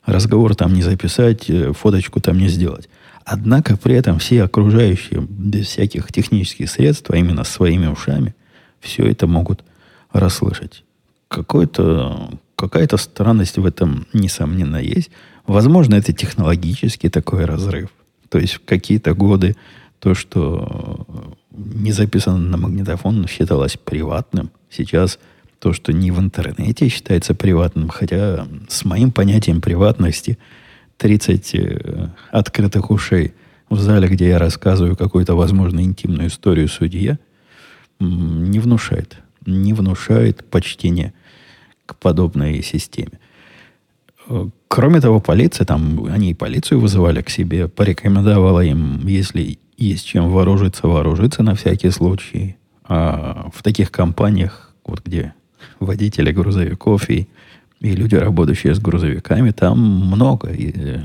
разговор 0.06 0.56
там 0.56 0.74
не 0.74 0.82
записать, 0.82 1.50
э, 1.50 1.74
фоточку 1.74 2.20
там 2.20 2.38
не 2.38 2.48
сделать. 2.48 2.90
Однако 3.24 3.78
при 3.78 3.96
этом 3.96 4.20
все 4.20 4.44
окружающие, 4.44 5.22
без 5.22 5.68
всяких 5.68 6.12
технических 6.12 6.70
средств, 6.70 7.10
а 7.12 7.18
именно 7.18 7.44
своими 7.44 7.88
ушами, 7.88 8.36
все 8.82 9.06
это 9.06 9.28
могут 9.28 9.64
расслышать. 10.12 10.84
Какой-то, 11.30 12.32
какая-то 12.58 12.98
странность 12.98 13.58
в 13.58 13.66
этом, 13.66 14.06
несомненно, 14.12 14.78
есть. 14.78 15.12
Возможно, 15.48 15.96
это 15.96 16.12
технологический 16.12 17.10
такой 17.10 17.46
разрыв. 17.46 17.90
То 18.30 18.38
есть 18.38 18.56
в 18.56 18.66
какие-то 18.66 19.14
годы 19.14 19.56
то, 20.00 20.14
что 20.14 21.08
не 21.52 21.92
записано 21.92 22.38
на 22.38 22.58
магнитофон, 22.58 23.28
считалось 23.28 23.78
приватным. 23.78 24.52
Сейчас– 24.70 25.18
то, 25.62 25.74
что 25.74 25.94
не 25.94 26.10
в 26.10 26.20
интернете 26.20 26.90
считается 26.90 27.36
приватным, 27.36 27.88
хотя 27.88 28.48
с 28.68 28.84
моим 28.84 29.12
понятием 29.12 29.62
приватности 29.62 30.40
30 30.98 31.56
э, 31.56 32.10
открытых 32.32 32.90
ушей 32.90 33.36
в 33.70 33.80
зале, 33.80 34.08
где 34.08 34.30
я 34.30 34.40
рассказываю 34.40 34.98
какую-то, 34.98 35.36
возможно, 35.36 35.80
интимную 35.82 36.30
историю 36.30 36.68
судья, 36.68 37.20
не 38.02 38.60
внушает. 38.60 39.18
Не 39.46 39.74
внушает 39.74 40.44
почтение 40.50 41.14
к 41.86 41.96
подобной 41.96 42.62
системе. 42.64 43.20
Э, 44.28 44.48
кроме 44.68 45.02
того, 45.02 45.20
полиция, 45.20 45.66
там, 45.66 46.06
они 46.06 46.32
и 46.32 46.36
полицию 46.36 46.80
вызывали 46.80 47.22
к 47.22 47.30
себе, 47.30 47.68
порекомендовала 47.68 48.62
им, 48.62 49.06
если 49.08 49.60
есть 49.78 50.06
чем 50.06 50.30
вооружиться, 50.30 50.88
вооружиться 50.88 51.44
на 51.44 51.56
всякий 51.56 51.90
случай. 51.90 52.58
А 52.84 53.50
в 53.54 53.64
таких 53.64 53.92
компаниях, 53.92 54.74
вот 54.86 55.04
где 55.06 55.34
водители 55.80 56.32
грузовиков 56.32 57.10
и, 57.10 57.28
и 57.80 57.92
люди, 57.96 58.16
работающие 58.16 58.74
с 58.76 58.80
грузовиками, 58.80 59.52
там 59.52 59.80
много, 59.80 60.50
и, 60.50 61.00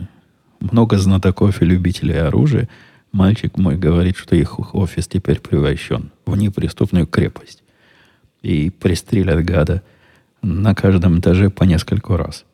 много 0.61 0.99
знатоков 0.99 1.63
и 1.63 1.65
любителей 1.65 2.21
оружия. 2.21 2.69
Мальчик 3.17 3.57
мой 3.57 3.79
говорит, 3.79 4.19
что 4.19 4.37
их 4.37 4.75
офис 4.75 5.09
теперь 5.09 5.41
превращен 5.41 6.11
в 6.27 6.37
неприступную 6.37 7.07
крепость. 7.07 7.63
И 8.43 8.69
пристрелят 8.69 9.43
гада 9.43 9.83
на 10.43 10.75
каждом 10.75 11.19
этаже 11.21 11.49
по 11.49 11.65
нескольку 11.65 12.19
раз. 12.19 12.45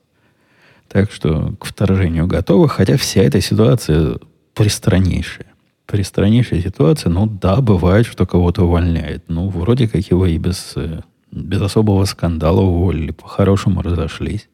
Так 0.86 1.10
что 1.10 1.52
к 1.58 1.64
вторжению 1.64 2.28
готовы, 2.28 2.68
хотя 2.68 2.96
вся 2.96 3.22
эта 3.22 3.40
ситуация 3.40 4.18
пристраннейшая. 4.54 5.48
Пристраннейшая 5.86 6.62
ситуация, 6.62 7.10
ну 7.10 7.26
да, 7.26 7.56
бывает, 7.60 8.06
что 8.06 8.24
кого-то 8.24 8.62
увольняет. 8.62 9.24
Ну, 9.26 9.48
вроде 9.48 9.88
как 9.88 10.08
его 10.12 10.26
и 10.26 10.38
без 10.38 10.74
э, 10.76 11.00
без 11.32 11.60
особого 11.60 12.04
скандала 12.04 12.60
уволили, 12.60 13.10
по-хорошему 13.10 13.82
разошлись. 13.82 14.48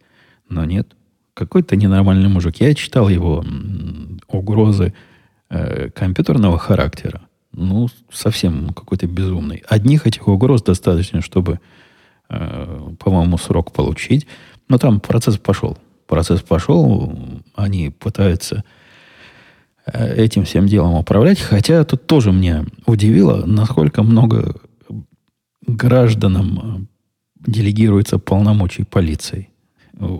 Но 0.48 0.64
нет, 0.64 0.88
какой-то 1.34 1.76
ненормальный 1.76 2.30
мужик. 2.30 2.56
Я 2.60 2.74
читал 2.74 3.10
его 3.10 3.44
угрозы 4.26 4.94
э, 5.50 5.90
компьютерного 5.90 6.58
характера. 6.58 7.22
Ну, 7.52 7.88
совсем 8.12 8.70
какой-то 8.74 9.06
безумный. 9.06 9.62
Одних 9.68 10.06
этих 10.06 10.28
угроз 10.28 10.62
достаточно, 10.62 11.22
чтобы, 11.22 11.60
э, 12.28 12.90
по-моему, 12.98 13.38
срок 13.38 13.72
получить. 13.72 14.26
Но 14.68 14.78
там 14.78 15.00
процесс 15.00 15.38
пошел. 15.38 15.78
Процесс 16.06 16.40
пошел, 16.40 17.12
они 17.54 17.90
пытаются 17.90 18.64
э, 19.86 20.14
этим 20.14 20.44
всем 20.44 20.66
делом 20.66 20.94
управлять. 20.94 21.40
Хотя 21.40 21.84
тут 21.84 22.06
тоже 22.06 22.32
меня 22.32 22.64
удивило, 22.86 23.44
насколько 23.46 24.02
много 24.02 24.54
гражданам 25.66 26.88
э, 27.44 27.50
делегируется 27.50 28.18
полномочий 28.18 28.84
полиции. 28.84 29.48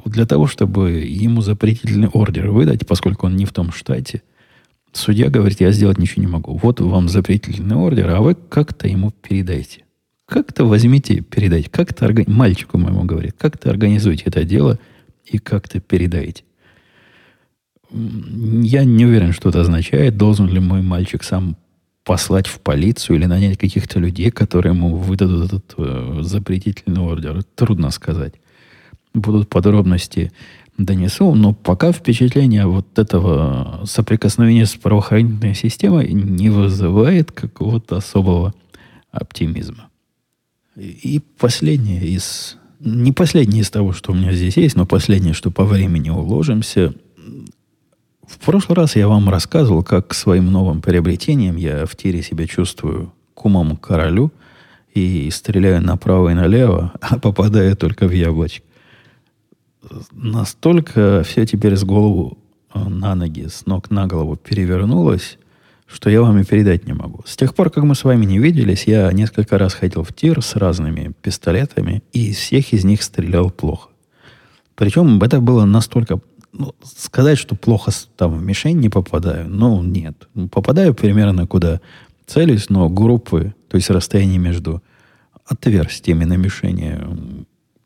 Для 0.05 0.27
того, 0.27 0.47
чтобы 0.49 0.91
ему 0.91 1.41
запретительный 1.41 2.09
ордер 2.09 2.51
выдать, 2.51 2.87
поскольку 2.87 3.27
он 3.27 3.37
не 3.37 3.45
в 3.45 3.53
том 3.53 3.71
штате, 3.71 4.23
судья 4.93 5.31
говорит, 5.31 5.61
я 5.61 5.73
сделать 5.73 5.99
ничего 5.99 6.23
не 6.23 6.29
могу. 6.29 6.59
Вот 6.63 6.81
вам 6.81 7.09
запретительный 7.09 7.77
ордер, 7.77 8.11
а 8.11 8.21
вы 8.21 8.35
как-то 8.35 8.89
ему 8.89 9.11
передайте. 9.11 9.85
Как-то 10.27 10.65
возьмите, 10.65 11.21
передайте. 11.21 11.71
Как-то 11.71 12.05
органи... 12.05 12.29
мальчику 12.29 12.79
моему 12.79 13.05
говорит, 13.05 13.35
как-то 13.39 13.71
организуйте 13.71 14.25
это 14.27 14.45
дело 14.45 14.79
и 15.25 15.39
как-то 15.39 15.81
передайте. 15.81 16.45
Я 17.91 18.85
не 18.85 19.07
уверен, 19.07 19.33
что 19.33 19.49
это 19.49 19.63
означает. 19.63 20.19
Должен 20.19 20.49
ли 20.49 20.61
мой 20.61 20.83
мальчик 20.83 21.23
сам 21.23 21.57
послать 22.05 22.47
в 22.47 22.61
полицию 22.61 23.17
или 23.17 23.27
нанять 23.27 23.59
каких-то 23.59 23.99
людей, 23.99 24.31
которые 24.31 24.75
ему 24.75 24.97
выдадут 24.97 25.47
этот 25.47 25.75
э, 25.77 26.19
запретительный 26.23 27.03
ордер. 27.03 27.43
Трудно 27.55 27.91
сказать. 27.91 28.35
будут 29.13 29.49
подробности 29.51 30.33
донесу, 30.79 31.35
но 31.35 31.53
пока 31.53 31.93
впечатление 31.93 32.67
вот 32.67 32.99
этого 32.99 33.83
соприкосновения 33.85 34.65
с 34.65 34.77
правоохранительной 34.77 35.55
системой 35.55 36.13
не 36.13 36.49
вызывает 36.49 37.33
какого-то 37.33 37.97
особого 37.97 38.55
оптимизма. 39.11 39.89
И 40.77 41.21
последнее 41.39 42.07
из... 42.07 42.57
Не 42.81 43.11
последнее 43.11 43.63
из 43.63 43.71
того, 43.71 43.93
что 43.93 44.13
у 44.13 44.15
меня 44.15 44.33
здесь 44.33 44.57
есть, 44.57 44.77
но 44.77 44.87
последнее, 44.87 45.35
что 45.35 45.51
по 45.51 45.65
времени 45.65 46.11
уложимся. 46.11 46.95
В 48.25 48.39
прошлый 48.39 48.77
раз 48.77 48.95
я 48.95 49.09
вам 49.09 49.29
рассказывал, 49.29 49.83
как 49.83 50.15
своим 50.15 50.53
новым 50.53 50.81
приобретениям 50.81 51.57
я 51.57 51.87
в 51.87 51.97
тире 51.97 52.23
себя 52.23 52.47
чувствую 52.47 53.13
кумом 53.35 53.77
королю 53.77 54.31
и 54.95 55.29
стреляю 55.33 55.83
направо 55.83 56.29
и 56.29 56.35
налево, 56.35 56.93
а 57.01 57.19
попадаю 57.19 57.77
только 57.77 58.07
в 58.07 58.13
яблочко 58.13 58.68
настолько 60.13 61.23
все 61.25 61.47
теперь 61.47 61.77
с 61.77 61.85
голову 61.85 62.39
э, 62.75 62.79
на 62.79 63.15
ноги, 63.15 63.47
с 63.47 63.67
ног 63.67 63.91
на 63.91 64.07
голову 64.07 64.37
перевернулось, 64.37 65.39
что 65.87 66.11
я 66.11 66.21
вам 66.21 66.39
и 66.39 66.45
передать 66.45 66.87
не 66.87 66.93
могу. 66.93 67.23
С 67.27 67.37
тех 67.37 67.55
пор, 67.55 67.71
как 67.71 67.85
мы 67.85 67.95
с 67.95 68.05
вами 68.05 68.25
не 68.25 68.39
виделись, 68.39 68.85
я 68.85 69.11
несколько 69.13 69.59
раз 69.59 69.75
ходил 69.75 70.03
в 70.03 70.13
тир 70.13 70.43
с 70.43 70.57
разными 70.57 71.13
пистолетами, 71.23 72.03
и 72.13 72.31
из 72.31 72.37
всех 72.37 72.73
из 72.73 72.85
них 72.85 73.03
стрелял 73.03 73.51
плохо. 73.51 73.89
Причем 74.75 75.21
это 75.23 75.41
было 75.41 75.65
настолько... 75.65 76.21
Ну, 76.53 76.75
сказать, 76.83 77.39
что 77.39 77.55
плохо 77.55 77.91
там 78.17 78.35
в 78.35 78.43
мишень 78.43 78.79
не 78.79 78.89
попадаю, 78.89 79.49
ну, 79.49 79.83
нет. 79.83 80.29
Попадаю 80.51 80.95
примерно 80.95 81.47
куда 81.47 81.81
целюсь, 82.27 82.71
но 82.71 82.89
группы, 82.89 83.55
то 83.69 83.77
есть 83.77 83.91
расстояние 83.91 84.39
между 84.39 84.83
отверстиями 85.45 86.25
на 86.25 86.35
мишени 86.35 86.99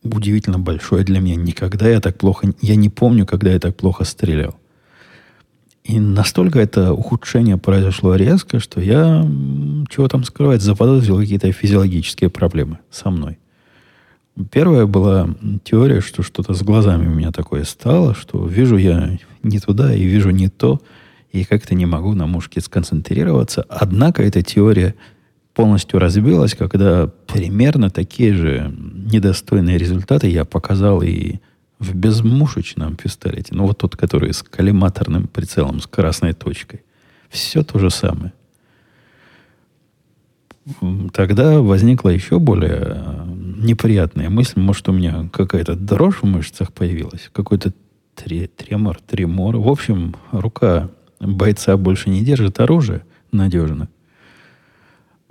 удивительно 0.02 0.58
большое 0.58 1.04
для 1.04 1.20
меня. 1.20 1.36
Никогда 1.36 1.88
я 1.88 2.00
так 2.00 2.18
плохо... 2.18 2.52
Я 2.60 2.76
не 2.76 2.88
помню, 2.88 3.26
когда 3.26 3.52
я 3.52 3.58
так 3.58 3.76
плохо 3.76 4.04
стрелял. 4.04 4.56
И 5.84 5.98
настолько 5.98 6.60
это 6.60 6.92
ухудшение 6.92 7.56
произошло 7.56 8.14
резко, 8.14 8.60
что 8.60 8.80
я, 8.80 9.28
чего 9.88 10.06
там 10.08 10.22
скрывать, 10.22 10.62
заподозрил 10.62 11.18
какие-то 11.18 11.50
физиологические 11.50 12.30
проблемы 12.30 12.78
со 12.90 13.10
мной. 13.10 13.38
Первая 14.50 14.86
была 14.86 15.28
теория, 15.64 16.00
что 16.00 16.22
что-то 16.22 16.54
с 16.54 16.62
глазами 16.62 17.06
у 17.06 17.10
меня 17.10 17.32
такое 17.32 17.64
стало, 17.64 18.14
что 18.14 18.46
вижу 18.46 18.76
я 18.76 19.18
не 19.42 19.58
туда 19.58 19.92
и 19.92 20.04
вижу 20.04 20.30
не 20.30 20.48
то, 20.48 20.80
и 21.32 21.44
как-то 21.44 21.74
не 21.74 21.84
могу 21.84 22.14
на 22.14 22.26
мушке 22.26 22.60
сконцентрироваться. 22.60 23.66
Однако 23.68 24.22
эта 24.22 24.42
теория 24.42 24.94
полностью 25.54 25.98
разбилась, 25.98 26.54
когда 26.54 27.08
примерно 27.26 27.90
такие 27.90 28.34
же 28.34 28.74
недостойные 28.78 29.78
результаты 29.78 30.28
я 30.28 30.44
показал 30.44 31.02
и 31.02 31.36
в 31.78 31.94
безмушечном 31.94 32.96
пистолете. 32.96 33.54
Ну, 33.54 33.66
вот 33.66 33.78
тот, 33.78 33.96
который 33.96 34.32
с 34.32 34.42
коллиматорным 34.42 35.26
прицелом, 35.26 35.80
с 35.80 35.86
красной 35.86 36.32
точкой. 36.32 36.82
Все 37.28 37.62
то 37.62 37.78
же 37.78 37.90
самое. 37.90 38.32
Тогда 41.12 41.60
возникла 41.60 42.10
еще 42.10 42.38
более 42.38 42.80
э, 42.80 43.24
неприятная 43.26 44.30
мысль. 44.30 44.60
Может, 44.60 44.88
у 44.88 44.92
меня 44.92 45.28
какая-то 45.32 45.74
дрожь 45.74 46.22
в 46.22 46.26
мышцах 46.26 46.72
появилась, 46.72 47.30
какой-то 47.32 47.72
тремор, 48.14 49.00
тремор. 49.00 49.56
В 49.56 49.68
общем, 49.68 50.14
рука 50.30 50.88
бойца 51.18 51.76
больше 51.76 52.10
не 52.10 52.22
держит 52.22 52.60
оружие 52.60 53.02
надежно. 53.32 53.88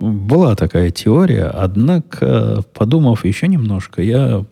Была 0.02 0.56
такая 0.56 0.90
теория, 0.90 1.44
однако, 1.44 2.64
подумав 2.74 3.24
еще 3.24 3.46
немножко, 3.46 4.02
я 4.02 4.44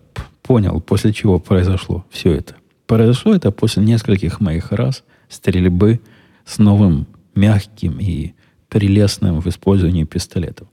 понял, 0.43 0.81
после 0.81 1.13
чего 1.13 1.41
произошло 1.41 2.05
все 2.09 2.35
это. 2.35 2.55
Произошло 2.87 3.35
это 3.35 3.51
после 3.51 3.83
нескольких 3.83 4.39
моих 4.39 4.71
раз 4.71 5.03
стрельбы 5.29 6.01
с 6.45 6.59
новым 6.59 7.09
мягким 7.35 7.99
и 7.99 8.35
прелестным 8.69 9.41
в 9.41 9.49
использовании 9.49 10.05
пистолетом. 10.05 10.69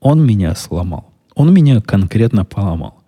Он 0.00 0.26
меня 0.26 0.56
сломал. 0.56 1.12
Он 1.36 1.54
меня 1.54 1.80
конкретно 1.80 2.44
поломал. 2.44 3.00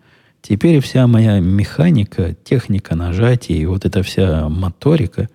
Теперь 0.42 0.78
вся 0.78 1.08
моя 1.08 1.40
механика, 1.40 2.36
техника 2.44 2.94
нажатия 2.94 3.56
и 3.56 3.66
вот 3.66 3.84
эта 3.84 4.04
вся 4.04 4.48
моторика, 4.48 5.28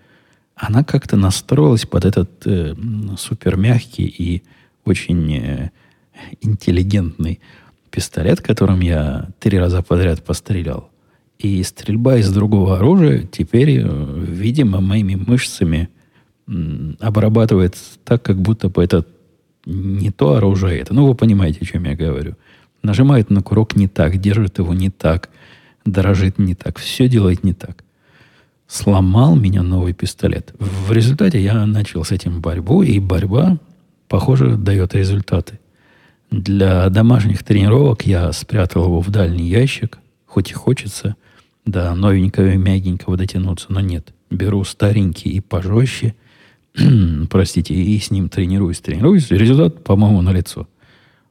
она 0.55 0.85
как-то 0.85 1.17
настроилась 1.17 1.85
под 1.85 2.05
этот 2.05 2.47
э, 2.47 2.75
супер 3.17 3.57
мягкий 3.57 4.05
и 4.05 4.41
очень 4.85 5.33
э, 5.35 5.71
интеллигентный 6.41 7.41
пистолет, 7.91 8.41
которым 8.41 8.81
я 8.81 9.29
три 9.39 9.57
раза 9.57 9.81
подряд 9.81 10.23
пострелял. 10.23 10.89
И 11.37 11.63
стрельба 11.63 12.17
из 12.17 12.31
другого 12.31 12.77
оружия 12.77 13.23
теперь, 13.23 13.81
э, 13.81 14.25
видимо, 14.27 14.79
моими 14.79 15.15
мышцами 15.15 15.89
м, 16.47 16.97
обрабатывает 16.99 17.75
так, 18.03 18.21
как 18.21 18.41
будто 18.41 18.69
бы 18.69 18.83
это 18.83 19.05
не 19.65 20.11
то 20.11 20.35
оружие 20.35 20.79
это. 20.79 20.93
Ну, 20.93 21.07
вы 21.07 21.15
понимаете, 21.15 21.59
о 21.61 21.65
чем 21.65 21.85
я 21.85 21.95
говорю. 21.95 22.35
Нажимает 22.83 23.29
на 23.29 23.41
курок 23.41 23.75
не 23.75 23.87
так, 23.87 24.17
держит 24.17 24.59
его 24.59 24.73
не 24.73 24.89
так, 24.89 25.29
дрожит 25.85 26.37
не 26.37 26.53
так, 26.53 26.77
все 26.77 27.07
делает 27.07 27.43
не 27.43 27.53
так. 27.53 27.83
Сломал 28.67 29.35
меня 29.35 29.63
новый 29.63 29.93
пистолет. 29.93 30.53
В 30.59 30.91
результате 30.91 31.41
я 31.41 31.65
начал 31.65 32.03
с 32.03 32.11
этим 32.11 32.41
борьбу, 32.41 32.83
и 32.83 32.99
борьба 32.99 33.57
похоже, 34.07 34.55
дает 34.57 34.95
результаты. 34.95 35.59
Для 36.31 36.89
домашних 36.89 37.43
тренировок 37.43 38.05
я 38.05 38.31
спрятал 38.33 38.85
его 38.85 39.01
в 39.01 39.09
дальний 39.09 39.47
ящик, 39.47 39.99
хоть 40.25 40.51
и 40.51 40.53
хочется 40.53 41.15
до 41.65 41.93
новенького 41.95 42.51
и 42.51 42.57
мягенького 42.57 43.17
дотянуться, 43.17 43.67
но 43.69 43.79
нет. 43.79 44.13
Беру 44.29 44.63
старенький 44.63 45.29
и 45.29 45.39
пожестче, 45.39 46.15
простите, 47.29 47.73
и 47.73 47.97
с 47.99 48.11
ним 48.11 48.29
тренируюсь, 48.29 48.81
тренируюсь. 48.81 49.31
Результат, 49.31 49.83
по-моему, 49.83 50.21
налицо. 50.21 50.67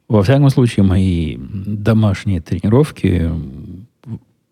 Во 0.07 0.23
всяком 0.23 0.49
случае, 0.49 0.85
мои 0.85 1.37
домашние 1.37 2.41
тренировки 2.41 3.31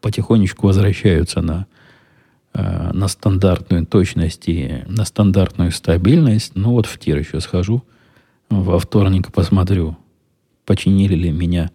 потихонечку 0.02 0.68
возвращаются 0.68 1.42
на, 1.42 1.68
э, 2.54 2.92
на 2.94 3.08
стандартную 3.08 3.86
точность 3.86 4.44
и 4.48 4.84
на 4.88 5.06
стандартную 5.06 5.72
стабильность. 5.72 6.54
Ну 6.56 6.72
вот 6.72 6.86
в 6.86 7.00
тир 7.00 7.18
еще 7.18 7.40
схожу– 7.40 7.84
во 8.50 8.80
вторник 8.80 9.32
посмотрю, 9.32 9.98
починили 10.66 11.16
ли 11.16 11.32
меня 11.32 11.72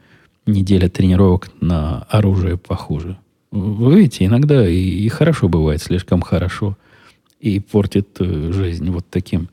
неделя 0.46 0.88
тренировок 0.88 1.50
на 1.60 2.02
оружие 2.10 2.56
похуже. 2.56 3.18
Вы 3.50 3.96
видите, 3.96 4.26
иногда 4.26 4.68
и, 4.68 4.76
и 4.76 5.08
хорошо 5.08 5.48
бывает, 5.48 5.82
слишком 5.82 6.20
хорошо, 6.20 6.76
и 7.40 7.60
портит 7.60 8.08
э, 8.20 8.52
жизнь 8.52 8.90
вот 8.90 9.06
таким 9.08 9.48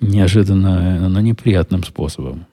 неожиданно, 0.00 1.08
но 1.08 1.20
неприятным 1.20 1.84
способом. 1.84 2.46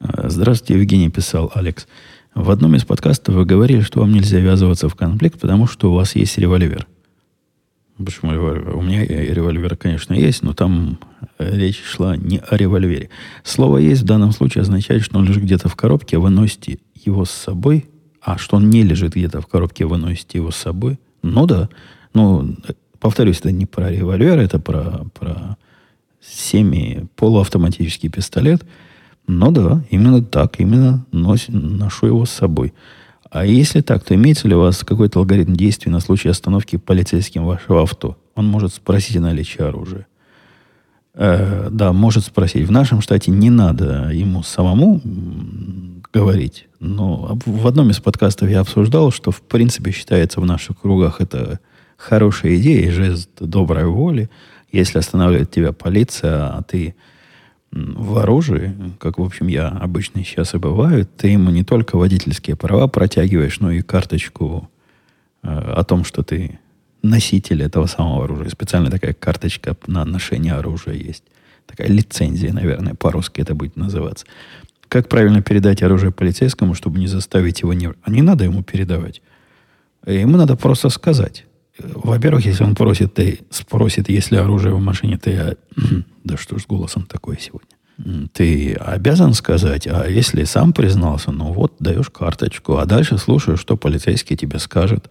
Э, 0.00 0.28
здравствуйте, 0.28 0.80
Евгений, 0.80 1.10
писал 1.10 1.50
Алекс. 1.54 1.86
В 2.34 2.50
одном 2.50 2.74
из 2.74 2.84
подкастов 2.84 3.34
вы 3.34 3.44
говорили, 3.44 3.80
что 3.80 4.00
вам 4.00 4.12
нельзя 4.12 4.38
ввязываться 4.38 4.88
в 4.88 4.94
конфликт, 4.94 5.40
потому 5.40 5.66
что 5.66 5.90
у 5.90 5.94
вас 5.94 6.16
есть 6.16 6.38
револьвер. 6.38 6.86
Почему 8.04 8.32
револьвер? 8.32 8.76
У 8.76 8.82
меня 8.82 9.04
револьвер, 9.04 9.76
конечно, 9.76 10.14
есть, 10.14 10.42
но 10.44 10.54
там 10.54 10.98
речь 11.38 11.82
шла 11.82 12.16
не 12.16 12.38
о 12.38 12.56
револьвере. 12.56 13.10
Слово 13.42 13.78
«есть» 13.78 14.02
в 14.02 14.06
данном 14.06 14.30
случае 14.32 14.62
означает, 14.62 15.02
что 15.02 15.18
он 15.18 15.26
лежит 15.26 15.42
где-то 15.42 15.68
в 15.68 15.74
коробке, 15.74 16.18
вы 16.18 16.30
носите 16.30 16.78
его 16.94 17.24
с 17.24 17.30
собой, 17.30 17.86
а 18.22 18.38
что 18.38 18.56
он 18.56 18.70
не 18.70 18.84
лежит 18.84 19.14
где-то 19.14 19.40
в 19.40 19.48
коробке, 19.48 19.84
вы 19.84 19.98
носите 19.98 20.38
его 20.38 20.52
с 20.52 20.56
собой. 20.56 21.00
Ну 21.22 21.46
да. 21.46 21.68
Ну, 22.14 22.56
повторюсь, 23.00 23.40
это 23.40 23.50
не 23.50 23.66
про 23.66 23.90
револьвер, 23.90 24.38
это 24.38 24.60
про, 24.60 25.04
про 25.18 25.56
семи-полуавтоматический 26.20 28.10
пистолет. 28.10 28.64
Ну 29.26 29.50
да, 29.50 29.82
именно 29.90 30.22
так, 30.22 30.60
именно 30.60 31.04
нос, 31.10 31.46
ношу 31.48 32.06
его 32.06 32.24
с 32.26 32.30
собой. 32.30 32.72
А 33.30 33.44
если 33.44 33.80
так, 33.80 34.04
то 34.04 34.14
имеется 34.14 34.48
ли 34.48 34.54
у 34.54 34.60
вас 34.60 34.84
какой-то 34.84 35.18
алгоритм 35.18 35.54
действий 35.54 35.90
на 35.92 36.00
случай 36.00 36.28
остановки 36.28 36.76
полицейским 36.76 37.44
вашего 37.44 37.82
авто? 37.82 38.16
Он 38.34 38.46
может 38.46 38.72
спросить 38.72 39.16
о 39.16 39.20
наличии 39.20 39.60
оружия. 39.60 40.06
Э, 41.14 41.68
да, 41.70 41.92
может 41.92 42.24
спросить. 42.24 42.66
В 42.66 42.70
нашем 42.70 43.00
штате 43.00 43.30
не 43.30 43.50
надо 43.50 44.10
ему 44.12 44.42
самому 44.42 45.02
говорить. 46.12 46.68
Но 46.80 47.38
в 47.44 47.66
одном 47.66 47.90
из 47.90 48.00
подкастов 48.00 48.48
я 48.48 48.60
обсуждал, 48.60 49.10
что 49.10 49.30
в 49.30 49.42
принципе 49.42 49.90
считается 49.90 50.40
в 50.40 50.46
наших 50.46 50.80
кругах 50.80 51.20
это 51.20 51.60
хорошая 51.96 52.56
идея, 52.56 52.90
жест 52.92 53.30
доброй 53.40 53.86
воли. 53.86 54.30
Если 54.72 54.98
останавливает 54.98 55.50
тебя 55.50 55.72
полиция, 55.72 56.46
а 56.48 56.62
ты 56.62 56.94
в 57.70 58.18
оружии, 58.18 58.74
как, 58.98 59.18
в 59.18 59.22
общем, 59.22 59.48
я 59.48 59.68
обычно 59.68 60.24
сейчас 60.24 60.54
и 60.54 60.58
бываю, 60.58 61.06
ты 61.06 61.28
ему 61.28 61.50
не 61.50 61.64
только 61.64 61.96
водительские 61.96 62.56
права 62.56 62.86
протягиваешь, 62.86 63.60
но 63.60 63.70
и 63.70 63.82
карточку 63.82 64.70
э, 65.42 65.48
о 65.48 65.84
том, 65.84 66.04
что 66.04 66.22
ты 66.22 66.58
носитель 67.02 67.62
этого 67.62 67.86
самого 67.86 68.24
оружия. 68.24 68.48
Специальная 68.48 68.90
такая 68.90 69.12
карточка 69.12 69.76
на 69.86 70.04
ношение 70.04 70.54
оружия 70.54 70.94
есть. 70.94 71.24
Такая 71.66 71.88
лицензия, 71.88 72.52
наверное, 72.52 72.94
по-русски 72.94 73.42
это 73.42 73.54
будет 73.54 73.76
называться. 73.76 74.24
Как 74.88 75.08
правильно 75.08 75.42
передать 75.42 75.82
оружие 75.82 76.10
полицейскому, 76.10 76.74
чтобы 76.74 76.98
не 76.98 77.06
заставить 77.06 77.60
его 77.60 77.74
не... 77.74 77.90
А 78.02 78.10
не 78.10 78.22
надо 78.22 78.44
ему 78.44 78.62
передавать. 78.62 79.20
Ему 80.06 80.38
надо 80.38 80.56
просто 80.56 80.88
сказать. 80.88 81.44
Во-первых, 81.78 82.46
если 82.46 82.64
он 82.64 82.74
просит, 82.74 83.14
ты 83.14 83.40
спросит, 83.50 84.08
есть 84.08 84.30
ли 84.30 84.38
оружие 84.38 84.74
в 84.74 84.80
машине, 84.80 85.18
ты... 85.18 85.56
Да 86.28 86.36
что 86.36 86.58
ж 86.58 86.66
голосом 86.68 87.06
такое 87.06 87.38
сегодня? 87.40 88.28
Ты 88.32 88.74
обязан 88.74 89.32
сказать, 89.32 89.86
а 89.86 90.06
если 90.06 90.44
сам 90.44 90.72
признался, 90.74 91.32
ну 91.32 91.52
вот, 91.52 91.76
даешь 91.80 92.10
карточку, 92.10 92.76
а 92.76 92.84
дальше 92.84 93.16
слушаешь, 93.16 93.60
что 93.60 93.76
полицейский 93.76 94.36
тебе 94.36 94.58
скажет. 94.58 95.10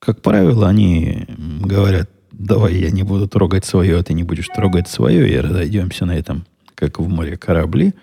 Как 0.00 0.20
правило, 0.20 0.68
они 0.68 1.26
говорят, 1.64 2.10
давай 2.32 2.74
я 2.74 2.90
не 2.90 3.04
буду 3.04 3.28
трогать 3.28 3.64
свое, 3.64 3.96
а 3.96 4.02
ты 4.02 4.12
не 4.12 4.24
будешь 4.24 4.48
трогать 4.48 4.88
свое, 4.88 5.32
и 5.32 5.38
разойдемся 5.38 6.04
на 6.04 6.16
этом, 6.16 6.44
как 6.74 6.98
в 6.98 7.08
море 7.08 7.36
корабли. 7.36 7.94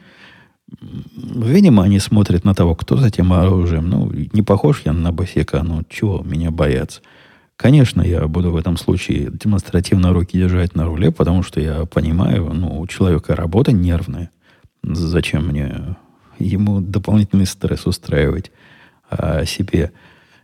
Видимо, 0.81 1.83
они 1.83 1.99
смотрят 1.99 2.45
на 2.45 2.55
того, 2.55 2.75
кто 2.75 2.95
за 2.97 3.11
тем 3.11 3.33
оружием. 3.33 3.89
Ну, 3.89 4.11
не 4.33 4.41
похож 4.41 4.83
я 4.85 4.93
на 4.93 5.11
босика, 5.11 5.63
ну, 5.63 5.83
чего 5.89 6.23
меня 6.23 6.49
бояться. 6.49 7.01
Конечно, 7.57 8.03
я 8.03 8.27
буду 8.27 8.51
в 8.51 8.55
этом 8.55 8.77
случае 8.77 9.31
демонстративно 9.31 10.13
руки 10.13 10.37
держать 10.37 10.75
на 10.75 10.85
руле, 10.85 11.11
потому 11.11 11.41
что 11.41 11.59
я 11.59 11.85
понимаю, 11.85 12.53
ну, 12.53 12.79
у 12.79 12.85
человека 12.85 13.35
работа 13.35 13.71
нервная. 13.71 14.29
Зачем 14.83 15.47
мне 15.47 15.97
ему 16.37 16.81
дополнительный 16.81 17.47
стресс 17.47 17.87
устраивать, 17.87 18.51
а 19.09 19.43
себе 19.45 19.91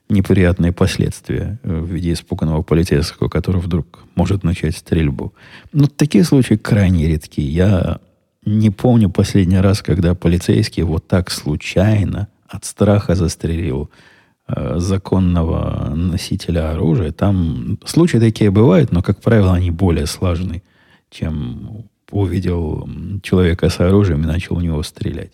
неприятные 0.10 0.72
последствия 0.72 1.60
в 1.64 1.86
виде 1.86 2.14
испуганного 2.14 2.64
полицейского, 2.64 3.30
который 3.30 3.62
вдруг 3.62 4.00
может 4.16 4.44
начать 4.44 4.76
стрельбу. 4.76 5.36
Но 5.72 5.86
такие 5.86 6.24
случаи 6.24 6.56
крайне 6.56 7.08
редки. 7.08 7.42
Я 7.42 8.00
не 8.44 8.72
помню 8.72 9.12
последний 9.12 9.60
раз, 9.60 9.84
когда 9.84 10.16
полицейский 10.16 10.82
вот 10.82 11.08
так 11.08 11.30
случайно 11.30 12.28
от 12.48 12.66
страха 12.66 13.14
застрелил 13.14 13.84
Э, 13.84 14.13
законного 14.48 15.94
носителя 15.96 16.72
оружия. 16.72 17.12
Там 17.12 17.80
случаи 17.86 18.18
такие 18.18 18.52
бывают, 18.52 18.92
но, 18.92 19.02
как 19.02 19.22
правило, 19.22 19.54
они 19.54 19.72
более 19.72 20.06
сложны, 20.06 20.64
чем 21.10 21.86
увидел 22.12 22.88
человека 23.24 23.70
с 23.70 23.80
оружием 23.80 24.24
и 24.24 24.28
начал 24.28 24.58
у 24.58 24.62
него 24.62 24.84
стрелять. 24.84 25.32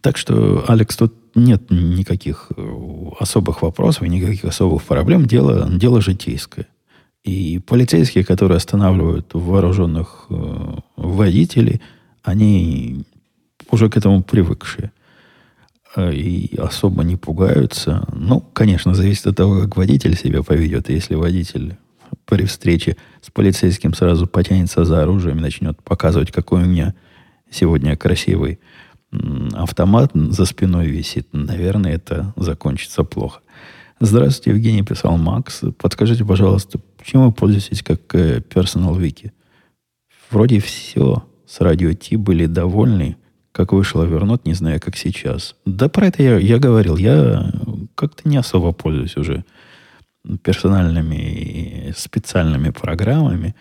Так 0.00 0.16
что, 0.16 0.64
Алекс, 0.68 0.96
тут 0.96 1.14
нет 1.34 1.70
никаких 1.70 2.50
э, 2.56 3.10
особых 3.20 3.62
вопросов 3.62 4.02
и 4.02 4.08
никаких 4.08 4.44
особых 4.44 4.82
проблем. 4.84 5.26
Дело, 5.26 5.68
дело 5.70 6.00
житейское. 6.00 6.66
И 7.24 7.58
полицейские, 7.58 8.24
которые 8.24 8.56
останавливают 8.56 9.34
вооруженных 9.34 10.26
э, 10.30 10.76
водителей, 10.96 11.82
они 12.22 13.04
уже 13.70 13.90
к 13.90 13.96
этому 13.96 14.22
привыкшие. 14.22 14.92
Э, 15.96 16.12
и 16.12 16.54
особо 16.56 17.02
не 17.02 17.16
пугаются. 17.16 18.06
Ну, 18.12 18.40
конечно, 18.40 18.94
зависит 18.94 19.26
от 19.26 19.36
того, 19.36 19.62
как 19.62 19.76
водитель 19.76 20.16
себя 20.16 20.42
поведет. 20.42 20.90
Если 20.90 21.14
водитель 21.14 21.76
при 22.26 22.44
встрече 22.44 22.96
с 23.22 23.30
полицейским 23.30 23.94
сразу 23.94 24.26
потянется 24.26 24.84
за 24.84 25.02
оружием 25.02 25.38
и 25.38 25.42
начнет 25.42 25.82
показывать, 25.82 26.30
какой 26.30 26.62
у 26.62 26.66
меня 26.66 26.94
сегодня 27.50 27.96
красивый 27.96 28.60
автомат 29.54 30.10
за 30.14 30.44
спиной 30.44 30.88
висит, 30.88 31.28
наверное, 31.32 31.94
это 31.94 32.34
закончится 32.36 33.02
плохо. 33.02 33.40
Здравствуйте, 33.98 34.50
Евгений, 34.50 34.82
писал 34.82 35.16
Макс. 35.16 35.62
Подскажите, 35.78 36.24
пожалуйста, 36.24 36.78
почему 36.98 37.26
вы 37.26 37.32
пользуетесь 37.32 37.82
как 37.82 38.14
э, 38.14 38.40
Personal 38.40 38.94
Wiki? 38.98 39.30
Вроде 40.30 40.60
все 40.60 41.24
с 41.46 41.60
радио 41.60 41.94
Ти 41.94 42.16
были 42.16 42.44
довольны 42.44 43.16
как 43.56 43.72
вышло 43.72 44.02
вернуть, 44.02 44.44
не 44.44 44.52
знаю, 44.52 44.78
как 44.80 44.98
сейчас. 44.98 45.56
Да 45.64 45.88
про 45.88 46.08
это 46.08 46.22
я, 46.22 46.36
я 46.36 46.58
говорил. 46.58 46.98
Я 46.98 47.50
как-то 47.94 48.28
не 48.28 48.36
особо 48.36 48.72
пользуюсь 48.72 49.16
уже 49.16 49.46
персональными 50.42 51.94
специальными 51.96 52.68
программами. 52.68 53.54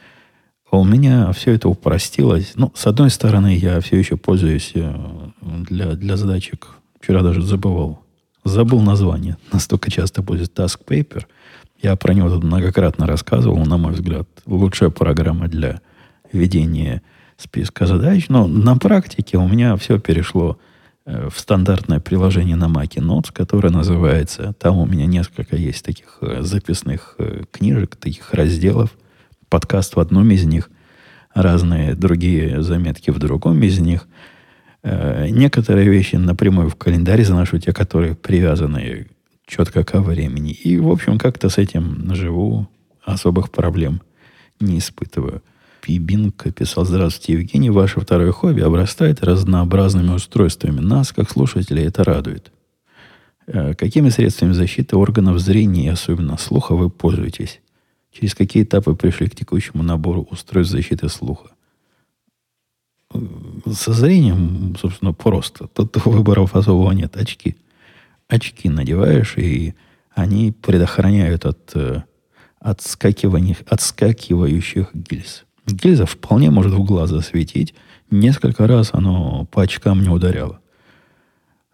А 0.69 0.79
у 0.79 0.83
меня 0.83 1.31
все 1.31 1.53
это 1.53 1.69
упростилось. 1.69 2.53
Ну, 2.55 2.73
с 2.75 2.85
одной 2.87 3.09
стороны, 3.09 3.55
я 3.55 3.79
все 3.79 3.95
еще 3.95 4.17
пользуюсь 4.17 4.73
э, 4.75 4.93
для, 5.41 5.93
для 5.93 6.17
задачек. 6.17 6.71
Вчера 6.99 7.21
даже 7.21 7.41
забывал. 7.41 8.01
Забыл 8.43 8.81
название. 8.81 9.37
Настолько 9.53 9.91
часто 9.91 10.23
пользуюсь 10.23 10.51
Task 10.53 10.81
Paper. 10.85 11.23
Я 11.81 11.95
про 11.95 12.13
него 12.13 12.29
тут 12.29 12.43
многократно 12.43 13.07
рассказывал. 13.07 13.65
На 13.65 13.77
мой 13.77 13.93
взгляд, 13.93 14.27
лучшая 14.45 14.89
программа 14.89 15.47
для 15.47 15.79
ведения 16.33 17.01
списка 17.37 17.85
задач. 17.85 18.29
Но 18.29 18.47
на 18.47 18.77
практике 18.77 19.37
у 19.37 19.47
меня 19.47 19.75
все 19.75 19.99
перешло 19.99 20.57
э, 21.05 21.29
в 21.29 21.39
стандартное 21.39 21.99
приложение 21.99 22.55
на 22.55 22.65
Mac 22.65 22.95
Notes, 22.95 23.31
которое 23.33 23.69
называется, 23.69 24.53
там 24.59 24.77
у 24.77 24.85
меня 24.85 25.05
несколько 25.05 25.55
есть 25.55 25.83
таких 25.83 26.17
э, 26.21 26.41
записных 26.41 27.15
э, 27.19 27.43
книжек, 27.51 27.95
таких 27.95 28.33
разделов, 28.33 28.91
подкаст 29.49 29.95
в 29.95 29.99
одном 29.99 30.29
из 30.31 30.45
них, 30.45 30.69
разные 31.33 31.95
другие 31.95 32.61
заметки 32.61 33.11
в 33.11 33.19
другом 33.19 33.61
из 33.61 33.79
них. 33.79 34.07
Некоторые 34.83 35.89
вещи 35.89 36.15
напрямую 36.15 36.69
в 36.69 36.75
календарь 36.75 37.23
заношу, 37.23 37.57
те, 37.57 37.73
которые 37.73 38.15
привязаны 38.15 39.07
четко 39.47 39.83
ко 39.83 39.99
времени. 39.99 40.51
И, 40.51 40.77
в 40.77 40.89
общем, 40.89 41.17
как-то 41.17 41.49
с 41.49 41.57
этим 41.57 42.13
живу, 42.13 42.67
особых 43.03 43.49
проблем 43.51 44.01
не 44.59 44.77
испытываю. 44.77 45.41
Пибинка 45.85 46.51
писал, 46.51 46.83
здравствуйте, 46.83 47.33
Евгений, 47.33 47.69
ваше 47.69 47.99
второе 47.99 48.31
хобби 48.31 48.61
обрастает 48.61 49.23
разнообразными 49.23 50.15
устройствами. 50.15 50.79
Нас, 50.79 51.11
как 51.11 51.29
слушателей, 51.29 51.85
это 51.85 52.03
радует. 52.03 52.51
Э, 53.45 53.75
какими 53.75 54.09
средствами 54.09 54.53
защиты 54.53 54.95
органов 54.95 55.37
зрения 55.37 55.85
и 55.85 55.89
особенно 55.89 56.39
слуха 56.39 56.73
вы 56.73 56.89
пользуетесь? 56.89 57.61
Через 58.11 58.33
какие 58.33 58.63
этапы 58.63 58.95
пришли 58.95 59.29
к 59.29 59.35
текущему 59.35 59.83
набору 59.83 60.27
устройств 60.31 60.71
защиты 60.71 61.07
слуха? 61.07 61.51
Э, 63.13 63.19
со 63.71 63.93
зрением, 63.93 64.75
собственно, 64.81 65.13
просто. 65.13 65.67
Тут 65.67 66.03
выборов 66.03 66.55
особого 66.55 66.93
нет. 66.93 67.15
Очки. 67.15 67.57
Очки 68.27 68.69
надеваешь, 68.69 69.37
и 69.37 69.75
они 70.15 70.51
предохраняют 70.51 71.45
от 71.45 71.75
э, 71.75 72.01
отскакивающих 72.59 74.89
гильз. 74.95 75.44
Гильза 75.67 76.05
вполне 76.05 76.51
может 76.51 76.73
в 76.73 76.83
глаз 76.83 77.09
засветить. 77.09 77.73
Несколько 78.11 78.67
раз 78.67 78.89
оно 78.93 79.45
по 79.51 79.63
очкам 79.63 80.01
не 80.01 80.09
ударяло. 80.09 80.59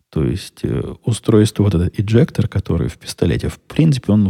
То 0.09 0.25
есть 0.25 0.59
э, 0.63 0.93
устройство, 1.05 1.63
вот 1.63 1.75
этот 1.75 1.97
эджектор, 1.97 2.47
который 2.47 2.89
в 2.89 2.97
пистолете, 2.97 3.47
в 3.47 3.59
принципе, 3.59 4.11
он 4.11 4.29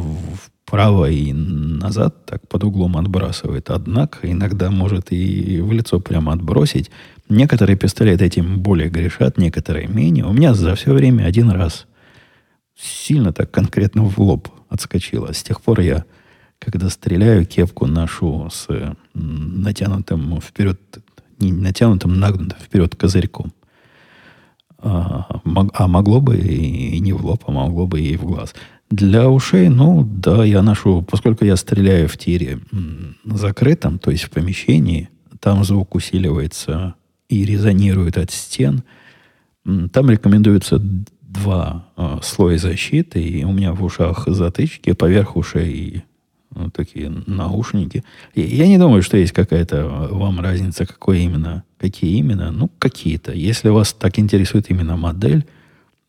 вправо 0.72 1.10
и 1.10 1.34
назад 1.34 2.26
так 2.26 2.48
под 2.48 2.64
углом 2.64 2.98
отбрасывает. 2.98 3.70
Однако 3.72 4.32
иногда 4.32 4.70
может 4.70 5.12
и 5.12 5.60
в 5.60 5.72
лицо 5.72 6.00
прямо 6.00 6.34
отбросить. 6.34 6.92
Некоторые 7.30 7.78
пистолеты 7.78 8.26
этим 8.26 8.60
более 8.60 8.90
грешат, 8.90 9.38
некоторые 9.38 9.88
менее. 9.88 10.26
У 10.26 10.34
меня 10.34 10.54
за 10.54 10.76
все 10.76 10.94
время 10.94 11.24
один 11.24 11.50
раз 11.50 11.88
сильно 12.76 13.34
так 13.34 13.50
конкретно 13.52 14.04
в 14.04 14.20
лоб 14.20 14.50
отскочило. 14.70 15.34
С 15.34 15.44
тех 15.44 15.62
пор 15.62 15.82
я 15.82 16.06
когда 16.62 16.90
стреляю, 16.90 17.46
кепку 17.46 17.88
ношу 17.88 18.48
с 18.52 18.68
натянутым 19.16 20.40
вперед, 20.40 20.80
не 21.40 21.52
натянутым, 21.52 22.20
нагнутым 22.20 22.60
вперед 22.60 22.96
козырьком. 22.96 23.52
А, 24.78 25.42
а 25.74 25.88
могло 25.88 26.22
бы 26.22 26.38
и 26.38 27.00
не 27.00 27.14
в 27.14 27.26
лоб, 27.26 27.44
а 27.48 27.52
могло 27.52 27.88
бы 27.88 28.00
и 28.00 28.16
в 28.16 28.26
глаз. 28.26 28.54
Для 28.92 29.30
ушей, 29.30 29.70
ну, 29.70 30.04
да, 30.04 30.44
я 30.44 30.62
ношу, 30.62 31.02
поскольку 31.02 31.46
я 31.46 31.56
стреляю 31.56 32.08
в 32.08 32.18
тире 32.18 32.60
закрытом, 33.26 34.00
то 34.00 34.12
есть 34.12 34.24
в 34.24 34.30
помещении, 34.30 35.10
там 35.40 35.64
звук 35.64 35.96
усиливается 35.96 36.94
и 37.28 37.44
резонирует 37.44 38.18
от 38.18 38.32
стен. 38.32 38.84
Там 39.64 40.10
рекомендуется 40.10 40.80
два 41.22 41.86
э, 41.96 42.20
слоя 42.22 42.58
защиты, 42.58 43.24
и 43.24 43.44
у 43.46 43.52
меня 43.52 43.74
в 43.74 43.84
ушах 43.84 44.26
затычки, 44.28 44.92
поверх 44.92 45.36
ушей 45.38 46.04
вот 46.54 46.74
такие 46.74 47.10
наушники. 47.28 48.04
Я 48.36 48.68
не 48.68 48.78
думаю, 48.78 49.02
что 49.02 49.18
есть 49.18 49.32
какая-то 49.32 50.10
вам 50.12 50.42
разница, 50.42 50.86
какой 50.86 51.22
именно, 51.22 51.64
какие 51.80 52.18
именно. 52.18 52.52
Ну, 52.52 52.70
какие-то. 52.80 53.32
Если 53.32 53.70
вас 53.70 53.94
так 53.94 54.20
интересует 54.20 54.70
именно 54.70 54.98
модель, 54.98 55.46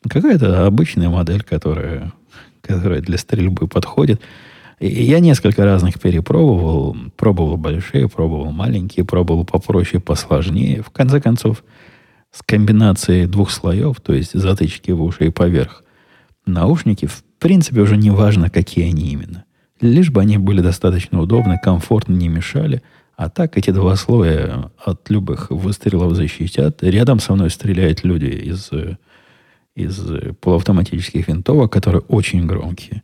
какая-то 0.07 0.65
обычная 0.65 1.09
модель, 1.09 1.43
которая, 1.43 2.11
которая 2.61 3.01
для 3.01 3.17
стрельбы 3.17 3.67
подходит. 3.67 4.21
И 4.79 5.03
я 5.03 5.19
несколько 5.19 5.63
разных 5.63 5.99
перепробовал. 5.99 6.97
Пробовал 7.15 7.55
большие, 7.55 8.09
пробовал 8.09 8.51
маленькие, 8.51 9.05
пробовал 9.05 9.45
попроще, 9.45 10.01
посложнее. 10.01 10.83
В 10.83 10.89
конце 10.89 11.21
концов, 11.21 11.63
с 12.31 12.41
комбинацией 12.41 13.27
двух 13.27 13.51
слоев, 13.51 14.01
то 14.01 14.13
есть 14.13 14.33
затычки 14.33 14.91
в 14.91 15.01
уши 15.01 15.27
и 15.27 15.29
поверх 15.29 15.83
наушники, 16.45 17.05
в 17.05 17.23
принципе, 17.39 17.79
уже 17.79 17.95
не 17.95 18.09
важно, 18.09 18.49
какие 18.49 18.89
они 18.89 19.09
именно– 19.09 19.45
Лишь 19.81 20.11
бы 20.11 20.21
они 20.21 20.37
были 20.37 20.61
достаточно 20.61 21.21
удобны, 21.21 21.59
комфортно, 21.61 22.13
не 22.13 22.29
мешали. 22.29 22.81
А 23.15 23.29
так 23.29 23.57
эти 23.57 23.71
два 23.71 23.95
слоя 23.95 24.71
от 24.83 25.09
любых 25.09 25.51
выстрелов 25.51 26.15
защитят. 26.15 26.81
Рядом 26.83 27.19
со 27.19 27.35
мной 27.35 27.49
стреляют 27.49 28.03
люди 28.03 28.25
из, 28.25 28.71
из 29.75 30.35
полуавтоматических 30.39 31.27
винтовок, 31.27 31.71
которые 31.71 32.01
очень 32.01 32.45
громкие. 32.47 33.03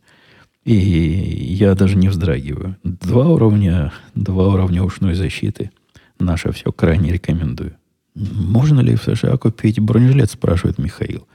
И 0.66 0.74
я 0.74 1.76
даже 1.76 1.96
не 1.96 2.10
вздрагиваю. 2.10 2.78
Два 2.84 3.28
уровня, 3.28 3.92
два 4.16 4.48
уровня 4.50 4.84
ушной 4.84 5.16
защиты. 5.16 5.72
Наше 6.20 6.52
все 6.52 6.72
крайне 6.72 7.12
рекомендую. 7.12 7.76
Можно 8.16 8.82
ли 8.82 8.96
в 8.96 9.04
США 9.04 9.38
купить 9.38 9.80
бронежилет, 9.80 10.30
спрашивает 10.30 10.78
Михаил. 10.78 11.28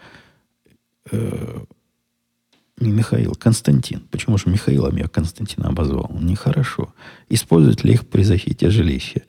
Э, 1.11 1.61
не 2.79 2.91
Михаил, 2.91 3.35
Константин. 3.35 4.01
Почему 4.11 4.37
же 4.37 4.49
Михаилом 4.49 4.97
я 4.97 5.07
Константина 5.07 5.69
обозвал? 5.69 6.11
Нехорошо. 6.21 6.93
Используют 7.29 7.85
ли 7.85 7.95
их 7.95 8.07
при 8.07 8.23
защите 8.23 8.71
жилища? 8.71 9.23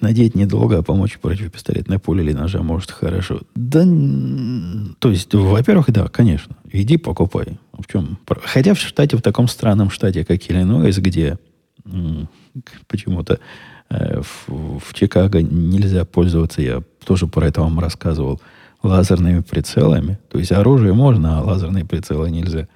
Надеть 0.00 0.34
недолго, 0.34 0.78
а 0.78 0.82
помочь 0.82 1.18
против 1.18 1.52
пистолетной 1.52 1.98
пули 1.98 2.22
или 2.22 2.32
ножа 2.32 2.62
может 2.62 2.90
хорошо. 2.90 3.42
Да, 3.54 3.84
то 4.98 5.10
есть, 5.10 5.32
во-первых, 5.32 5.92
да, 5.92 6.08
конечно. 6.08 6.56
Иди 6.72 6.96
покупай. 6.96 7.58
В 7.72 7.86
чем? 7.86 8.18
Хотя 8.42 8.74
в 8.74 8.78
штате, 8.78 9.16
в 9.16 9.22
таком 9.22 9.46
странном 9.46 9.90
штате, 9.90 10.24
как 10.24 10.50
Иллинойс, 10.50 10.98
где 10.98 11.38
почему-то 12.88 13.38
э, 13.90 14.20
в, 14.22 14.80
в 14.80 14.94
Чикаго 14.94 15.40
нельзя 15.40 16.04
пользоваться, 16.04 16.62
я 16.62 16.82
тоже 17.04 17.26
про 17.26 17.46
это 17.46 17.60
вам 17.60 17.78
рассказывал, 17.78 18.40
лазерными 18.82 19.40
прицелами. 19.40 20.18
То 20.28 20.38
есть 20.38 20.52
оружие 20.52 20.92
можно, 20.92 21.38
а 21.38 21.42
лазерные 21.42 21.84
прицелы 21.84 22.30
нельзя. 22.30 22.68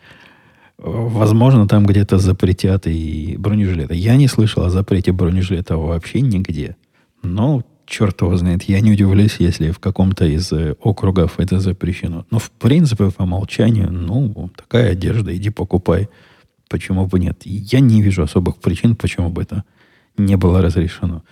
Возможно, 0.78 1.66
там 1.66 1.86
где-то 1.86 2.18
запретят 2.18 2.86
и 2.86 3.36
бронежилеты. 3.38 3.94
Я 3.94 4.16
не 4.16 4.28
слышал 4.28 4.64
о 4.64 4.70
запрете 4.70 5.12
бронежилета 5.12 5.76
вообще 5.76 6.20
нигде. 6.20 6.76
Но, 7.22 7.64
черт 7.86 8.20
его 8.20 8.36
знает, 8.36 8.64
я 8.64 8.80
не 8.80 8.92
удивлюсь, 8.92 9.36
если 9.38 9.70
в 9.70 9.78
каком-то 9.78 10.26
из 10.26 10.52
э, 10.52 10.76
округов 10.82 11.40
это 11.40 11.60
запрещено. 11.60 12.26
Но, 12.30 12.38
в 12.38 12.50
принципе, 12.50 13.10
по 13.10 13.22
умолчанию, 13.22 13.90
ну, 13.90 14.50
такая 14.54 14.92
одежда, 14.92 15.34
иди 15.34 15.50
покупай. 15.50 16.08
Почему 16.68 17.06
бы 17.06 17.20
нет? 17.20 17.42
Я 17.44 17.80
не 17.80 18.02
вижу 18.02 18.22
особых 18.22 18.56
причин, 18.56 18.96
почему 18.96 19.30
бы 19.30 19.42
это 19.42 19.64
не 20.18 20.36
было 20.36 20.60
разрешено. 20.60 21.22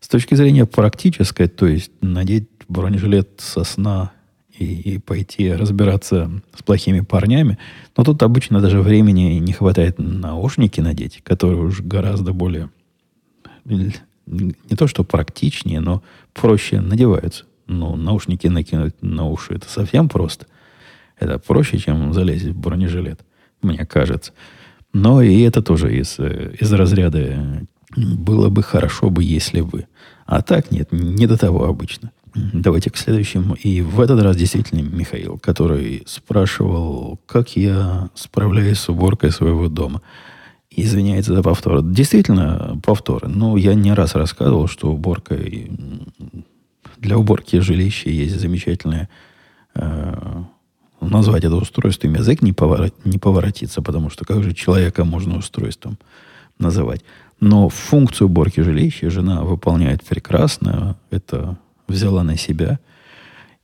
С 0.00 0.08
точки 0.08 0.34
зрения 0.34 0.66
практической, 0.66 1.46
то 1.46 1.66
есть 1.66 1.92
надеть 2.00 2.48
бронежилет 2.68 3.30
сосна 3.38 4.12
и, 4.58 4.94
и 4.94 4.98
пойти 4.98 5.52
разбираться 5.52 6.30
с 6.56 6.62
плохими 6.62 7.00
парнями. 7.00 7.58
Но 7.96 8.04
тут 8.04 8.22
обычно 8.22 8.60
даже 8.60 8.80
времени 8.80 9.38
не 9.38 9.52
хватает 9.52 9.98
наушники 9.98 10.80
надеть, 10.80 11.20
которые 11.22 11.62
уж 11.62 11.80
гораздо 11.80 12.32
более 12.32 12.70
не 13.64 14.76
то 14.76 14.86
что 14.86 15.04
практичнее, 15.04 15.80
но 15.80 16.02
проще 16.34 16.80
надеваются. 16.80 17.44
Ну, 17.66 17.96
наушники 17.96 18.46
накинуть 18.46 18.94
на 19.02 19.26
уши 19.26 19.54
это 19.54 19.68
совсем 19.68 20.08
просто. 20.08 20.46
Это 21.18 21.38
проще, 21.38 21.78
чем 21.78 22.12
залезть 22.12 22.46
в 22.46 22.58
бронежилет, 22.58 23.20
мне 23.62 23.84
кажется. 23.84 24.32
Но 24.92 25.20
и 25.20 25.40
это 25.40 25.62
тоже 25.62 25.96
из, 25.96 26.18
из 26.18 26.72
разряда 26.72 27.66
было 27.96 28.48
бы 28.48 28.62
хорошо 28.62 29.10
бы, 29.10 29.22
если 29.22 29.60
бы. 29.60 29.86
А 30.26 30.42
так 30.42 30.70
нет, 30.70 30.92
не 30.92 31.26
до 31.26 31.36
того 31.36 31.64
обычно. 31.64 32.12
Давайте 32.34 32.90
к 32.90 32.96
следующему. 32.96 33.54
И 33.54 33.80
в 33.80 34.00
этот 34.00 34.22
раз 34.22 34.36
действительно 34.36 34.80
Михаил, 34.80 35.38
который 35.38 36.02
спрашивал, 36.06 37.18
как 37.26 37.56
я 37.56 38.10
справляюсь 38.14 38.78
с 38.78 38.88
уборкой 38.88 39.30
своего 39.30 39.68
дома. 39.68 40.02
Извиняется 40.70 41.34
за 41.34 41.42
повтор. 41.42 41.82
Действительно, 41.82 42.80
повторы. 42.84 43.28
Но 43.28 43.56
я 43.56 43.74
не 43.74 43.92
раз 43.92 44.14
рассказывал, 44.14 44.68
что 44.68 44.92
уборка 44.92 45.36
для 46.98 47.18
уборки 47.18 47.60
жилища 47.60 48.10
есть 48.10 48.38
замечательное 48.40 49.08
э, 49.74 50.42
назвать 51.00 51.44
это 51.44 51.56
устройством 51.56 52.14
язык 52.14 52.42
не, 52.42 52.52
поворот, 52.52 52.94
не 53.04 53.18
поворотится, 53.18 53.82
потому 53.82 54.10
что 54.10 54.24
как 54.24 54.42
же 54.42 54.54
человека 54.54 55.04
можно 55.04 55.38
устройством 55.38 55.98
называть. 56.58 57.02
Но 57.40 57.68
функцию 57.68 58.28
уборки 58.28 58.60
жилища 58.60 59.10
жена 59.10 59.42
выполняет 59.42 60.02
прекрасно. 60.02 60.96
Это 61.10 61.56
взяла 61.88 62.22
на 62.22 62.36
себя. 62.36 62.78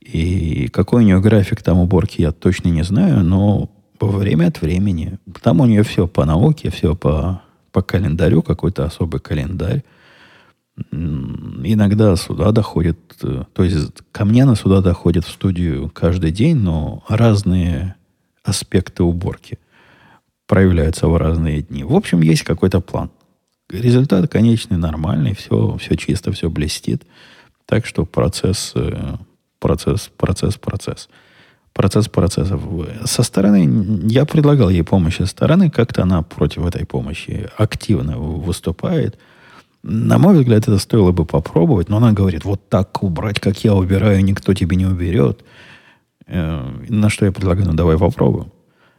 И 0.01 0.67
какой 0.67 1.03
у 1.03 1.05
нее 1.05 1.19
график 1.19 1.61
там 1.61 1.79
уборки, 1.79 2.21
я 2.21 2.31
точно 2.31 2.69
не 2.69 2.83
знаю, 2.83 3.23
но 3.23 3.69
время 3.99 4.47
от 4.47 4.61
времени. 4.61 5.17
Там 5.41 5.61
у 5.61 5.65
нее 5.65 5.83
все 5.83 6.07
по 6.07 6.25
науке, 6.25 6.69
все 6.69 6.95
по, 6.95 7.41
по 7.71 7.81
календарю, 7.81 8.41
какой-то 8.41 8.85
особый 8.85 9.19
календарь. 9.19 9.83
Иногда 10.91 12.15
сюда 12.17 12.51
доходит, 12.51 12.99
э, 13.23 13.45
то 13.53 13.63
есть 13.63 13.93
ко 14.11 14.25
мне 14.25 14.43
на 14.43 14.57
сюда 14.57 14.81
доходит 14.81 15.23
в 15.23 15.31
студию 15.31 15.89
каждый 15.89 16.31
день, 16.31 16.57
но 16.57 17.01
разные 17.07 17.95
аспекты 18.43 19.03
уборки 19.03 19.57
проявляются 20.47 21.07
в 21.07 21.17
разные 21.17 21.61
дни. 21.61 21.83
В 21.83 21.93
общем, 21.93 22.21
есть 22.21 22.43
какой-то 22.43 22.81
план. 22.81 23.09
Результат 23.69 24.29
конечный, 24.29 24.77
нормальный, 24.77 25.33
все, 25.33 25.77
все 25.77 25.95
чисто, 25.95 26.31
все 26.33 26.49
блестит. 26.49 27.03
Так 27.65 27.85
что 27.85 28.05
процесс, 28.05 28.73
э, 28.75 29.15
процесс, 29.59 30.11
процесс, 30.17 30.55
процесс. 30.57 31.09
Процесс 31.73 32.07
процессов. 32.07 32.61
Со 33.03 33.23
стороны, 33.23 34.07
я 34.07 34.25
предлагал 34.25 34.69
ей 34.69 34.83
помощь 34.83 35.17
со 35.17 35.25
стороны, 35.25 35.69
как-то 35.69 36.03
она 36.03 36.21
против 36.21 36.65
этой 36.65 36.85
помощи 36.85 37.49
активно 37.57 38.17
выступает. 38.17 39.17
На 39.83 40.17
мой 40.17 40.37
взгляд, 40.37 40.67
это 40.67 40.79
стоило 40.79 41.11
бы 41.11 41.25
попробовать, 41.25 41.89
но 41.89 41.97
она 41.97 42.13
говорит, 42.13 42.45
вот 42.45 42.69
так 42.69 43.03
убрать, 43.03 43.39
как 43.39 43.63
я 43.63 43.75
убираю, 43.75 44.23
никто 44.23 44.53
тебе 44.53 44.77
не 44.77 44.85
уберет. 44.85 45.43
Э, 46.27 46.65
на 46.87 47.09
что 47.09 47.25
я 47.25 47.31
предлагаю, 47.31 47.67
ну 47.67 47.73
давай 47.73 47.97
попробуем. 47.97 48.51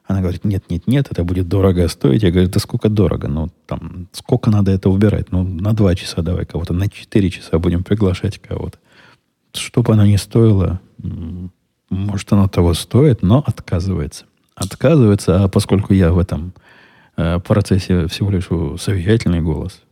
Она 0.06 0.20
говорит, 0.20 0.44
нет, 0.44 0.70
нет, 0.70 0.86
нет, 0.86 1.08
это 1.10 1.24
будет 1.24 1.48
дорого 1.48 1.88
стоить. 1.88 2.22
Я 2.22 2.30
говорю, 2.30 2.48
да 2.48 2.60
сколько 2.60 2.88
дорого? 2.88 3.26
Ну, 3.28 3.48
там, 3.66 4.08
сколько 4.12 4.50
надо 4.50 4.70
это 4.70 4.88
убирать? 4.88 5.32
Ну, 5.32 5.42
на 5.42 5.72
два 5.72 5.94
часа 5.96 6.22
давай 6.22 6.46
кого-то, 6.46 6.72
на 6.72 6.88
четыре 6.88 7.28
часа 7.30 7.58
будем 7.58 7.82
приглашать 7.82 8.38
кого-то. 8.38 8.78
Чтобы 9.52 9.94
она 9.94 10.06
не 10.06 10.16
стоила, 10.16 10.80
может, 11.90 12.32
она 12.32 12.46
того 12.46 12.74
стоит, 12.74 13.22
но 13.22 13.42
отказывается. 13.44 14.26
Отказывается, 14.54 15.42
а 15.42 15.48
поскольку 15.48 15.92
я 15.92 16.12
в 16.12 16.18
этом 16.18 16.52
э, 17.16 17.40
процессе 17.40 18.06
всего 18.06 18.30
лишь 18.30 18.48
совещательный 18.80 19.40
голос, 19.40 19.82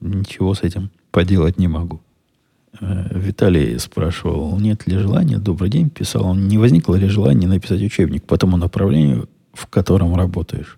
ничего 0.00 0.54
с 0.54 0.62
этим 0.62 0.90
поделать 1.10 1.58
не 1.58 1.68
могу. 1.68 2.00
Э, 2.80 3.08
Виталий 3.10 3.78
спрашивал, 3.78 4.58
нет 4.58 4.86
ли 4.86 4.96
желания, 4.96 5.38
добрый 5.38 5.70
день, 5.70 5.90
писал 5.90 6.26
он, 6.26 6.48
не 6.48 6.56
возникло 6.56 6.94
ли 6.94 7.08
желания 7.08 7.46
написать 7.46 7.82
учебник 7.82 8.24
по 8.24 8.38
тому 8.38 8.56
направлению, 8.56 9.28
в 9.56 9.66
котором 9.66 10.14
работаешь. 10.14 10.76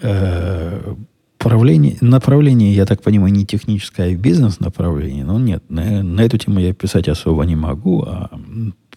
Э, 0.00 0.94
правление, 1.38 1.96
направление, 2.00 2.74
я 2.74 2.86
так 2.86 3.02
понимаю, 3.02 3.32
не 3.32 3.46
техническое, 3.46 4.12
а 4.12 4.14
бизнес-направление. 4.14 5.24
Но 5.24 5.38
нет, 5.38 5.62
на, 5.68 6.02
на 6.02 6.20
эту 6.20 6.38
тему 6.38 6.60
я 6.60 6.74
писать 6.74 7.08
особо 7.08 7.44
не 7.44 7.56
могу, 7.56 8.02
а 8.02 8.30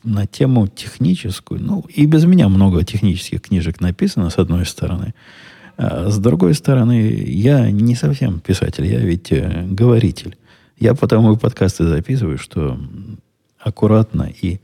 на 0.03 0.27
тему 0.27 0.67
техническую, 0.67 1.61
ну, 1.61 1.85
и 1.87 2.05
без 2.05 2.25
меня 2.25 2.49
много 2.49 2.83
технических 2.83 3.41
книжек 3.41 3.79
написано, 3.79 4.29
с 4.29 4.37
одной 4.37 4.65
стороны. 4.65 5.13
А 5.77 6.09
с 6.09 6.17
другой 6.17 6.53
стороны, 6.53 7.23
я 7.25 7.71
не 7.71 7.95
совсем 7.95 8.39
писатель, 8.41 8.85
я 8.85 8.99
ведь 8.99 9.31
э, 9.31 9.65
говоритель. 9.65 10.37
Я 10.77 10.93
потому 10.93 11.33
и 11.33 11.37
подкасты 11.37 11.85
записываю, 11.85 12.37
что 12.37 12.77
аккуратно 13.57 14.29
и 14.41 14.59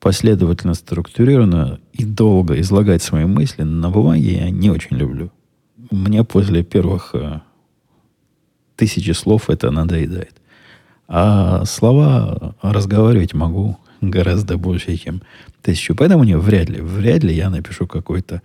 последовательно, 0.00 0.74
структурированно 0.74 1.78
и 1.92 2.04
долго 2.04 2.58
излагать 2.60 3.02
свои 3.02 3.26
мысли 3.26 3.62
на 3.62 3.90
бумаге 3.90 4.38
я 4.38 4.50
не 4.50 4.70
очень 4.70 4.96
люблю. 4.96 5.30
Мне 5.90 6.24
после 6.24 6.64
первых 6.64 7.14
э, 7.14 7.40
тысячи 8.76 9.10
слов 9.12 9.50
это 9.50 9.70
надоедает. 9.70 10.34
А 11.06 11.64
слова 11.64 12.54
разговаривать 12.62 13.34
могу 13.34 13.78
гораздо 14.00 14.56
больше, 14.56 14.96
чем 14.96 15.22
тысячу. 15.60 15.94
Поэтому 15.94 16.24
не, 16.24 16.36
вряд 16.36 16.68
ли, 16.68 16.80
вряд 16.80 17.22
ли 17.22 17.34
я 17.34 17.50
напишу 17.50 17.86
какой-то 17.86 18.42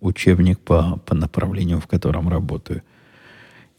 учебник 0.00 0.58
по, 0.58 1.00
по 1.06 1.14
направлению, 1.14 1.80
в 1.80 1.86
котором 1.86 2.28
работаю. 2.28 2.82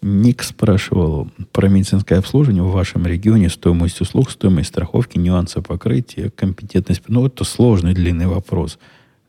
Ник 0.01 0.43
спрашивал 0.43 1.29
про 1.51 1.67
медицинское 1.67 2.15
обслуживание 2.15 2.63
в 2.63 2.71
вашем 2.71 3.05
регионе, 3.05 3.49
стоимость 3.49 3.99
услуг, 3.99 4.31
стоимость 4.31 4.69
страховки, 4.69 5.17
нюансы 5.17 5.61
покрытия, 5.61 6.29
компетентность. 6.29 7.03
Ну, 7.07 7.25
это 7.25 7.43
сложный, 7.43 7.93
длинный 7.93 8.27
вопрос. 8.27 8.79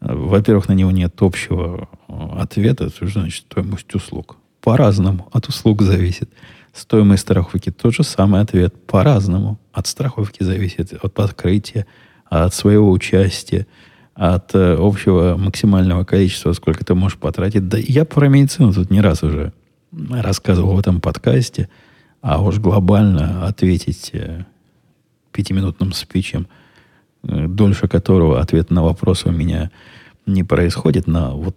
Во-первых, 0.00 0.68
на 0.68 0.72
него 0.72 0.92
нет 0.92 1.14
общего 1.20 1.88
э, 2.08 2.12
ответа, 2.38 2.88
что 2.88 3.06
значит 3.08 3.46
стоимость 3.50 3.92
услуг. 3.94 4.36
По-разному, 4.60 5.28
от 5.32 5.48
услуг 5.48 5.82
зависит. 5.82 6.30
Стоимость 6.72 7.22
страховки 7.22 7.70
тот 7.70 7.94
же 7.94 8.04
самый 8.04 8.40
ответ. 8.40 8.74
По-разному. 8.86 9.58
От 9.72 9.88
страховки 9.88 10.44
зависит, 10.44 10.92
от 10.92 11.12
покрытия, 11.12 11.86
от 12.26 12.54
своего 12.54 12.90
участия, 12.92 13.66
от 14.14 14.54
э, 14.54 14.76
общего 14.78 15.36
максимального 15.36 16.04
количества, 16.04 16.52
сколько 16.52 16.84
ты 16.84 16.94
можешь 16.94 17.18
потратить. 17.18 17.68
Да 17.68 17.76
я 17.76 18.04
про 18.04 18.28
медицину 18.28 18.72
тут 18.72 18.90
не 18.90 19.00
раз 19.00 19.24
уже 19.24 19.52
рассказывал 19.92 20.74
в 20.74 20.78
этом 20.78 21.00
подкасте, 21.00 21.68
а 22.20 22.42
уж 22.42 22.58
глобально 22.58 23.46
ответить 23.46 24.10
э, 24.12 24.44
пятиминутным 25.32 25.92
спичем, 25.92 26.46
э, 27.22 27.46
дольше 27.48 27.88
которого 27.88 28.40
ответ 28.40 28.70
на 28.70 28.82
вопрос 28.82 29.24
у 29.24 29.30
меня 29.30 29.70
не 30.26 30.44
происходит, 30.44 31.06
на 31.06 31.30
вот 31.30 31.56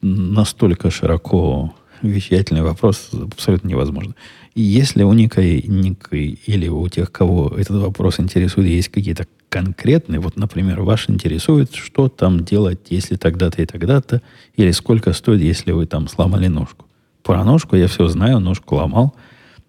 настолько 0.00 0.90
широко 0.90 1.74
вещательный 2.02 2.62
вопрос 2.62 3.10
абсолютно 3.12 3.68
невозможно. 3.68 4.14
И 4.54 4.62
если 4.62 5.02
у 5.02 5.12
некой, 5.12 5.62
некой 5.66 6.38
или 6.46 6.68
у 6.68 6.88
тех, 6.88 7.12
кого 7.12 7.48
этот 7.56 7.82
вопрос 7.82 8.20
интересует, 8.20 8.68
есть 8.68 8.88
какие-то 8.88 9.26
конкретные, 9.48 10.20
вот, 10.20 10.36
например, 10.36 10.82
ваш 10.82 11.08
интересует, 11.08 11.74
что 11.74 12.08
там 12.08 12.44
делать, 12.44 12.86
если 12.90 13.16
тогда-то 13.16 13.62
и 13.62 13.66
тогда-то, 13.66 14.22
или 14.56 14.70
сколько 14.70 15.12
стоит, 15.12 15.40
если 15.40 15.72
вы 15.72 15.86
там 15.86 16.08
сломали 16.08 16.48
ножку. 16.48 16.85
Про 17.26 17.42
ножку 17.42 17.74
я 17.74 17.88
все 17.88 18.06
знаю, 18.06 18.38
ножку 18.38 18.76
ломал, 18.76 19.12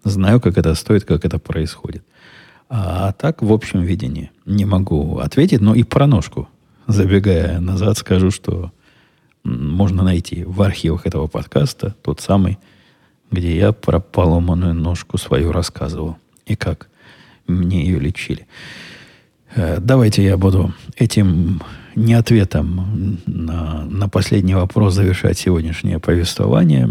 знаю, 0.04 0.40
как 0.40 0.56
это 0.58 0.76
стоит, 0.76 1.04
как 1.04 1.24
это 1.24 1.40
происходит. 1.40 2.04
А 2.68 3.10
так, 3.10 3.42
в 3.42 3.52
общем 3.52 3.80
видении, 3.80 4.30
не 4.46 4.64
могу 4.64 5.18
ответить, 5.18 5.60
но 5.60 5.74
и 5.74 5.82
про 5.82 6.06
ножку, 6.06 6.48
забегая 6.86 7.58
назад, 7.58 7.98
скажу, 7.98 8.30
что 8.30 8.70
можно 9.42 10.04
найти 10.04 10.44
в 10.44 10.62
архивах 10.62 11.04
этого 11.04 11.26
подкаста 11.26 11.96
тот 12.00 12.20
самый, 12.20 12.60
где 13.32 13.56
я 13.56 13.72
про 13.72 13.98
поломанную 13.98 14.74
ножку 14.74 15.18
свою 15.18 15.50
рассказывал. 15.50 16.16
И 16.46 16.54
как 16.54 16.88
мне 17.48 17.84
ее 17.84 17.98
лечили. 17.98 18.46
Э, 19.56 19.78
давайте 19.80 20.22
я 20.22 20.36
буду 20.36 20.72
этим 20.96 21.60
не 21.98 22.14
ответом 22.14 23.18
на, 23.26 23.84
на 23.84 24.08
последний 24.08 24.54
вопрос 24.54 24.94
завершать 24.94 25.38
сегодняшнее 25.38 25.98
повествование. 25.98 26.88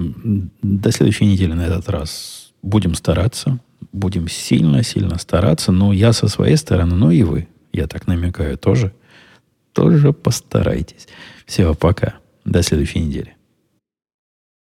До 0.61 0.91
следующей 0.91 1.25
недели 1.25 1.53
на 1.53 1.65
этот 1.65 1.89
раз 1.89 2.51
будем 2.61 2.93
стараться. 2.93 3.59
Будем 3.93 4.27
сильно-сильно 4.27 5.17
стараться. 5.17 5.71
Но 5.71 5.93
я 5.93 6.13
со 6.13 6.27
своей 6.27 6.57
стороны, 6.57 6.95
но 6.95 7.11
и 7.11 7.23
вы, 7.23 7.47
я 7.71 7.87
так 7.87 8.07
намекаю, 8.07 8.57
тоже, 8.57 8.93
тоже 9.73 10.11
постарайтесь. 10.13 11.07
Всего 11.45 11.73
пока. 11.73 12.15
До 12.43 12.61
следующей 12.61 12.99
недели. 12.99 13.36